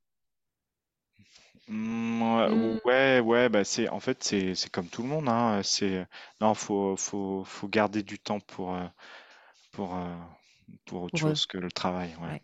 Mmh, 1.68 2.80
ouais, 2.86 3.20
ouais, 3.20 3.50
bah 3.50 3.64
c'est 3.64 3.88
en 3.90 4.00
fait 4.00 4.24
c'est 4.24 4.56
c'est 4.56 4.70
comme 4.70 4.88
tout 4.88 5.04
le 5.04 5.08
monde, 5.10 5.30
hein. 5.30 5.62
C'est 5.64 6.06
non, 6.42 6.54
faut 6.54 6.98
faut 6.98 7.44
faut 7.46 7.68
garder 7.68 8.04
du 8.04 8.20
temps 8.20 8.40
pour 8.40 8.76
euh, 8.76 8.86
pour 9.72 9.98
pour 10.86 11.04
autre 11.04 11.20
chose 11.20 11.46
que 11.46 11.58
le 11.58 11.72
travail. 11.72 12.16
Ouais. 12.22 12.42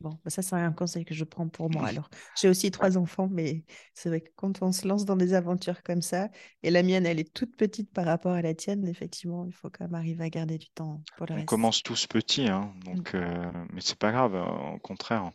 Bon, 0.00 0.10
bah, 0.24 0.30
ça, 0.30 0.42
c'est 0.42 0.54
un 0.56 0.72
conseil 0.72 1.04
que 1.04 1.14
je 1.14 1.24
prends 1.24 1.48
pour 1.48 1.70
moi. 1.70 1.86
Alors, 1.88 2.08
j'ai 2.36 2.48
aussi 2.48 2.70
trois 2.70 2.96
enfants, 2.98 3.28
mais 3.30 3.64
c'est 3.94 4.08
vrai 4.08 4.20
que 4.20 4.30
quand 4.36 4.62
on 4.62 4.72
se 4.72 4.86
lance 4.86 5.04
dans 5.04 5.16
des 5.16 5.34
aventures 5.34 5.82
comme 5.82 6.02
ça, 6.02 6.28
et 6.62 6.70
la 6.70 6.82
mienne, 6.82 7.06
elle 7.06 7.18
est 7.18 7.32
toute 7.34 7.56
petite 7.56 7.92
par 7.92 8.04
rapport 8.06 8.32
à 8.32 8.42
la 8.42 8.54
tienne, 8.54 8.86
effectivement, 8.86 9.44
il 9.46 9.52
faut 9.52 9.70
quand 9.70 9.84
même 9.84 9.94
arriver 9.94 10.24
à 10.24 10.30
garder 10.30 10.58
du 10.58 10.68
temps 10.70 11.02
pour 11.16 11.26
le 11.26 11.34
On 11.34 11.42
reste. 11.42 11.62
commence 11.62 11.82
tous 11.82 12.06
petits, 12.06 12.48
hein, 12.48 12.74
donc, 12.84 13.14
mmh. 13.14 13.16
euh, 13.16 13.50
mais 13.72 13.80
c'est 13.80 13.98
pas 13.98 14.12
grave, 14.12 14.34
euh, 14.34 14.74
au 14.74 14.78
contraire. 14.78 15.30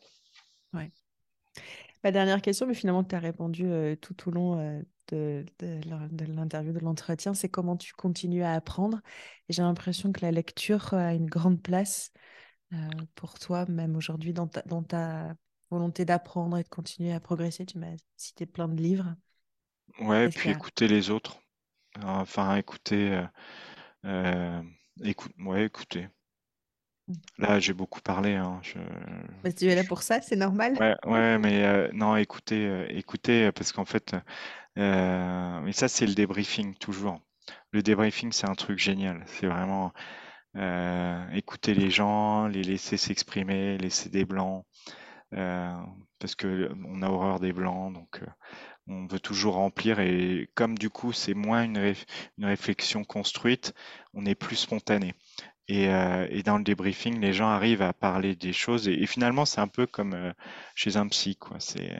Ouais. 0.73 0.91
Ma 2.03 2.11
dernière 2.11 2.41
question, 2.41 2.67
mais 2.67 2.73
finalement, 2.73 3.03
tu 3.03 3.15
as 3.15 3.19
répondu 3.19 3.65
euh, 3.65 3.95
tout 3.95 4.27
au 4.29 4.31
long 4.31 4.83
de, 5.09 5.45
de 5.59 6.25
l'interview, 6.25 6.73
de 6.73 6.79
l'entretien, 6.79 7.33
c'est 7.33 7.49
comment 7.49 7.77
tu 7.77 7.93
continues 7.93 8.43
à 8.43 8.53
apprendre? 8.53 9.01
Et 9.49 9.53
j'ai 9.53 9.61
l'impression 9.61 10.11
que 10.11 10.21
la 10.21 10.31
lecture 10.31 10.93
a 10.93 11.13
une 11.13 11.27
grande 11.27 11.61
place 11.61 12.11
euh, 12.15 12.19
pour 13.15 13.39
toi, 13.39 13.65
même 13.67 13.95
aujourd'hui, 13.95 14.33
dans 14.33 14.47
ta, 14.47 14.61
dans 14.63 14.83
ta 14.83 15.35
volonté 15.69 16.05
d'apprendre 16.05 16.57
et 16.57 16.63
de 16.63 16.69
continuer 16.69 17.13
à 17.13 17.19
progresser 17.19 17.65
Tu 17.65 17.77
m'as 17.77 17.95
cité 18.15 18.45
plein 18.45 18.67
de 18.67 18.81
livres. 18.81 19.15
Ouais, 19.99 20.29
puis 20.29 20.49
écouter 20.49 20.87
les 20.87 21.09
autres. 21.09 21.39
Enfin, 22.03 22.55
écouter. 22.55 23.11
Euh, 23.11 23.25
euh, 24.05 24.61
écoute, 25.03 25.31
ouais, 25.39 25.65
écouter. 25.65 26.07
Mmh. 27.07 27.13
Là, 27.37 27.59
j'ai 27.59 27.73
beaucoup 27.73 28.01
parlé. 28.01 28.33
Hein, 28.33 28.59
je, 28.63 28.79
bah, 29.43 29.51
tu 29.51 29.65
es 29.65 29.75
là 29.75 29.83
pour 29.83 30.01
ça, 30.03 30.21
c'est 30.21 30.35
normal. 30.35 30.77
Ouais, 30.79 30.95
ouais 31.05 31.37
mais 31.39 31.91
non, 31.91 32.15
écoutez, 32.15 32.87
écoutez, 32.89 33.51
parce 33.51 33.71
qu'en 33.71 33.85
fait, 33.85 34.15
mais 34.75 35.73
ça, 35.73 35.87
c'est 35.87 36.07
le 36.07 36.13
débriefing 36.13 36.75
toujours. 36.75 37.19
Le 37.71 37.83
débriefing, 37.83 38.31
c'est 38.31 38.47
un 38.47 38.55
truc 38.55 38.79
génial. 38.79 39.23
C'est 39.27 39.47
vraiment, 39.47 39.91
euh, 40.55 41.29
écouter 41.31 41.73
les 41.73 41.89
gens, 41.89 42.47
les 42.47 42.61
laisser 42.61 42.97
s'exprimer, 42.97 43.77
laisser 43.77 44.09
des 44.09 44.25
blancs, 44.25 44.65
euh, 45.33 45.73
parce 46.19 46.35
que 46.35 46.71
on 46.85 47.01
a 47.01 47.09
horreur 47.09 47.39
des 47.39 47.53
blancs, 47.53 47.93
donc 47.93 48.21
euh, 48.21 48.27
on 48.87 49.07
veut 49.07 49.19
toujours 49.19 49.55
remplir. 49.55 49.99
Et 49.99 50.49
comme 50.55 50.77
du 50.77 50.89
coup 50.89 51.11
c'est 51.11 51.33
moins 51.33 51.63
une, 51.63 51.95
réflexion 52.39 53.03
construite, 53.03 53.73
on 54.13 54.25
est 54.25 54.35
plus 54.35 54.57
spontané. 54.57 55.13
Et, 55.69 55.85
et, 55.85 56.43
dans 56.43 56.57
le 56.57 56.63
débriefing, 56.63 57.21
les 57.21 57.31
gens 57.31 57.47
arrivent 57.47 57.81
à 57.81 57.93
parler 57.93 58.35
des 58.35 58.51
choses. 58.51 58.89
Et, 58.89 59.05
finalement, 59.07 59.45
c'est 59.45 59.61
un 59.61 59.69
peu 59.69 59.87
comme 59.87 60.33
chez 60.75 60.97
un 60.97 61.07
psy, 61.07 61.37
quoi. 61.37 61.57
C'est, 61.61 61.97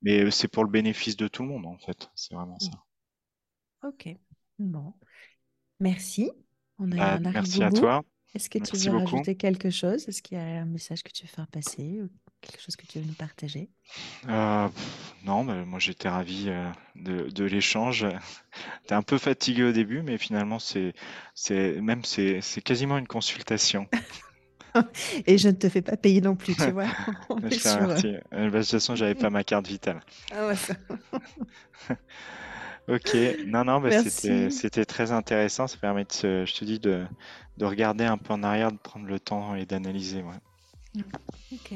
mais 0.00 0.30
c'est 0.30 0.48
pour 0.48 0.64
le 0.64 0.70
bénéfice 0.70 1.14
de 1.16 1.28
tout 1.28 1.42
le 1.42 1.50
monde, 1.50 1.66
en 1.66 1.76
fait. 1.76 2.10
C'est 2.14 2.34
vraiment 2.34 2.58
ça. 2.58 2.70
Ok. 3.82 4.08
Bon. 4.58 4.94
Merci. 5.80 6.32
On, 6.78 6.90
a, 6.92 7.18
bah, 7.18 7.30
merci 7.32 7.62
à 7.62 7.70
toi. 7.70 8.02
Est-ce 8.34 8.50
que 8.50 8.58
tu 8.58 8.76
veux 8.76 8.90
rajouter 8.90 9.36
quelque 9.36 9.70
chose? 9.70 10.08
Est-ce 10.08 10.22
qu'il 10.22 10.36
y 10.38 10.40
a 10.40 10.44
un 10.44 10.64
message 10.64 11.02
que 11.02 11.10
tu 11.10 11.24
veux 11.24 11.28
faire 11.30 11.48
passer 11.48 12.00
Quelque 12.40 12.60
chose 12.60 12.76
que 12.76 12.86
tu 12.86 13.00
veux 13.00 13.04
nous 13.06 13.14
partager? 13.14 13.68
Euh, 14.28 14.68
non, 15.24 15.44
bah, 15.44 15.64
moi 15.64 15.78
j'étais 15.78 16.08
ravi 16.08 16.46
euh, 16.48 16.70
de, 16.96 17.28
de 17.30 17.44
l'échange. 17.44 18.06
T'es 18.86 18.94
un 18.94 19.02
peu 19.02 19.18
fatigué 19.18 19.64
au 19.64 19.72
début, 19.72 20.02
mais 20.02 20.18
finalement 20.18 20.58
c'est, 20.58 20.94
c'est 21.34 21.80
même 21.80 22.04
c'est, 22.04 22.40
c'est 22.40 22.60
quasiment 22.62 22.98
une 22.98 23.06
consultation. 23.08 23.88
Et 25.26 25.38
je 25.38 25.48
ne 25.48 25.54
te 25.54 25.68
fais 25.68 25.82
pas 25.82 25.96
payer 25.96 26.20
non 26.20 26.36
plus, 26.36 26.54
tu 26.54 26.70
vois. 26.70 26.86
On 27.30 27.36
Je 27.36 27.58
te 27.62 27.68
remercie. 27.68 28.06
Euh, 28.34 28.50
bah, 28.50 28.58
de 28.58 28.62
toute 28.62 28.70
façon, 28.70 28.96
j'avais 28.96 29.14
pas 29.14 29.30
ma 29.30 29.44
carte 29.44 29.66
vitale. 29.66 30.00
Ah 30.32 30.46
ouais, 30.46 30.56
ça- 30.56 30.74
Ok, 32.88 33.14
non, 33.46 33.64
non, 33.64 33.80
bah, 33.80 33.90
c'était, 34.02 34.84
très 34.86 35.12
intéressant. 35.12 35.66
Ça 35.66 35.76
permet 35.76 36.04
de, 36.04 36.12
se- 36.12 36.44
je 36.46 36.54
te 36.54 36.64
dis, 36.64 36.78
de, 36.78 37.04
de 37.58 37.64
regarder 37.64 38.04
un 38.04 38.16
peu 38.16 38.32
en 38.32 38.42
arrière, 38.42 38.72
de 38.72 38.78
prendre 38.78 39.06
le 39.06 39.20
temps 39.20 39.54
et 39.54 39.66
d'analyser. 39.66 40.22
Ouais. 40.22 41.02
Ok. 41.52 41.72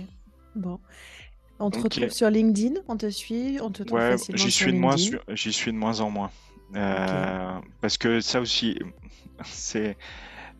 Bon. 0.55 0.81
On 1.59 1.71
te 1.71 1.79
retrouve 1.79 2.09
sur 2.11 2.29
LinkedIn, 2.31 2.81
on 2.89 2.97
te 2.97 3.09
suit, 3.11 3.59
on 3.61 3.71
te 3.71 3.83
trouve 3.83 3.99
Ouais, 4.01 4.13
facilement 4.13 4.39
j'y 4.43 4.51
sur 4.51 4.65
suis 4.65 4.73
de 4.73 4.79
moins, 4.79 4.97
sur- 4.97 5.23
j'y 5.29 5.53
suis 5.53 5.71
de 5.73 5.77
moins 5.77 6.01
en 6.01 6.11
moins. 6.11 6.31
Euh, 6.75 7.59
parce 7.81 7.99
que 7.99 8.21
ça 8.21 8.41
aussi, 8.41 8.79
c'est, 9.45 9.97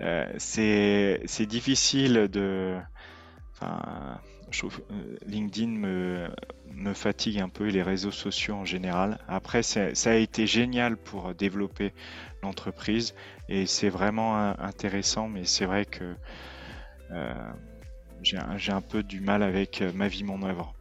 euh, 0.03 0.27
c'est 0.39 1.47
difficile 1.47 2.29
de, 2.31 2.79
enfin, 3.55 4.21
je 4.53 4.59
trouve, 4.59 4.83
euh, 4.91 5.17
LinkedIn 5.27 5.71
me, 5.71 6.29
me 6.75 6.95
fatigue 6.95 7.41
un 7.41 7.49
peu, 7.49 7.69
et 7.69 7.73
les 7.73 7.83
réseaux 7.83 8.11
sociaux 8.11 8.55
en 8.55 8.65
général. 8.65 9.19
Après, 9.29 9.63
ça 9.63 9.91
a 10.07 10.15
été 10.15 10.47
génial 10.47 10.97
pour 10.97 11.35
développer 11.35 11.93
l'entreprise 12.43 13.15
et 13.49 13.67
c'est 13.67 13.89
vraiment 13.89 14.39
euh, 14.39 14.53
intéressant, 14.59 15.29
mais 15.29 15.45
c'est 15.45 15.67
vrai 15.67 15.85
que 15.85 16.15
euh, 17.11 17.35
j'ai 18.23 18.73
un, 18.73 18.81
peu 18.81 19.03
du 19.03 19.21
mal 19.21 19.43
avec 19.43 19.83
euh, 19.83 19.93
ma 19.95 20.09
vie, 20.09 20.25
mon 20.25 20.43
œuvre, 20.43 20.75